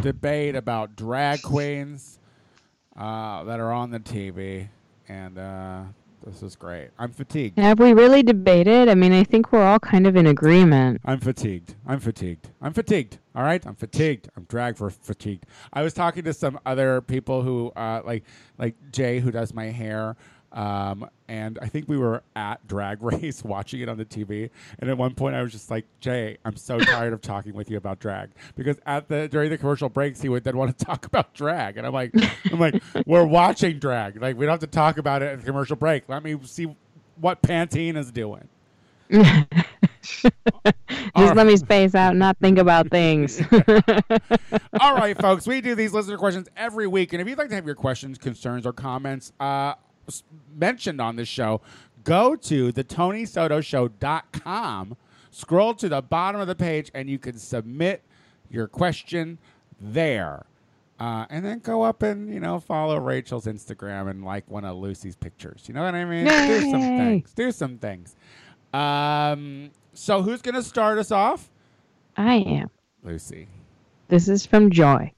debate 0.00 0.54
about 0.54 0.96
drag 0.96 1.42
queens 1.42 2.18
uh, 2.96 3.44
that 3.44 3.60
are 3.60 3.72
on 3.72 3.90
the 3.90 4.00
TV, 4.00 4.68
and 5.08 5.38
uh, 5.38 5.82
this 6.24 6.42
is 6.42 6.56
great. 6.56 6.90
I'm 6.98 7.12
fatigued. 7.12 7.58
Have 7.58 7.78
we 7.78 7.92
really 7.92 8.22
debated? 8.22 8.88
I 8.88 8.94
mean, 8.94 9.12
I 9.12 9.24
think 9.24 9.52
we're 9.52 9.64
all 9.64 9.78
kind 9.78 10.06
of 10.06 10.16
in 10.16 10.26
agreement. 10.26 11.00
I'm 11.04 11.20
fatigued. 11.20 11.74
I'm 11.86 12.00
fatigued. 12.00 12.50
I'm 12.60 12.72
fatigued. 12.72 13.18
All 13.34 13.42
right, 13.44 13.64
I'm 13.64 13.76
fatigued. 13.76 14.28
I'm 14.36 14.44
drag 14.44 14.76
for 14.76 14.90
fatigued. 14.90 15.44
I 15.72 15.82
was 15.82 15.94
talking 15.94 16.24
to 16.24 16.32
some 16.32 16.58
other 16.66 17.00
people 17.00 17.42
who, 17.42 17.68
uh, 17.76 18.02
like, 18.04 18.24
like 18.58 18.74
Jay, 18.90 19.20
who 19.20 19.30
does 19.30 19.54
my 19.54 19.66
hair, 19.66 20.16
um, 20.52 21.08
and 21.28 21.58
I 21.60 21.68
think 21.68 21.88
we 21.88 21.98
were 21.98 22.22
at 22.34 22.66
Drag 22.66 23.02
Race 23.02 23.44
watching 23.44 23.80
it 23.80 23.88
on 23.88 23.98
the 23.98 24.04
TV. 24.04 24.50
And 24.78 24.88
at 24.88 24.96
one 24.96 25.14
point, 25.14 25.36
I 25.36 25.42
was 25.42 25.52
just 25.52 25.70
like, 25.70 25.86
Jay, 26.00 26.38
I'm 26.44 26.56
so 26.56 26.78
tired 26.80 27.12
of 27.12 27.20
talking 27.20 27.54
with 27.54 27.70
you 27.70 27.76
about 27.76 27.98
drag 27.98 28.30
because 28.56 28.78
at 28.86 29.08
the 29.08 29.28
during 29.28 29.50
the 29.50 29.58
commercial 29.58 29.88
breaks, 29.88 30.20
he 30.20 30.28
would 30.28 30.44
then 30.44 30.56
want 30.56 30.76
to 30.76 30.84
talk 30.86 31.06
about 31.06 31.34
drag, 31.34 31.76
and 31.76 31.86
I'm 31.86 31.92
like, 31.92 32.12
I'm 32.50 32.58
like, 32.58 32.82
we're 33.06 33.26
watching 33.26 33.78
drag. 33.78 34.20
Like, 34.20 34.36
we 34.36 34.46
don't 34.46 34.52
have 34.52 34.60
to 34.60 34.66
talk 34.66 34.98
about 34.98 35.22
it 35.22 35.26
at 35.26 35.40
the 35.40 35.44
commercial 35.44 35.76
break. 35.76 36.08
Let 36.08 36.22
me 36.22 36.38
see 36.44 36.74
what 37.16 37.42
Pantene 37.42 37.96
is 37.96 38.10
doing. 38.10 38.48
Just 41.16 41.34
let 41.34 41.46
me 41.46 41.56
space 41.56 41.94
out 41.94 42.10
and 42.10 42.18
not 42.18 42.38
think 42.38 42.58
about 42.58 42.90
things. 42.90 43.40
All 44.80 44.94
right, 44.94 45.16
folks, 45.18 45.46
we 45.46 45.60
do 45.60 45.74
these 45.74 45.92
listener 45.92 46.18
questions 46.18 46.48
every 46.56 46.86
week. 46.86 47.12
And 47.12 47.22
if 47.22 47.28
you'd 47.28 47.38
like 47.38 47.48
to 47.48 47.54
have 47.54 47.66
your 47.66 47.74
questions, 47.74 48.18
concerns, 48.18 48.66
or 48.66 48.72
comments 48.72 49.32
uh, 49.40 49.74
mentioned 50.54 51.00
on 51.00 51.16
this 51.16 51.28
show, 51.28 51.62
go 52.04 52.36
to 52.36 52.70
the 52.72 52.84
TonySotoShow.com, 52.84 54.96
scroll 55.30 55.74
to 55.74 55.88
the 55.88 56.02
bottom 56.02 56.40
of 56.40 56.46
the 56.46 56.54
page, 56.54 56.90
and 56.94 57.10
you 57.10 57.18
can 57.18 57.38
submit 57.38 58.02
your 58.50 58.66
question 58.66 59.38
there. 59.80 60.44
Uh, 60.98 61.26
and 61.30 61.44
then 61.44 61.60
go 61.60 61.82
up 61.82 62.02
and, 62.02 62.32
you 62.32 62.40
know, 62.40 62.58
follow 62.58 62.98
Rachel's 62.98 63.46
Instagram 63.46 64.10
and 64.10 64.24
like 64.24 64.50
one 64.50 64.64
of 64.64 64.76
Lucy's 64.76 65.14
pictures. 65.14 65.64
You 65.68 65.74
know 65.74 65.84
what 65.84 65.94
I 65.94 66.04
mean? 66.04 66.26
Do 66.26 66.70
some 66.70 66.80
things. 66.80 67.32
Do 67.34 67.52
some 67.52 67.78
things. 67.78 68.16
Um, 68.74 69.70
so 69.94 70.22
who's 70.22 70.42
going 70.42 70.56
to 70.56 70.62
start 70.62 70.98
us 70.98 71.12
off? 71.12 71.50
I 72.16 72.36
am. 72.36 72.68
Lucy. 73.04 73.46
This 74.08 74.28
is 74.28 74.44
from 74.44 74.70
Joy. 74.70 75.12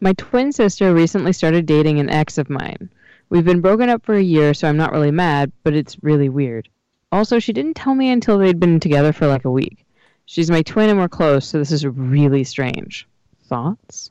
My 0.00 0.14
twin 0.14 0.50
sister 0.50 0.92
recently 0.92 1.32
started 1.32 1.64
dating 1.64 2.00
an 2.00 2.10
ex 2.10 2.36
of 2.36 2.50
mine. 2.50 2.90
We've 3.32 3.42
been 3.42 3.62
broken 3.62 3.88
up 3.88 4.04
for 4.04 4.14
a 4.14 4.22
year, 4.22 4.52
so 4.52 4.68
I'm 4.68 4.76
not 4.76 4.92
really 4.92 5.10
mad, 5.10 5.52
but 5.64 5.72
it's 5.72 5.96
really 6.02 6.28
weird. 6.28 6.68
Also, 7.10 7.38
she 7.38 7.54
didn't 7.54 7.76
tell 7.76 7.94
me 7.94 8.10
until 8.10 8.36
they'd 8.36 8.60
been 8.60 8.78
together 8.78 9.14
for 9.14 9.26
like 9.26 9.46
a 9.46 9.50
week. 9.50 9.86
She's 10.26 10.50
my 10.50 10.60
twin 10.60 10.90
and 10.90 10.98
we're 10.98 11.08
close, 11.08 11.46
so 11.46 11.56
this 11.56 11.72
is 11.72 11.86
really 11.86 12.44
strange. 12.44 13.08
Thoughts? 13.44 14.10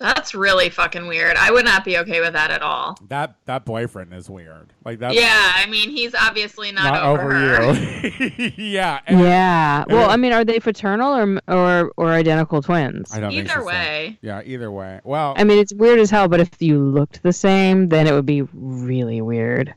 That's 0.00 0.34
really 0.34 0.70
fucking 0.70 1.06
weird. 1.08 1.36
I 1.36 1.50
would 1.50 1.66
not 1.66 1.84
be 1.84 1.98
okay 1.98 2.20
with 2.20 2.32
that 2.32 2.50
at 2.50 2.62
all. 2.62 2.96
That 3.08 3.36
that 3.44 3.66
boyfriend 3.66 4.14
is 4.14 4.30
weird. 4.30 4.72
Like 4.84 4.98
that. 5.00 5.12
yeah, 5.14 5.52
I 5.54 5.66
mean, 5.66 5.90
he's 5.90 6.14
obviously 6.14 6.72
not, 6.72 6.94
Not 6.94 7.02
over, 7.04 7.30
her. 7.34 7.72
you. 7.74 8.52
yeah. 8.56 9.00
and- 9.06 9.20
Yeah. 9.20 9.84
Well, 9.88 10.04
and- 10.04 10.12
I 10.12 10.16
mean, 10.16 10.32
are 10.32 10.42
they 10.44 10.58
fraternal 10.58 11.14
or 11.14 11.40
or 11.54 11.92
or 11.98 12.08
identical 12.12 12.62
twins? 12.62 13.12
I 13.14 13.20
don't 13.20 13.30
think 13.30 13.50
Either 13.50 13.60
so. 13.60 13.66
way. 13.66 14.18
Yeah. 14.22 14.40
Either 14.42 14.70
way. 14.72 15.00
Well. 15.04 15.34
I 15.36 15.44
mean, 15.44 15.58
it's 15.58 15.74
weird 15.74 15.98
as 15.98 16.10
hell, 16.10 16.28
but 16.28 16.40
if 16.40 16.50
you 16.62 16.78
looked 16.82 17.22
the 17.22 17.32
same, 17.34 17.90
then 17.90 18.06
it 18.06 18.12
would 18.12 18.24
be 18.26 18.40
really 18.54 19.20
weird. 19.20 19.74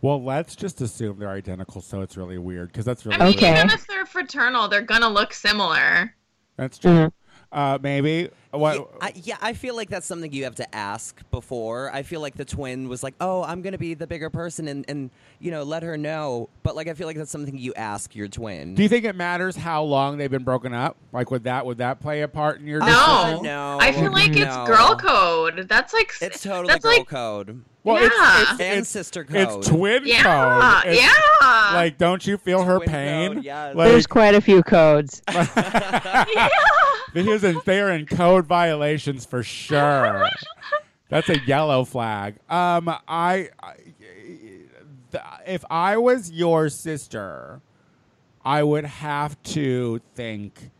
well. 0.00 0.22
Let's 0.22 0.54
just 0.54 0.80
assume 0.80 1.18
they're 1.18 1.28
identical, 1.30 1.80
so 1.80 2.02
it's 2.02 2.16
really 2.16 2.38
weird 2.38 2.68
because 2.68 2.84
that's 2.84 3.04
really 3.04 3.16
I 3.16 3.24
mean, 3.24 3.26
weird. 3.34 3.38
Okay. 3.38 3.56
even 3.58 3.70
if 3.70 3.84
they're 3.88 4.06
fraternal, 4.06 4.68
they're 4.68 4.82
gonna 4.82 5.08
look 5.08 5.32
similar. 5.34 6.14
That's 6.56 6.78
true. 6.78 6.90
Mhm. 6.92 7.12
Uh, 7.54 7.78
maybe. 7.80 8.28
What? 8.50 8.76
Yeah 8.76 8.84
I, 9.00 9.12
yeah, 9.16 9.36
I 9.40 9.52
feel 9.52 9.74
like 9.74 9.88
that's 9.90 10.06
something 10.06 10.32
you 10.32 10.44
have 10.44 10.54
to 10.56 10.74
ask 10.74 11.20
before. 11.32 11.90
I 11.92 12.02
feel 12.02 12.20
like 12.20 12.36
the 12.36 12.44
twin 12.44 12.88
was 12.88 13.02
like, 13.02 13.14
"Oh, 13.20 13.42
I'm 13.42 13.62
gonna 13.62 13.78
be 13.78 13.94
the 13.94 14.06
bigger 14.06 14.30
person," 14.30 14.68
and 14.68 14.84
and 14.88 15.10
you 15.40 15.50
know, 15.50 15.62
let 15.64 15.82
her 15.82 15.96
know. 15.96 16.50
But 16.62 16.76
like, 16.76 16.86
I 16.88 16.94
feel 16.94 17.06
like 17.08 17.16
that's 17.16 17.30
something 17.32 17.56
you 17.58 17.74
ask 17.74 18.14
your 18.14 18.28
twin. 18.28 18.74
do 18.76 18.82
you 18.84 18.88
think 18.88 19.04
it 19.04 19.16
matters 19.16 19.56
how 19.56 19.82
long 19.82 20.18
they've 20.18 20.30
been 20.30 20.44
broken 20.44 20.72
up? 20.72 20.96
Like, 21.12 21.30
would 21.32 21.44
that 21.44 21.66
would 21.66 21.78
that 21.78 22.00
play 22.00 22.22
a 22.22 22.28
part 22.28 22.60
in 22.60 22.66
your? 22.68 22.78
No, 22.80 22.86
decision? 23.24 23.42
no, 23.44 23.78
I 23.80 23.90
feel 23.92 24.12
like 24.12 24.30
it's 24.36 24.54
no. 24.54 24.66
girl 24.66 24.96
code. 24.96 25.66
That's 25.68 25.92
like 25.92 26.12
It's 26.20 26.42
totally 26.42 26.68
that's 26.72 26.84
girl 26.84 26.96
like 26.98 27.08
code 27.08 27.64
Well, 27.82 28.00
Yeah. 28.02 28.42
it's, 28.42 28.50
it's, 28.52 28.60
and 28.60 28.86
sister 28.86 29.24
code. 29.24 29.36
it's 29.36 29.68
twin 29.68 30.02
yeah, 30.06 30.22
code. 30.84 30.92
It's- 30.92 31.02
yeah. 31.04 31.74
Like, 31.74 31.98
don't 31.98 32.24
you 32.24 32.36
feel 32.38 32.62
her 32.62 32.76
Twin 32.76 32.88
pain? 32.88 33.34
code, 33.34 33.44
yes. 33.44 33.74
Like, 33.74 33.88
There's 33.90 34.06
quite 34.06 34.34
a 34.36 34.40
few 34.40 34.62
codes. 34.62 35.22
yeah. 35.32 36.48
Because 37.14 37.44
in, 37.44 37.60
they're 37.64 37.90
in 37.90 38.06
code 38.06 38.46
violations 38.46 39.24
for 39.24 39.42
sure. 39.42 40.28
That's 41.08 41.28
a 41.28 41.38
yellow 41.46 41.84
flag. 41.84 42.36
Um, 42.50 42.88
I, 42.88 43.50
I 43.62 43.74
th- 45.12 45.24
if 45.46 45.64
I 45.70 45.96
was 45.96 46.32
your 46.32 46.68
sister, 46.68 47.60
I 48.44 48.62
would 48.62 48.84
have 48.84 49.40
to 49.44 50.00
think 50.14 50.70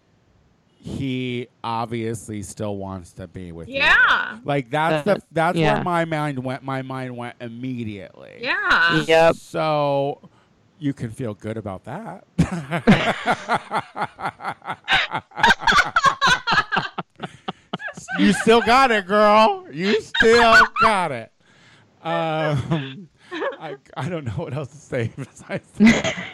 he 0.85 1.49
obviously 1.63 2.43
still 2.43 2.77
wants 2.77 3.13
to 3.15 3.29
be 3.29 3.53
with 3.53 3.69
you. 3.69 3.77
Yeah. 3.77 4.39
Like 4.45 4.71
that's 4.71 5.05
the 5.05 5.23
that's 5.33 5.57
yeah. 5.57 5.75
where 5.75 5.85
my 5.85 6.05
mind 6.05 6.43
went. 6.43 6.63
My 6.63 6.83
mind 6.83 7.17
went 7.17 7.37
immediately. 7.41 8.33
Yeah. 8.41 9.05
Yep. 9.05 9.37
So 9.37 10.29
you 10.79 10.93
can 10.93 11.11
feel 11.11 11.35
good 11.35 11.57
about 11.57 11.85
that. 11.85 12.25
you 18.19 18.33
still 18.33 18.61
got 18.61 18.91
it, 18.91 19.07
girl. 19.07 19.67
You 19.73 20.01
still 20.01 20.57
got 20.81 21.13
it. 21.13 21.33
Um, 22.03 23.09
I, 23.33 23.77
I 23.97 24.09
don't 24.09 24.25
know 24.25 24.33
what 24.33 24.55
else 24.55 24.69
to 24.69 24.77
say 24.77 25.11
besides 25.17 25.69
that. 25.79 26.25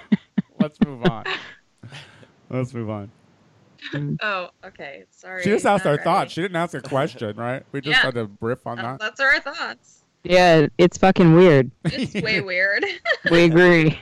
Let's 0.59 0.81
move 0.85 1.05
on. 1.05 1.25
Let's 2.51 2.75
move 2.75 2.91
on. 2.91 3.11
Oh, 4.21 4.51
okay. 4.65 5.05
Sorry. 5.11 5.43
She 5.43 5.51
just 5.51 5.65
asked 5.65 5.87
our 5.87 5.93
ready. 5.93 6.05
thoughts. 6.05 6.33
She 6.33 6.43
didn't 6.43 6.57
ask 6.57 6.75
a 6.75 6.81
question, 6.83 7.37
right? 7.37 7.63
We 7.73 7.81
just 7.81 7.97
Yeah. 7.99 8.03
had 8.03 8.15
to 8.15 8.31
riff 8.41 8.67
on 8.67 8.77
that. 8.79 8.99
That's 8.99 9.21
our 9.21 9.41
thoughts. 9.41 10.03
Yeah, 10.23 10.67
it's 10.77 10.99
fucking 10.99 11.35
weird. 11.35 11.71
It's 11.87 12.13
way 12.21 12.41
weird. 12.43 12.85
We 13.31 13.45
agree. 13.45 13.99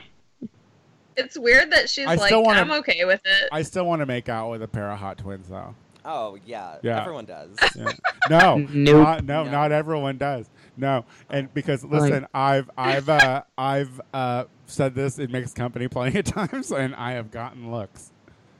It's 1.16 1.38
weird 1.38 1.70
that 1.72 1.88
she's 1.90 2.06
I 2.06 2.14
like, 2.16 2.32
wanna- 2.34 2.60
I'm 2.60 2.72
okay 2.72 3.04
with 3.04 3.20
it. 3.24 3.48
I 3.52 3.62
still 3.62 3.84
want 3.86 4.00
to 4.00 4.06
make 4.06 4.28
out 4.28 4.50
with 4.50 4.62
a 4.62 4.68
pair 4.68 4.90
of 4.90 4.98
hot 4.98 5.18
twins, 5.18 5.48
though. 5.48 5.74
Oh 6.04 6.38
yeah, 6.46 6.76
Yeah. 6.82 7.00
everyone 7.00 7.24
does. 7.26 7.50
Yeah. 7.76 7.92
No, 8.30 8.56
Nope. 8.70 8.70
not, 8.72 9.24
no, 9.24 9.44
No. 9.44 9.50
not 9.50 9.72
everyone 9.72 10.16
does. 10.18 10.48
No, 10.76 11.04
and 11.28 11.52
because 11.54 11.84
listen, 11.84 12.26
I've 12.32 12.70
I've 12.78 13.08
uh, 13.08 13.42
I've 13.58 14.00
uh, 14.14 14.44
said 14.66 14.94
this 14.94 15.18
in 15.18 15.32
mixed 15.32 15.56
company 15.56 15.88
plenty 15.88 16.20
of 16.20 16.24
times, 16.26 16.70
and 16.70 16.94
I 16.94 17.12
have 17.12 17.30
gotten 17.30 17.70
looks. 17.70 18.12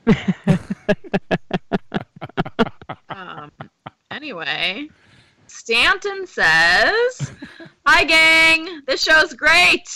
Um, 3.09 3.51
anyway, 4.11 4.87
Stanton 5.47 6.25
says, 6.27 7.31
Hi, 7.85 8.03
gang. 8.03 8.81
This 8.87 9.03
show's 9.03 9.33
great. 9.33 9.87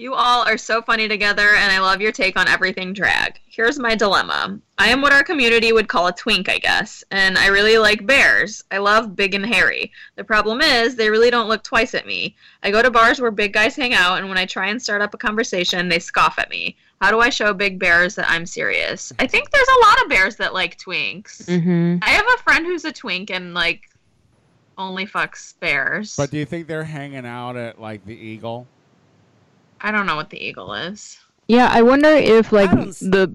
You 0.00 0.14
all 0.14 0.46
are 0.46 0.56
so 0.56 0.80
funny 0.80 1.08
together, 1.08 1.56
and 1.56 1.72
I 1.72 1.80
love 1.80 2.00
your 2.00 2.12
take 2.12 2.38
on 2.38 2.46
everything 2.46 2.92
drag. 2.92 3.40
Here's 3.48 3.80
my 3.80 3.96
dilemma 3.96 4.60
I 4.78 4.90
am 4.90 5.02
what 5.02 5.12
our 5.12 5.24
community 5.24 5.72
would 5.72 5.88
call 5.88 6.06
a 6.06 6.12
twink, 6.12 6.48
I 6.48 6.58
guess, 6.58 7.02
and 7.10 7.36
I 7.36 7.48
really 7.48 7.78
like 7.78 8.06
bears. 8.06 8.62
I 8.70 8.78
love 8.78 9.16
big 9.16 9.34
and 9.34 9.44
hairy. 9.44 9.90
The 10.14 10.22
problem 10.22 10.60
is, 10.60 10.94
they 10.94 11.10
really 11.10 11.30
don't 11.30 11.48
look 11.48 11.64
twice 11.64 11.96
at 11.96 12.06
me. 12.06 12.36
I 12.62 12.70
go 12.70 12.80
to 12.80 12.92
bars 12.92 13.20
where 13.20 13.32
big 13.32 13.52
guys 13.52 13.74
hang 13.74 13.92
out, 13.92 14.18
and 14.18 14.28
when 14.28 14.38
I 14.38 14.46
try 14.46 14.68
and 14.68 14.80
start 14.80 15.02
up 15.02 15.14
a 15.14 15.18
conversation, 15.18 15.88
they 15.88 15.98
scoff 15.98 16.38
at 16.38 16.48
me. 16.48 16.76
How 17.00 17.10
do 17.10 17.18
I 17.18 17.28
show 17.28 17.52
big 17.52 17.80
bears 17.80 18.14
that 18.14 18.30
I'm 18.30 18.46
serious? 18.46 19.12
I 19.18 19.26
think 19.26 19.50
there's 19.50 19.66
a 19.66 19.84
lot 19.84 20.02
of 20.04 20.08
bears 20.08 20.36
that 20.36 20.54
like 20.54 20.78
twinks. 20.78 21.44
Mm-hmm. 21.46 21.96
I 22.02 22.10
have 22.10 22.26
a 22.36 22.42
friend 22.44 22.64
who's 22.64 22.84
a 22.84 22.92
twink 22.92 23.30
and 23.30 23.52
like 23.52 23.90
only 24.76 25.06
fucks 25.06 25.58
bears. 25.58 26.14
But 26.14 26.30
do 26.30 26.38
you 26.38 26.44
think 26.44 26.68
they're 26.68 26.84
hanging 26.84 27.26
out 27.26 27.56
at 27.56 27.80
like 27.80 28.04
the 28.06 28.14
Eagle? 28.14 28.68
I 29.80 29.90
don't 29.90 30.06
know 30.06 30.16
what 30.16 30.30
the 30.30 30.42
eagle 30.44 30.74
is. 30.74 31.18
Yeah, 31.46 31.68
I 31.72 31.82
wonder 31.82 32.08
if 32.08 32.52
like 32.52 32.70
I 32.70 32.74
don't 32.74 32.88
s- 32.88 32.98
the 33.00 33.34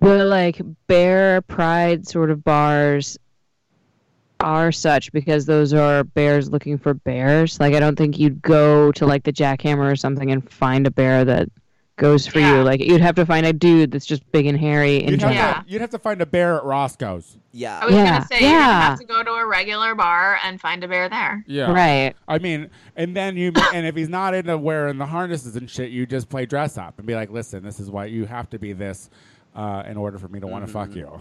the 0.00 0.24
like 0.24 0.60
bear 0.88 1.42
pride 1.42 2.06
sort 2.08 2.30
of 2.30 2.42
bars 2.42 3.18
are 4.40 4.72
such 4.72 5.12
because 5.12 5.46
those 5.46 5.72
are 5.72 6.02
bears 6.02 6.50
looking 6.50 6.76
for 6.78 6.94
bears. 6.94 7.60
Like 7.60 7.74
I 7.74 7.80
don't 7.80 7.96
think 7.96 8.18
you'd 8.18 8.42
go 8.42 8.90
to 8.92 9.06
like 9.06 9.22
the 9.22 9.32
jackhammer 9.32 9.90
or 9.90 9.94
something 9.96 10.32
and 10.32 10.48
find 10.50 10.86
a 10.86 10.90
bear 10.90 11.24
that 11.24 11.48
goes 12.02 12.26
for 12.26 12.40
Yeah. 12.40 12.56
you. 12.58 12.62
Like 12.64 12.80
you'd 12.80 13.00
have 13.00 13.14
to 13.14 13.24
find 13.24 13.46
a 13.46 13.52
dude 13.52 13.92
that's 13.92 14.04
just 14.04 14.30
big 14.32 14.46
and 14.46 14.58
hairy 14.58 15.00
and 15.02 15.12
You'd 15.12 15.22
have, 15.22 15.32
Yeah. 15.34 15.52
to, 15.54 15.64
you'd 15.68 15.80
have 15.80 15.90
to 15.90 15.98
find 15.98 16.20
a 16.20 16.26
bear 16.26 16.56
at 16.56 16.64
Roscoe's. 16.64 17.38
Yeah. 17.52 17.78
I 17.80 17.86
was 17.86 17.94
Yeah, 17.94 18.04
gonna 18.10 18.26
say 18.26 18.40
yeah. 18.40 18.48
you're 18.50 18.60
have 18.60 18.98
to 18.98 19.04
go 19.04 19.22
to 19.22 19.30
a 19.30 19.46
regular 19.46 19.94
bar 19.94 20.38
and 20.44 20.60
find 20.60 20.82
a 20.82 20.88
bear 20.88 21.08
there. 21.08 21.44
Yeah. 21.46 21.70
right. 21.70 22.14
I 22.26 22.38
mean, 22.38 22.70
and 22.96 23.16
then 23.16 23.36
you, 23.36 23.52
and 23.72 23.86
if 23.86 23.94
he's 23.94 24.08
not 24.08 24.34
into 24.34 24.58
wearing 24.58 24.98
the 24.98 25.06
harnesses 25.06 25.54
and 25.54 25.70
shit, 25.70 25.90
you 25.90 26.04
just 26.04 26.28
play 26.28 26.44
dress 26.44 26.76
up 26.76 26.98
and 26.98 27.06
be 27.06 27.14
like, 27.14 27.30
listen, 27.30 27.62
this 27.62 27.78
is 27.78 27.88
why 27.88 28.06
you 28.06 28.26
have 28.26 28.50
to 28.50 28.58
be 28.58 28.72
this 28.72 29.08
uh, 29.54 29.82
in 29.86 29.96
order 29.96 30.18
for 30.18 30.28
me 30.28 30.40
to 30.40 30.46
want 30.46 30.66
to 30.66 30.72
fuck 30.72 30.94
you. 30.94 31.20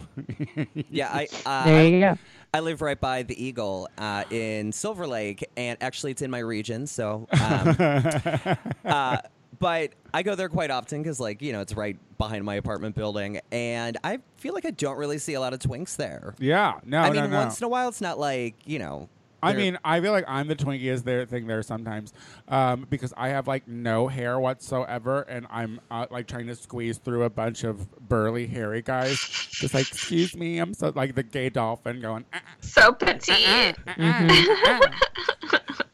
Yeah, 0.90 1.10
I 1.12 1.28
uh, 1.46 1.66
There 1.66 1.88
you 1.88 2.00
go. 2.00 2.18
I 2.54 2.60
live 2.62 2.82
right 2.82 3.00
by 3.00 3.24
the 3.24 3.42
Eagle 3.42 3.88
uh, 3.98 4.24
in 4.30 4.72
Silver 4.72 5.06
Lake, 5.08 5.48
and 5.56 5.78
actually, 5.80 6.12
it's 6.12 6.22
in 6.22 6.32
my 6.32 6.40
region. 6.40 6.86
So, 6.88 7.28
um, 7.40 7.76
uh, 8.86 9.18
but 9.62 9.92
I 10.14 10.24
go 10.24 10.36
there 10.36 10.50
quite 10.50 10.72
often 10.72 11.02
because, 11.02 11.22
like, 11.22 11.42
you 11.42 11.54
know, 11.54 11.62
it's 11.62 11.74
right 11.74 11.98
behind 12.18 12.44
my 12.44 12.56
apartment 12.56 12.96
building, 12.96 13.40
and 13.54 13.98
I 14.04 14.20
feel 14.36 14.54
like 14.54 14.66
I 14.66 14.72
don't 14.72 14.98
really 14.98 15.18
see 15.20 15.36
a 15.36 15.40
lot 15.40 15.54
of 15.54 15.60
twinks 15.60 15.96
there. 15.96 16.36
yeah. 16.40 16.80
No, 16.84 17.00
I 17.00 17.10
no, 17.10 17.22
mean, 17.22 17.32
no. 17.32 17.38
once 17.38 17.62
in 17.62 17.66
a 17.66 17.70
while, 17.70 17.88
it's 17.88 18.02
not 18.02 18.20
like 18.20 18.56
you 18.66 18.80
know. 18.80 19.08
I 19.44 19.54
mean, 19.54 19.80
I 19.84 20.00
feel 20.02 20.12
like 20.12 20.26
I'm 20.28 20.48
the 20.48 20.56
twinkiest 20.56 21.04
there 21.04 21.26
thing 21.26 21.48
there 21.48 21.64
sometimes 21.64 22.14
um, 22.48 22.86
because 22.92 23.12
I 23.18 23.30
have 23.30 23.48
like 23.48 23.68
no 23.68 24.08
hair 24.08 24.40
whatsoever, 24.40 25.22
and 25.24 25.48
I'm 25.50 25.80
uh, 25.90 26.06
like 26.12 26.28
trying 26.28 26.46
to 26.46 26.56
squeeze 26.56 27.00
through 27.00 27.24
a 27.24 27.30
bunch 27.32 27.64
of 27.64 27.90
burly, 28.08 28.46
hairy 28.46 28.84
guys. 28.84 29.18
Just 29.20 29.74
like, 29.74 29.88
excuse 29.88 30.36
me, 30.36 30.60
I'm 30.60 30.76
so 30.76 30.92
like 30.96 31.16
the 31.16 31.24
gay 31.24 31.50
dolphin 31.50 32.02
going. 32.02 32.26
"Uh, 32.32 32.38
So 32.60 32.92
petite. 32.94 33.78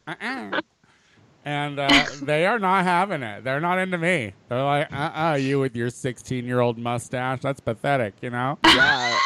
uh-uh." 0.06 0.60
And 1.48 1.78
uh, 1.78 2.04
they 2.22 2.44
are 2.44 2.58
not 2.58 2.84
having 2.84 3.22
it. 3.22 3.42
They're 3.42 3.58
not 3.60 3.78
into 3.78 3.96
me. 3.96 4.34
They're 4.50 4.62
like, 4.62 4.92
uh 4.92 5.10
uh 5.14 5.38
you 5.40 5.58
with 5.58 5.74
your 5.74 5.88
16 5.88 6.44
year 6.44 6.60
old 6.60 6.76
mustache. 6.76 7.40
That's 7.40 7.60
pathetic, 7.60 8.12
you 8.20 8.28
know? 8.28 8.58
yeah. 8.66 9.16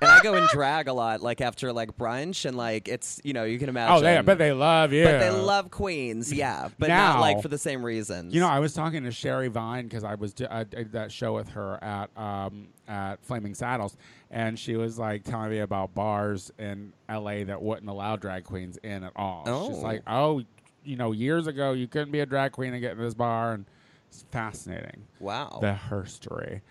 and 0.00 0.10
I 0.12 0.20
go 0.22 0.34
and 0.34 0.48
drag 0.50 0.86
a 0.86 0.92
lot, 0.92 1.20
like 1.20 1.40
after 1.40 1.72
like 1.72 1.96
brunch, 1.96 2.44
and 2.44 2.56
like 2.56 2.86
it's 2.86 3.20
you 3.24 3.32
know 3.32 3.42
you 3.42 3.58
can 3.58 3.68
imagine. 3.68 3.96
Oh, 3.96 4.00
they, 4.00 4.20
but 4.20 4.38
they 4.38 4.52
love 4.52 4.92
you. 4.92 5.02
But 5.04 5.18
they 5.18 5.30
love 5.30 5.72
queens, 5.72 6.32
yeah, 6.32 6.68
but 6.78 6.86
Now- 6.88 7.14
not 7.14 7.20
like 7.20 7.42
for 7.42 7.48
the 7.48 7.58
same 7.58 7.84
reasons. 7.84 8.32
You 8.32 8.40
know, 8.40 8.48
I 8.48 8.60
was 8.60 8.72
talking 8.74 9.02
to 9.02 9.10
Sherry 9.10 9.48
Vine 9.48 9.88
because 9.88 10.04
I 10.04 10.14
was 10.14 10.34
I 10.48 10.62
did 10.62 10.92
that 10.92 11.10
show 11.10 11.34
with 11.34 11.48
her 11.50 11.82
at 11.82 12.16
um, 12.16 12.68
at 12.86 13.24
Flaming 13.24 13.54
Saddles, 13.54 13.96
and 14.30 14.56
she 14.56 14.76
was 14.76 15.00
like 15.00 15.24
telling 15.24 15.50
me 15.50 15.58
about 15.58 15.94
bars 15.96 16.52
in 16.60 16.92
L.A. 17.08 17.42
that 17.44 17.60
wouldn't 17.60 17.88
allow 17.90 18.14
drag 18.14 18.44
queens 18.44 18.78
in 18.84 19.02
at 19.02 19.12
all. 19.16 19.42
She's 19.46 19.78
Oh. 19.78 19.82
like, 19.82 20.02
oh, 20.06 20.42
you 20.88 20.96
know, 20.96 21.12
years 21.12 21.46
ago 21.46 21.72
you 21.72 21.86
couldn't 21.86 22.10
be 22.10 22.20
a 22.20 22.26
drag 22.26 22.52
queen 22.52 22.72
and 22.72 22.80
get 22.80 22.92
in 22.92 22.98
this 22.98 23.14
bar, 23.14 23.52
and 23.52 23.66
it's 24.08 24.24
fascinating 24.30 25.04
wow. 25.20 25.58
the 25.60 25.78
herstory. 25.90 26.62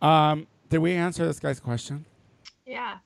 Um, 0.00 0.46
did 0.68 0.78
we 0.78 0.92
answer 0.92 1.26
this 1.26 1.40
guy's 1.40 1.58
question? 1.58 2.04
Yeah. 2.64 2.98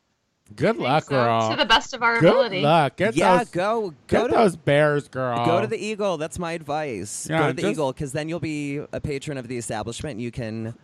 Good 0.54 0.76
I 0.76 0.82
luck, 0.82 1.04
so. 1.04 1.10
girl. 1.10 1.50
To 1.50 1.56
the 1.56 1.66
best 1.66 1.94
of 1.94 2.02
our 2.02 2.20
Good 2.20 2.30
ability. 2.30 2.60
Good 2.60 2.66
luck. 2.66 2.96
Get 2.96 3.16
yeah, 3.16 3.38
those. 3.38 3.48
go 3.50 3.94
Get 4.06 4.22
go 4.22 4.28
to 4.28 4.34
those 4.34 4.56
bears, 4.56 5.08
girl. 5.08 5.44
go 5.44 5.60
to 5.60 5.66
the 5.66 5.76
Eagle. 5.76 6.18
That's 6.18 6.38
my 6.38 6.52
advice. 6.52 7.26
Yeah, 7.28 7.38
go 7.38 7.46
to 7.48 7.52
the 7.54 7.62
just- 7.62 7.72
Eagle 7.72 7.92
because 7.92 8.12
then 8.12 8.28
you'll 8.28 8.40
be 8.40 8.78
a 8.92 9.00
patron 9.00 9.38
of 9.38 9.48
the 9.48 9.56
establishment. 9.56 10.12
and 10.12 10.22
You 10.22 10.30
can 10.30 10.74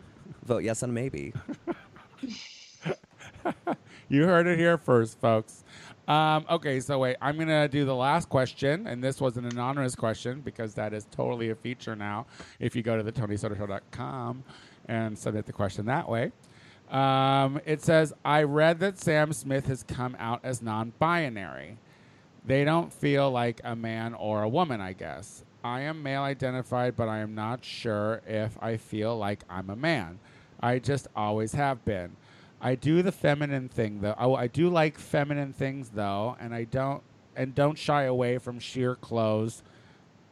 vote 0.45 0.65
yes 0.65 0.83
on 0.83 0.93
maybe. 0.95 1.35
You 4.09 4.25
heard 4.25 4.47
it 4.47 4.59
here 4.59 4.77
first, 4.77 5.19
folks. 5.19 5.64
Um, 6.07 6.45
okay, 6.51 6.81
so 6.81 6.99
wait, 6.99 7.17
I'm 7.23 7.39
gonna 7.39 7.69
do 7.69 7.85
the 7.85 7.95
last 7.95 8.29
question, 8.29 8.87
and 8.87 9.03
this 9.03 9.21
was 9.21 9.37
an 9.37 9.47
anonymous 9.47 9.95
question 9.95 10.41
because 10.43 10.75
that 10.75 10.93
is 10.93 11.07
totally 11.11 11.51
a 11.51 11.55
feature 11.55 11.97
now. 11.97 12.27
If 12.61 12.77
you 12.77 12.83
go 12.83 12.97
to 12.97 13.03
the 13.03 13.13
TonySotoShow.com 13.13 14.45
and 14.87 15.19
submit 15.19 15.47
the 15.47 15.53
question 15.53 15.87
that 15.87 16.09
way, 16.09 16.33
um, 16.91 17.59
it 17.65 17.81
says, 17.81 18.13
"I 18.25 18.43
read 18.43 18.81
that 18.81 18.99
Sam 18.99 19.33
Smith 19.33 19.67
has 19.67 19.83
come 19.83 20.15
out 20.19 20.41
as 20.45 20.61
non-binary. 20.61 21.79
They 22.45 22.65
don't 22.65 22.93
feel 22.93 23.31
like 23.31 23.63
a 23.65 23.75
man 23.75 24.13
or 24.13 24.43
a 24.43 24.49
woman, 24.49 24.83
I 24.83 24.93
guess. 24.93 25.45
I 25.65 25.81
am 25.81 26.03
male 26.03 26.23
identified, 26.23 26.95
but 26.95 27.09
I 27.09 27.21
am 27.21 27.35
not 27.35 27.65
sure 27.65 28.21
if 28.27 28.63
I 28.63 28.77
feel 28.77 29.17
like 29.17 29.45
I'm 29.49 29.71
a 29.71 29.77
man. 29.77 30.19
I 30.61 30.79
just 30.79 31.09
always 31.17 31.53
have 31.53 31.83
been. 31.87 32.17
I 32.65 32.77
do 32.77 33.03
the 33.03 33.13
feminine 33.13 33.69
thing 33.69 34.01
though. 34.01 34.15
Oh, 34.19 34.35
I 34.35 34.47
do 34.47 34.71
like 34.71 34.99
feminine 34.99 35.53
things 35.53 35.91
though, 35.91 36.35
and 36.41 36.55
I 36.55 36.65
don't 36.65 37.03
and 37.37 37.55
don't 37.55 37.77
shy 37.77 38.05
away 38.05 38.39
from 38.39 38.59
sheer 38.59 38.95
clothes 38.95 39.63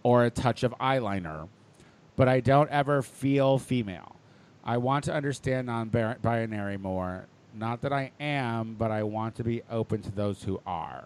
or 0.03 0.24
a 0.24 0.30
touch 0.30 0.62
of 0.62 0.74
eyeliner. 0.80 1.49
But 2.16 2.28
I 2.28 2.41
don't 2.41 2.70
ever 2.70 3.03
feel 3.03 3.59
female. 3.59 4.16
I 4.64 4.78
want 4.78 5.05
to 5.05 5.14
understand 5.14 5.66
non-binary 5.66 6.78
more. 6.78 7.26
Not 7.55 7.83
that 7.83 7.93
I 7.93 8.12
am, 8.18 8.76
but 8.78 8.91
I 8.91 9.03
want 9.03 9.35
to 9.37 9.45
be 9.45 9.62
open 9.70 10.01
to 10.03 10.11
those 10.11 10.43
who 10.43 10.61
are. 10.66 11.05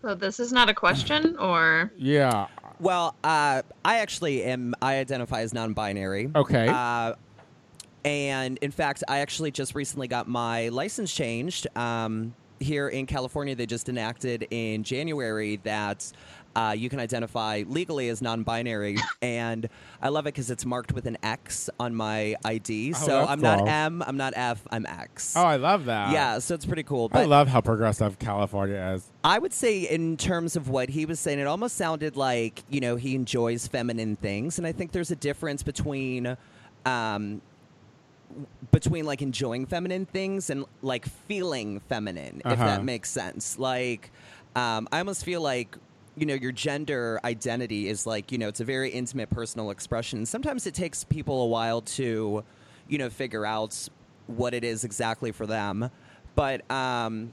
So 0.00 0.16
this 0.16 0.40
is 0.40 0.52
not 0.52 0.68
a 0.68 0.74
question, 0.74 1.36
or 1.38 1.92
Yeah. 1.96 2.48
Well, 2.80 3.14
uh, 3.22 3.62
I 3.84 3.98
actually 3.98 4.42
am. 4.42 4.74
I 4.82 4.96
identify 4.96 5.42
as 5.42 5.54
non-binary. 5.54 6.30
Okay. 6.34 6.66
Uh, 6.68 7.14
and 8.04 8.58
in 8.58 8.70
fact, 8.70 9.04
I 9.08 9.18
actually 9.18 9.50
just 9.50 9.74
recently 9.74 10.08
got 10.08 10.28
my 10.28 10.68
license 10.68 11.12
changed. 11.12 11.66
Um, 11.76 12.34
here 12.58 12.88
in 12.88 13.06
California, 13.06 13.54
they 13.54 13.66
just 13.66 13.88
enacted 13.88 14.46
in 14.50 14.84
January 14.84 15.56
that 15.64 16.10
uh, 16.54 16.74
you 16.76 16.88
can 16.88 17.00
identify 17.00 17.64
legally 17.66 18.08
as 18.08 18.20
non-binary, 18.20 18.98
and 19.22 19.68
I 20.00 20.10
love 20.10 20.26
it 20.26 20.34
because 20.34 20.50
it's 20.50 20.64
marked 20.64 20.92
with 20.92 21.06
an 21.06 21.16
X 21.22 21.70
on 21.80 21.94
my 21.94 22.36
ID. 22.44 22.92
Oh, 22.94 22.98
so 22.98 23.24
I'm 23.24 23.40
not. 23.40 23.66
M, 23.66 24.02
I'm 24.06 24.16
not 24.16 24.34
F, 24.36 24.62
I'm 24.70 24.86
X. 24.86 25.34
Oh, 25.36 25.44
I 25.44 25.56
love 25.56 25.86
that. 25.86 26.12
yeah, 26.12 26.38
so 26.38 26.54
it's 26.54 26.66
pretty 26.66 26.82
cool. 26.82 27.10
I 27.12 27.24
love 27.24 27.48
how 27.48 27.60
progressive 27.60 28.18
California 28.18 28.92
is. 28.94 29.08
I 29.24 29.38
would 29.38 29.52
say, 29.52 29.80
in 29.80 30.16
terms 30.16 30.56
of 30.56 30.68
what 30.68 30.90
he 30.90 31.06
was 31.06 31.20
saying, 31.20 31.38
it 31.38 31.46
almost 31.46 31.76
sounded 31.76 32.16
like 32.16 32.62
you 32.68 32.80
know 32.80 32.96
he 32.96 33.14
enjoys 33.14 33.66
feminine 33.66 34.16
things, 34.16 34.58
and 34.58 34.66
I 34.66 34.72
think 34.72 34.92
there's 34.92 35.10
a 35.10 35.16
difference 35.16 35.62
between, 35.62 36.36
um, 36.84 37.40
between 38.70 39.04
like 39.04 39.22
enjoying 39.22 39.66
feminine 39.66 40.06
things 40.06 40.50
and 40.50 40.64
like 40.82 41.06
feeling 41.06 41.80
feminine, 41.88 42.40
if 42.44 42.52
Uh-huh. 42.52 42.64
that 42.66 42.84
makes 42.84 43.10
sense. 43.10 43.58
Like, 43.58 44.10
um, 44.56 44.88
I 44.92 44.98
almost 44.98 45.24
feel 45.24 45.40
like 45.40 45.76
you 46.16 46.26
know 46.26 46.34
your 46.34 46.52
gender 46.52 47.18
identity 47.24 47.88
is 47.88 48.06
like 48.06 48.30
you 48.32 48.36
know 48.38 48.48
it's 48.48 48.60
a 48.60 48.64
very 48.64 48.90
intimate 48.90 49.30
personal 49.30 49.70
expression. 49.70 50.26
Sometimes 50.26 50.66
it 50.66 50.74
takes 50.74 51.04
people 51.04 51.42
a 51.42 51.46
while 51.46 51.80
to, 51.82 52.44
you 52.88 52.98
know, 52.98 53.08
figure 53.10 53.46
out 53.46 53.88
what 54.26 54.54
it 54.54 54.64
is 54.64 54.84
exactly 54.84 55.32
for 55.32 55.46
them, 55.46 55.90
but. 56.34 56.68
Um, 56.70 57.32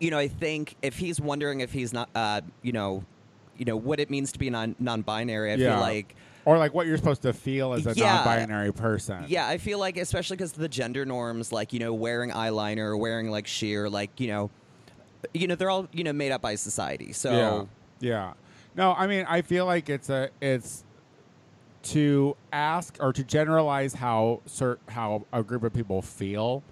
you 0.00 0.12
know, 0.12 0.18
I 0.18 0.28
think 0.28 0.76
if 0.80 0.96
he's 0.98 1.20
wondering 1.20 1.58
if 1.60 1.72
he's 1.72 1.92
not, 1.92 2.08
uh, 2.14 2.42
you 2.62 2.70
know, 2.70 3.02
you 3.56 3.64
know 3.64 3.74
what 3.76 3.98
it 3.98 4.10
means 4.10 4.30
to 4.32 4.38
be 4.38 4.48
non 4.48 4.76
non-binary, 4.78 5.50
I 5.50 5.54
yeah. 5.56 5.72
feel 5.72 5.80
like, 5.80 6.14
or 6.48 6.56
like 6.56 6.72
what 6.72 6.86
you're 6.86 6.96
supposed 6.96 7.20
to 7.20 7.34
feel 7.34 7.74
as 7.74 7.86
a 7.86 7.92
Yeah. 7.94 8.14
non-binary 8.14 8.72
person. 8.72 9.26
yeah, 9.28 9.46
I 9.46 9.58
feel 9.58 9.78
like 9.78 9.98
especially 9.98 10.38
because 10.38 10.52
the 10.52 10.66
gender 10.68 11.04
norms, 11.04 11.52
like 11.52 11.74
you 11.74 11.78
know, 11.78 11.92
wearing 11.92 12.30
eyeliner, 12.30 12.98
wearing 12.98 13.30
like 13.30 13.46
sheer, 13.46 13.90
like 13.90 14.18
you 14.18 14.28
know, 14.28 14.50
you 15.34 15.46
know, 15.46 15.56
they're 15.56 15.68
all 15.68 15.88
you 15.92 16.04
know 16.04 16.14
made 16.14 16.32
up 16.32 16.40
by 16.40 16.54
society. 16.54 17.12
So 17.12 17.68
Yeah. 18.00 18.08
Yeah. 18.08 18.32
No, 18.76 18.94
I 18.96 19.06
mean, 19.06 19.26
I 19.28 19.42
feel 19.42 19.66
like 19.66 19.90
it's 19.90 20.08
a 20.08 20.30
it's 20.40 20.84
to 21.82 22.34
ask 22.50 22.96
or 22.98 23.12
to 23.12 23.22
generalize 23.22 23.92
how 23.92 24.40
cer- 24.46 24.78
how 24.88 25.26
a 25.34 25.42
group 25.42 25.64
of 25.64 25.74
people 25.74 26.00
feel. 26.00 26.62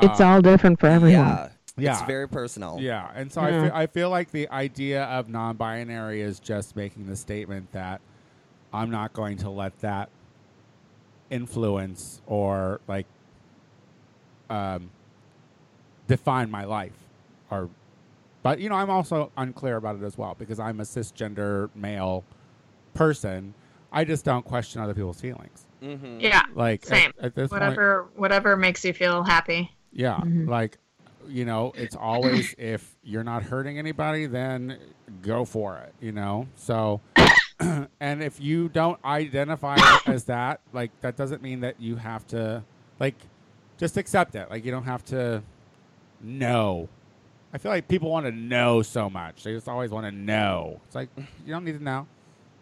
It's 0.00 0.20
uh, 0.20 0.26
all 0.26 0.42
different 0.42 0.80
for 0.80 0.88
everyone. 0.88 1.24
yeah, 1.24 1.48
Yeah. 1.76 1.92
It's 1.92 2.02
very 2.02 2.28
personal. 2.28 2.78
Yeah, 2.80 3.10
and 3.14 3.30
so 3.30 3.40
I, 3.42 3.50
Yeah. 3.50 3.62
feel, 3.62 3.72
I 3.74 3.86
feel 3.86 4.10
like 4.10 4.30
the 4.32 4.48
idea 4.50 5.04
of 5.04 5.28
non-binary 5.28 6.20
is 6.20 6.40
just 6.40 6.74
making 6.74 7.06
the 7.06 7.14
statement 7.16 7.70
that 7.72 8.00
I'm 8.76 8.90
not 8.90 9.12
going 9.12 9.38
to 9.38 9.50
let 9.50 9.78
that 9.80 10.10
influence 11.30 12.20
or 12.26 12.80
like 12.86 13.06
um, 14.50 14.90
define 16.06 16.50
my 16.50 16.64
life. 16.64 16.92
Or, 17.50 17.68
but 18.42 18.60
you 18.60 18.68
know, 18.68 18.76
I'm 18.76 18.90
also 18.90 19.30
unclear 19.36 19.76
about 19.76 19.96
it 19.96 20.02
as 20.02 20.16
well 20.18 20.36
because 20.38 20.58
I'm 20.60 20.80
a 20.80 20.84
cisgender 20.84 21.70
male 21.74 22.24
person. 22.94 23.54
I 23.92 24.04
just 24.04 24.24
don't 24.24 24.44
question 24.44 24.80
other 24.80 24.94
people's 24.94 25.20
feelings. 25.20 25.64
Mm-hmm. 25.82 26.20
Yeah. 26.20 26.42
Like 26.54 26.84
Same. 26.84 27.12
at, 27.20 27.34
this 27.34 27.50
point, 27.50 27.62
Whatever 27.62 28.08
whatever 28.16 28.56
makes 28.56 28.84
you 28.84 28.92
feel 28.92 29.22
happy. 29.22 29.70
yeah, 29.92 30.18
Mhm. 30.18 30.48
like 30.48 30.78
you 31.28 31.44
know, 31.44 31.72
it's 31.76 31.96
always 31.96 32.54
if 32.58 32.94
you're 33.02 33.24
not 33.24 33.42
hurting 33.42 33.78
anybody, 33.78 34.26
then 34.26 34.78
go 35.22 35.44
for 35.44 35.76
it. 35.78 35.92
You 36.00 36.12
know, 36.12 36.46
so 36.56 37.00
and 38.00 38.22
if 38.22 38.40
you 38.40 38.68
don't 38.68 39.02
identify 39.04 39.76
as 40.06 40.24
that, 40.24 40.60
like 40.72 40.90
that 41.00 41.16
doesn't 41.16 41.42
mean 41.42 41.60
that 41.60 41.80
you 41.80 41.96
have 41.96 42.26
to 42.28 42.62
like 43.00 43.14
just 43.78 43.96
accept 43.96 44.34
it. 44.34 44.50
Like 44.50 44.64
you 44.64 44.70
don't 44.70 44.84
have 44.84 45.04
to 45.06 45.42
know. 46.20 46.88
I 47.52 47.58
feel 47.58 47.72
like 47.72 47.88
people 47.88 48.10
want 48.10 48.26
to 48.26 48.32
know 48.32 48.82
so 48.82 49.08
much. 49.08 49.44
They 49.44 49.52
just 49.52 49.68
always 49.68 49.90
want 49.90 50.06
to 50.06 50.12
know. 50.12 50.80
It's 50.86 50.94
like 50.94 51.08
you 51.16 51.52
don't 51.52 51.64
need 51.64 51.78
to 51.78 51.84
know. 51.84 52.06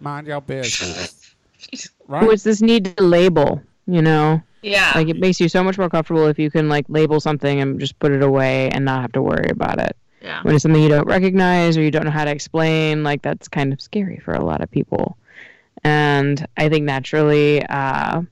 Mind 0.00 0.26
your 0.26 0.40
business. 0.40 1.34
right? 2.08 2.22
Well, 2.22 2.30
it's 2.30 2.42
this 2.42 2.60
need 2.60 2.96
to 2.96 3.02
label, 3.02 3.62
you 3.86 4.02
know? 4.02 4.42
Yeah. 4.62 4.92
Like 4.94 5.08
it 5.08 5.18
makes 5.18 5.40
you 5.40 5.48
so 5.48 5.62
much 5.62 5.78
more 5.78 5.90
comfortable 5.90 6.26
if 6.26 6.38
you 6.38 6.50
can 6.50 6.68
like 6.68 6.86
label 6.88 7.20
something 7.20 7.60
and 7.60 7.78
just 7.80 7.98
put 7.98 8.12
it 8.12 8.22
away 8.22 8.70
and 8.70 8.84
not 8.84 9.02
have 9.02 9.12
to 9.12 9.22
worry 9.22 9.48
about 9.50 9.78
it. 9.78 9.96
Yeah. 10.24 10.40
When 10.42 10.54
it's 10.54 10.62
something 10.62 10.82
you 10.82 10.88
don't 10.88 11.06
recognize 11.06 11.76
or 11.76 11.82
you 11.82 11.90
don't 11.90 12.06
know 12.06 12.10
how 12.10 12.24
to 12.24 12.30
explain, 12.30 13.04
like 13.04 13.20
that's 13.20 13.46
kind 13.46 13.74
of 13.74 13.80
scary 13.80 14.16
for 14.24 14.32
a 14.32 14.42
lot 14.42 14.62
of 14.62 14.70
people. 14.70 15.18
And 15.84 16.46
I 16.56 16.70
think 16.70 16.86
naturally, 16.86 17.62
uh, 17.66 18.22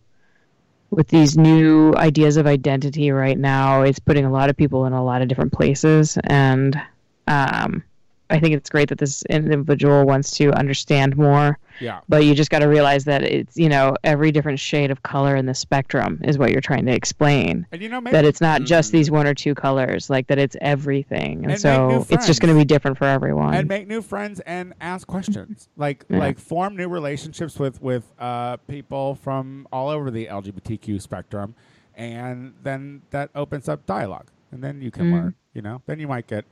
with 0.89 1.09
these 1.09 1.37
new 1.37 1.95
ideas 1.97 2.39
of 2.39 2.47
identity 2.47 3.11
right 3.11 3.39
now, 3.39 3.83
it's 3.83 3.99
putting 3.99 4.25
a 4.25 4.31
lot 4.31 4.49
of 4.49 4.57
people 4.57 4.87
in 4.87 4.95
a 4.95 5.05
lot 5.05 5.21
of 5.21 5.29
different 5.29 5.53
places. 5.53 6.17
And 6.25 6.81
um, 7.27 7.85
I 8.33 8.41
think 8.41 8.55
it's 8.55 8.71
great 8.71 8.89
that 8.89 8.99
this 8.99 9.23
individual 9.31 10.05
wants 10.05 10.31
to 10.39 10.51
understand 10.59 11.17
more 11.17 11.59
yeah. 11.81 12.01
but 12.09 12.25
you 12.25 12.35
just 12.35 12.51
got 12.51 12.61
to 12.61 12.67
realize 12.69 13.05
that 13.05 13.23
it's 13.23 13.57
you 13.57 13.69
know 13.69 13.95
every 14.05 14.33
different 14.33 14.59
shade 14.59 14.91
of 14.91 15.03
color 15.03 15.37
in 15.37 15.47
the 15.47 15.55
spectrum 15.55 16.19
is 16.25 16.39
what 16.39 16.51
you're 16.51 16.61
trying 16.63 16.87
to 16.87 16.93
explain 16.93 17.67
And 17.73 17.83
you 17.83 17.89
know, 17.89 18.01
maybe 18.01 18.13
that 18.13 18.25
it's 18.25 18.41
not 18.41 18.63
just 18.63 18.91
Mhm. 18.91 18.93
these 18.93 19.11
one 19.11 19.27
or 19.27 19.35
two 19.35 19.55
colors 19.55 20.09
like 20.09 20.27
that 20.29 20.39
it's 20.39 20.57
everything 20.61 21.43
and, 21.45 21.53
And 21.53 21.61
so 21.61 22.07
it's 22.09 22.27
just 22.27 22.41
going 22.41 22.55
to 22.55 22.59
be 22.59 22.65
different 22.65 22.97
for 22.99 23.05
everyone 23.05 23.55
and 23.55 23.69
make 23.69 23.87
new 23.87 24.01
friends 24.03 24.41
and 24.41 24.73
ask 24.81 25.07
questions 25.07 25.69
like 25.77 26.05
Yeah. 26.09 26.19
like 26.19 26.39
form 26.39 26.77
new 26.77 26.89
relationships 26.89 27.59
with 27.59 27.83
with 27.83 28.05
uh, 28.19 28.57
people 28.67 29.15
from 29.15 29.69
all 29.73 29.89
over 29.91 30.11
the 30.11 30.27
lgbtq 30.27 31.01
spectrum 31.03 31.55
and 31.95 32.55
then 32.63 33.03
that 33.11 33.29
opens 33.35 33.69
up 33.69 33.85
dialogue 33.87 34.29
and 34.51 34.63
then 34.65 34.81
you 34.81 34.91
can 34.91 35.07
Mhm. 35.07 35.13
learn 35.13 35.35
you 35.55 35.63
know 35.63 35.83
then 35.87 35.99
you 36.01 36.09
might 36.09 36.27
get 36.27 36.45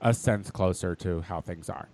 a 0.00 0.14
sense 0.14 0.50
closer 0.50 0.94
to 0.96 1.20
how 1.22 1.40
things 1.40 1.68
are. 1.68 1.88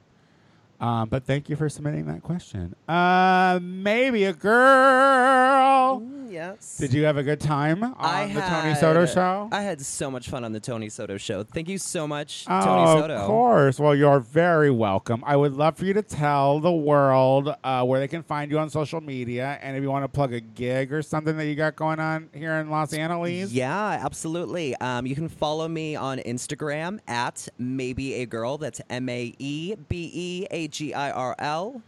Um, 0.80 1.08
but 1.08 1.24
thank 1.24 1.48
you 1.48 1.56
for 1.56 1.68
submitting 1.68 2.06
that 2.06 2.22
question. 2.22 2.74
Uh, 2.86 3.58
Maebe 3.58 4.28
A. 4.28 4.32
Girl 4.34 6.02
Yes. 6.30 6.76
did 6.78 6.92
you 6.92 7.04
have 7.04 7.16
a 7.16 7.22
good 7.22 7.40
time 7.40 7.82
on 7.82 7.94
I 7.98 8.32
the 8.32 8.40
tony 8.40 8.74
soto 8.74 9.06
show 9.06 9.48
I 9.52 9.62
had 9.62 9.80
so 9.80 10.10
much 10.10 10.28
fun 10.28 10.44
on 10.44 10.52
the 10.52 10.60
Tony 10.60 10.88
Soto 10.88 11.16
show. 11.16 11.42
Thank 11.44 11.68
you 11.68 11.78
so 11.78 12.06
much, 12.08 12.44
Oh, 12.48 12.64
Tony 12.64 13.00
Soto. 13.00 13.14
Of 13.14 13.26
course. 13.26 13.78
Well, 13.78 13.94
you're 13.94 14.20
very 14.20 14.70
welcome. 14.70 15.22
I 15.26 15.36
would 15.36 15.52
love 15.52 15.76
for 15.76 15.84
you 15.84 15.92
to 15.94 16.02
tell 16.02 16.60
the 16.60 16.72
world 16.72 17.54
uh, 17.62 17.84
where 17.84 18.00
they 18.00 18.08
can 18.08 18.22
find 18.22 18.50
you 18.50 18.58
on 18.58 18.68
social 18.70 19.00
media, 19.00 19.58
and 19.62 19.76
if 19.76 19.82
you 19.82 19.90
want 19.90 20.04
to 20.04 20.08
plug 20.08 20.32
a 20.32 20.40
gig 20.40 20.92
or 20.92 21.02
something 21.02 21.36
that 21.36 21.46
you 21.46 21.54
got 21.54 21.76
going 21.76 22.00
on 22.00 22.28
here 22.34 22.54
in 22.54 22.70
Los 22.70 22.92
Angeles. 22.92 23.52
Yeah, 23.52 24.00
absolutely. 24.04 24.74
Um, 24.76 25.06
you 25.06 25.14
can 25.14 25.28
follow 25.28 25.68
me 25.68 25.94
on 25.96 26.18
Instagram 26.18 26.98
at 27.06 27.48
Maebe 27.60 28.12
A. 28.22 28.26
Girl. 28.26 28.58
That's 28.58 28.80
M 28.90 29.08
A 29.08 29.34
E 29.38 29.74
B 29.88 30.10
E 30.12 30.46
A 30.50 30.68
G 30.68 30.92
I 30.94 31.10
R 31.10 31.34
L. 31.38 31.82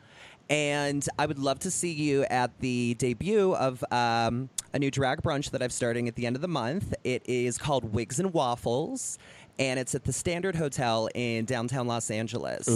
And 0.51 1.07
I 1.19 1.27
would 1.27 1.39
love 1.39 1.59
to 1.61 1.71
see 1.71 1.93
you 1.93 2.25
at 2.25 2.59
the 2.61 2.95
debut 2.95 3.55
of 3.55 3.85
um, 3.91 4.49
a 4.73 4.79
new 4.79 4.91
drag 4.91 5.23
brunch 5.23 5.51
that 5.51 5.63
I'm 5.63 5.71
starting 5.71 6.09
at 6.09 6.15
the 6.15 6.27
end 6.27 6.37
of 6.37 6.43
the 6.43 6.49
month. 6.49 6.95
It 7.05 7.23
is 7.27 7.59
called 7.59 7.93
Wigs 7.93 8.19
and 8.19 8.33
Waffles, 8.33 9.19
and 9.59 9.79
it's 9.79 9.95
at 9.95 10.05
the 10.05 10.13
Standard 10.13 10.57
Hotel 10.57 11.09
in 11.15 11.45
downtown 11.45 11.87
Los 11.87 12.11
Angeles. 12.11 12.67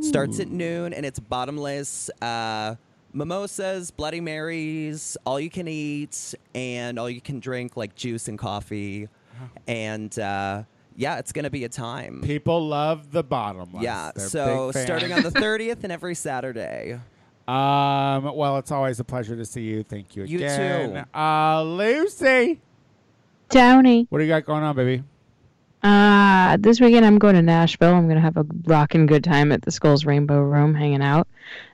Starts 0.00 0.40
at 0.40 0.48
noon, 0.48 0.94
and 0.94 1.04
it's 1.04 1.18
bottomless. 1.20 2.08
Uh, 2.22 2.76
mimosas, 3.12 3.90
Bloody 3.90 4.20
Marys, 4.20 5.16
all 5.26 5.38
you 5.38 5.50
can 5.50 5.68
eat, 5.68 6.34
and 6.54 6.98
all 6.98 7.10
you 7.10 7.20
can 7.20 7.38
drink 7.38 7.76
like 7.76 7.94
juice 7.94 8.28
and 8.28 8.38
coffee. 8.38 9.08
And 9.66 10.16
uh, 10.18 10.62
yeah, 11.00 11.18
it's 11.18 11.32
going 11.32 11.44
to 11.44 11.50
be 11.50 11.64
a 11.64 11.68
time. 11.68 12.20
People 12.22 12.68
love 12.68 13.10
the 13.10 13.22
bottomless. 13.24 13.82
Yeah, 13.82 14.12
They're 14.14 14.28
so 14.28 14.66
big 14.68 14.74
fans. 14.74 14.86
starting 14.86 15.12
on 15.12 15.22
the 15.22 15.30
30th 15.40 15.82
and 15.82 15.90
every 15.92 16.14
Saturday. 16.14 17.00
Um. 17.48 18.36
Well, 18.36 18.58
it's 18.58 18.70
always 18.70 19.00
a 19.00 19.04
pleasure 19.04 19.34
to 19.34 19.44
see 19.44 19.62
you. 19.62 19.82
Thank 19.82 20.14
you 20.14 20.24
You 20.24 20.38
again. 20.38 21.04
too. 21.12 21.18
Uh, 21.18 21.62
Lucy, 21.64 22.60
Downey. 23.48 24.06
what 24.10 24.18
do 24.18 24.24
you 24.24 24.28
got 24.30 24.44
going 24.44 24.62
on, 24.62 24.76
baby? 24.76 25.02
Uh, 25.82 26.58
this 26.60 26.78
weekend 26.80 27.06
I'm 27.06 27.18
going 27.18 27.34
to 27.34 27.42
Nashville. 27.42 27.94
I'm 27.94 28.06
gonna 28.06 28.20
have 28.20 28.36
a 28.36 28.44
rockin' 28.66 29.06
good 29.06 29.24
time 29.24 29.50
at 29.50 29.62
the 29.62 29.70
Skull's 29.70 30.04
Rainbow 30.04 30.38
Room, 30.40 30.74
hanging 30.74 31.00
out, 31.02 31.26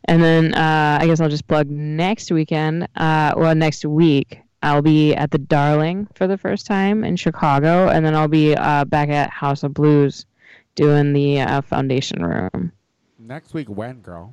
and 0.04 0.22
then 0.22 0.54
uh, 0.54 0.98
I 1.00 1.06
guess 1.06 1.20
I'll 1.20 1.28
just 1.28 1.48
plug 1.48 1.68
next 1.68 2.30
weekend. 2.30 2.84
Uh, 2.96 3.34
well, 3.36 3.54
next 3.56 3.84
week 3.84 4.38
I'll 4.62 4.82
be 4.82 5.14
at 5.14 5.30
the 5.30 5.38
Darling 5.38 6.08
for 6.14 6.26
the 6.26 6.38
first 6.38 6.66
time 6.66 7.04
in 7.04 7.16
Chicago, 7.16 7.88
and 7.88 8.04
then 8.04 8.14
I'll 8.14 8.28
be 8.28 8.54
uh, 8.54 8.84
back 8.84 9.08
at 9.10 9.30
House 9.30 9.62
of 9.62 9.74
Blues 9.74 10.26
doing 10.74 11.12
the 11.12 11.40
uh, 11.40 11.60
Foundation 11.62 12.24
Room, 12.24 12.72
Next 13.18 13.54
week, 13.54 13.68
when, 13.68 14.00
girl? 14.00 14.32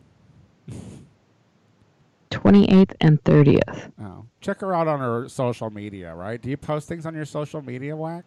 28th 2.32 2.94
and 3.02 3.24
30th. 3.24 3.92
Oh, 4.02 4.26
check 4.42 4.60
her 4.62 4.74
out 4.74 4.88
on 4.88 5.00
her 5.00 5.30
social 5.30 5.70
media. 5.70 6.14
Right? 6.16 6.42
Do 6.42 6.50
you 6.50 6.58
post 6.58 6.88
things 6.88 7.06
on 7.06 7.14
your 7.16 7.26
social 7.26 7.62
media, 7.62 7.96
Whack? 7.96 8.26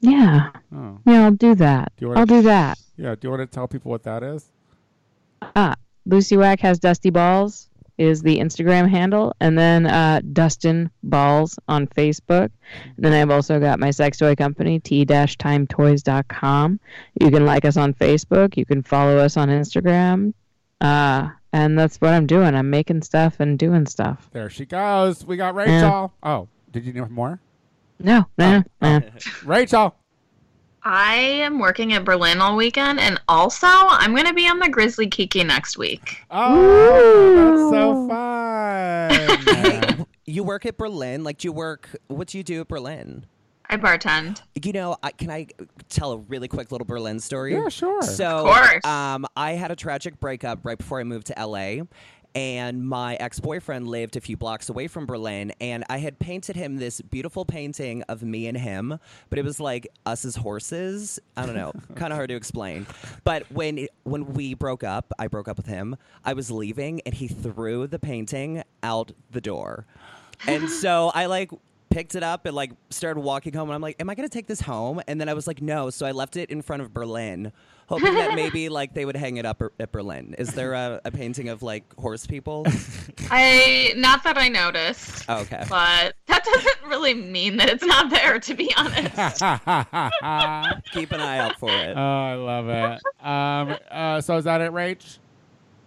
Yeah, 0.00 0.50
Oh, 0.74 0.98
yeah, 1.06 1.24
I'll 1.24 1.30
do 1.30 1.54
that. 1.54 1.92
Do 1.96 2.12
I'll 2.12 2.26
do 2.26 2.42
that. 2.42 2.78
yeah. 2.96 3.14
Do 3.14 3.20
you 3.26 3.30
want 3.30 3.40
to 3.40 3.46
tell 3.54 3.66
people 3.68 3.90
what 3.90 4.02
that 4.02 4.22
is? 4.22 4.46
Ah, 5.56 5.74
Lucy 6.04 6.36
Wack 6.36 6.60
has 6.60 6.78
Dusty 6.78 7.08
Balls 7.10 7.68
is 7.98 8.22
the 8.22 8.38
Instagram 8.38 8.88
handle, 8.88 9.34
and 9.40 9.58
then 9.58 9.86
uh, 9.86 10.20
Dustin 10.32 10.90
Balls 11.02 11.58
on 11.68 11.86
Facebook. 11.86 12.50
And 12.96 13.04
then 13.04 13.12
I've 13.12 13.30
also 13.30 13.60
got 13.60 13.78
my 13.78 13.90
sex 13.90 14.18
toy 14.18 14.34
company, 14.34 14.80
t-timetoys.com. 14.80 16.80
You 17.20 17.30
can 17.30 17.46
like 17.46 17.64
us 17.64 17.76
on 17.76 17.94
Facebook. 17.94 18.56
You 18.56 18.66
can 18.66 18.82
follow 18.82 19.18
us 19.18 19.36
on 19.36 19.48
Instagram. 19.48 20.34
Uh, 20.80 21.28
and 21.52 21.78
that's 21.78 22.00
what 22.00 22.12
I'm 22.12 22.26
doing. 22.26 22.54
I'm 22.54 22.70
making 22.70 23.02
stuff 23.02 23.38
and 23.38 23.58
doing 23.58 23.86
stuff. 23.86 24.28
There 24.32 24.50
she 24.50 24.66
goes. 24.66 25.24
We 25.24 25.36
got 25.36 25.54
Rachel. 25.54 26.12
Oh, 26.22 26.48
did 26.72 26.84
you 26.84 26.92
know 26.92 27.06
more? 27.06 27.40
No, 28.00 28.26
no, 28.36 28.64
no. 28.82 29.00
Rachel. 29.44 29.94
I 30.84 31.14
am 31.14 31.58
working 31.58 31.92
at 31.94 32.04
Berlin 32.04 32.40
all 32.40 32.56
weekend, 32.56 33.00
and 33.00 33.20
also 33.28 33.66
I'm 33.66 34.12
going 34.12 34.26
to 34.26 34.34
be 34.34 34.46
on 34.46 34.58
the 34.58 34.68
Grizzly 34.68 35.06
Kiki 35.06 35.42
next 35.42 35.78
week. 35.78 36.18
Oh, 36.30 37.34
that's 37.34 37.70
so 37.70 38.08
fun. 38.08 40.06
You 40.26 40.42
work 40.42 40.64
at 40.64 40.78
Berlin. 40.78 41.22
Like, 41.22 41.36
do 41.38 41.48
you 41.48 41.52
work? 41.52 41.94
What 42.08 42.28
do 42.28 42.38
you 42.38 42.44
do 42.44 42.62
at 42.62 42.68
Berlin? 42.68 43.26
I 43.68 43.76
bartend. 43.76 44.40
You 44.62 44.72
know, 44.72 44.96
I, 45.02 45.10
can 45.10 45.30
I 45.30 45.48
tell 45.90 46.12
a 46.12 46.16
really 46.16 46.48
quick 46.48 46.72
little 46.72 46.86
Berlin 46.86 47.20
story? 47.20 47.52
Yeah, 47.52 47.68
sure. 47.68 48.00
So, 48.02 48.38
Of 48.38 48.44
course. 48.46 48.84
um, 48.86 49.26
I 49.36 49.52
had 49.52 49.70
a 49.70 49.76
tragic 49.76 50.18
breakup 50.20 50.60
right 50.64 50.78
before 50.78 50.98
I 50.98 51.04
moved 51.04 51.26
to 51.26 51.34
LA. 51.46 51.84
And 52.34 52.84
my 52.84 53.14
ex 53.16 53.38
boyfriend 53.38 53.86
lived 53.86 54.16
a 54.16 54.20
few 54.20 54.36
blocks 54.36 54.68
away 54.68 54.88
from 54.88 55.06
Berlin, 55.06 55.52
and 55.60 55.84
I 55.88 55.98
had 55.98 56.18
painted 56.18 56.56
him 56.56 56.78
this 56.78 57.00
beautiful 57.00 57.44
painting 57.44 58.02
of 58.08 58.22
me 58.22 58.48
and 58.48 58.58
him, 58.58 58.98
but 59.30 59.38
it 59.38 59.44
was 59.44 59.60
like 59.60 59.86
us 60.04 60.24
as 60.24 60.34
horses. 60.34 61.20
I 61.36 61.46
don't 61.46 61.54
know, 61.54 61.72
kind 61.94 62.12
of 62.12 62.16
hard 62.16 62.30
to 62.30 62.36
explain. 62.36 62.86
But 63.22 63.50
when 63.52 63.86
when 64.02 64.34
we 64.34 64.54
broke 64.54 64.82
up, 64.82 65.12
I 65.18 65.28
broke 65.28 65.46
up 65.46 65.56
with 65.56 65.66
him. 65.66 65.96
I 66.24 66.32
was 66.32 66.50
leaving, 66.50 67.00
and 67.02 67.14
he 67.14 67.28
threw 67.28 67.86
the 67.86 68.00
painting 68.00 68.64
out 68.82 69.12
the 69.30 69.40
door, 69.40 69.86
and 70.48 70.68
so 70.82 71.12
I 71.14 71.26
like 71.26 71.52
picked 71.94 72.16
it 72.16 72.24
up 72.24 72.44
and 72.44 72.56
like 72.56 72.72
started 72.90 73.20
walking 73.20 73.54
home 73.54 73.68
and 73.68 73.74
I'm 73.74 73.80
like, 73.80 73.94
am 74.00 74.10
I 74.10 74.16
gonna 74.16 74.28
take 74.28 74.48
this 74.48 74.60
home? 74.60 75.00
And 75.06 75.20
then 75.20 75.28
I 75.28 75.34
was 75.34 75.46
like, 75.46 75.62
no. 75.62 75.90
So 75.90 76.04
I 76.04 76.10
left 76.10 76.36
it 76.36 76.50
in 76.50 76.60
front 76.60 76.82
of 76.82 76.92
Berlin, 76.92 77.52
hoping 77.86 78.14
that 78.14 78.34
maybe 78.34 78.68
like 78.80 78.94
they 78.94 79.04
would 79.04 79.14
hang 79.16 79.36
it 79.36 79.46
up 79.46 79.62
er- 79.62 79.72
at 79.78 79.92
Berlin. 79.92 80.34
Is 80.36 80.54
there 80.54 80.72
a, 80.74 81.00
a 81.04 81.12
painting 81.12 81.48
of 81.48 81.62
like 81.62 81.84
horse 81.96 82.26
people? 82.26 82.66
I 83.30 83.92
not 83.96 84.24
that 84.24 84.36
I 84.36 84.48
noticed, 84.48 85.24
Oh, 85.28 85.42
okay. 85.42 85.64
but 85.68 86.16
that 86.26 86.44
doesn't 86.44 86.90
really 86.90 87.14
mean 87.14 87.58
that 87.58 87.68
it's 87.70 87.84
not 87.84 88.10
there, 88.10 88.40
to 88.40 88.54
be 88.54 88.74
honest. 88.76 89.14
Keep 90.92 91.12
an 91.12 91.20
eye 91.20 91.38
out 91.38 91.58
for 91.60 91.70
it. 91.70 91.94
Oh, 91.96 92.00
I 92.00 92.34
love 92.34 92.68
it. 92.68 93.24
Um, 93.24 93.76
uh, 93.90 94.20
so 94.20 94.36
is 94.36 94.44
that 94.44 94.60
it, 94.60 94.72
Rach? 94.72 95.18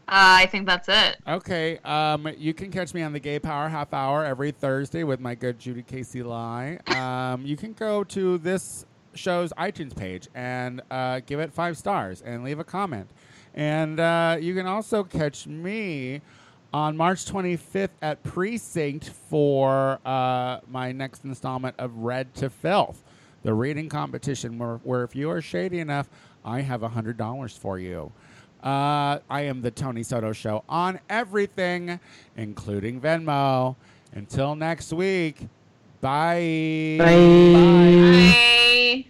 Uh, 0.09 0.39
I 0.39 0.45
think 0.45 0.65
that's 0.65 0.87
it. 0.87 1.17
Okay. 1.27 1.79
Um, 1.79 2.29
you 2.37 2.53
can 2.53 2.71
catch 2.71 2.93
me 2.93 3.01
on 3.01 3.11
the 3.11 3.19
Gay 3.19 3.39
Power 3.39 3.67
Half 3.67 3.93
Hour 3.93 4.23
every 4.23 4.51
Thursday 4.51 5.03
with 5.03 5.19
my 5.19 5.35
good 5.35 5.59
Judy 5.59 5.83
Casey 5.83 6.23
Lie. 6.23 6.79
Um, 6.97 7.45
you 7.45 7.55
can 7.55 7.73
go 7.73 8.03
to 8.05 8.37
this 8.39 8.85
show's 9.13 9.53
iTunes 9.53 9.95
page 9.95 10.27
and 10.33 10.81
uh, 10.89 11.19
give 11.25 11.39
it 11.39 11.53
five 11.53 11.77
stars 11.77 12.21
and 12.21 12.43
leave 12.43 12.57
a 12.57 12.63
comment. 12.63 13.09
And 13.53 13.99
uh, 13.99 14.37
you 14.39 14.55
can 14.55 14.65
also 14.65 15.03
catch 15.03 15.45
me 15.45 16.21
on 16.73 16.97
March 16.97 17.25
25th 17.25 17.89
at 18.01 18.23
Precinct 18.23 19.09
for 19.29 19.99
uh, 20.05 20.59
my 20.69 20.91
next 20.91 21.23
installment 21.23 21.75
of 21.77 21.95
Red 21.97 22.33
to 22.35 22.49
Filth, 22.49 23.03
the 23.43 23.53
reading 23.53 23.89
competition 23.89 24.57
where, 24.57 24.77
where 24.77 25.03
if 25.03 25.15
you 25.15 25.29
are 25.29 25.41
shady 25.41 25.79
enough, 25.79 26.09
I 26.43 26.61
have 26.61 26.81
$100 26.81 27.57
for 27.59 27.77
you. 27.79 28.11
Uh, 28.63 29.19
I 29.29 29.41
am 29.41 29.61
the 29.61 29.71
Tony 29.71 30.03
Soto 30.03 30.33
Show 30.33 30.63
on 30.67 30.99
everything, 31.09 31.99
including 32.35 32.99
Venmo. 32.99 33.75
Until 34.13 34.55
next 34.55 34.91
week, 34.93 35.47
bye. 36.01 36.95
Bye. 36.97 37.53
Bye. 37.53 39.05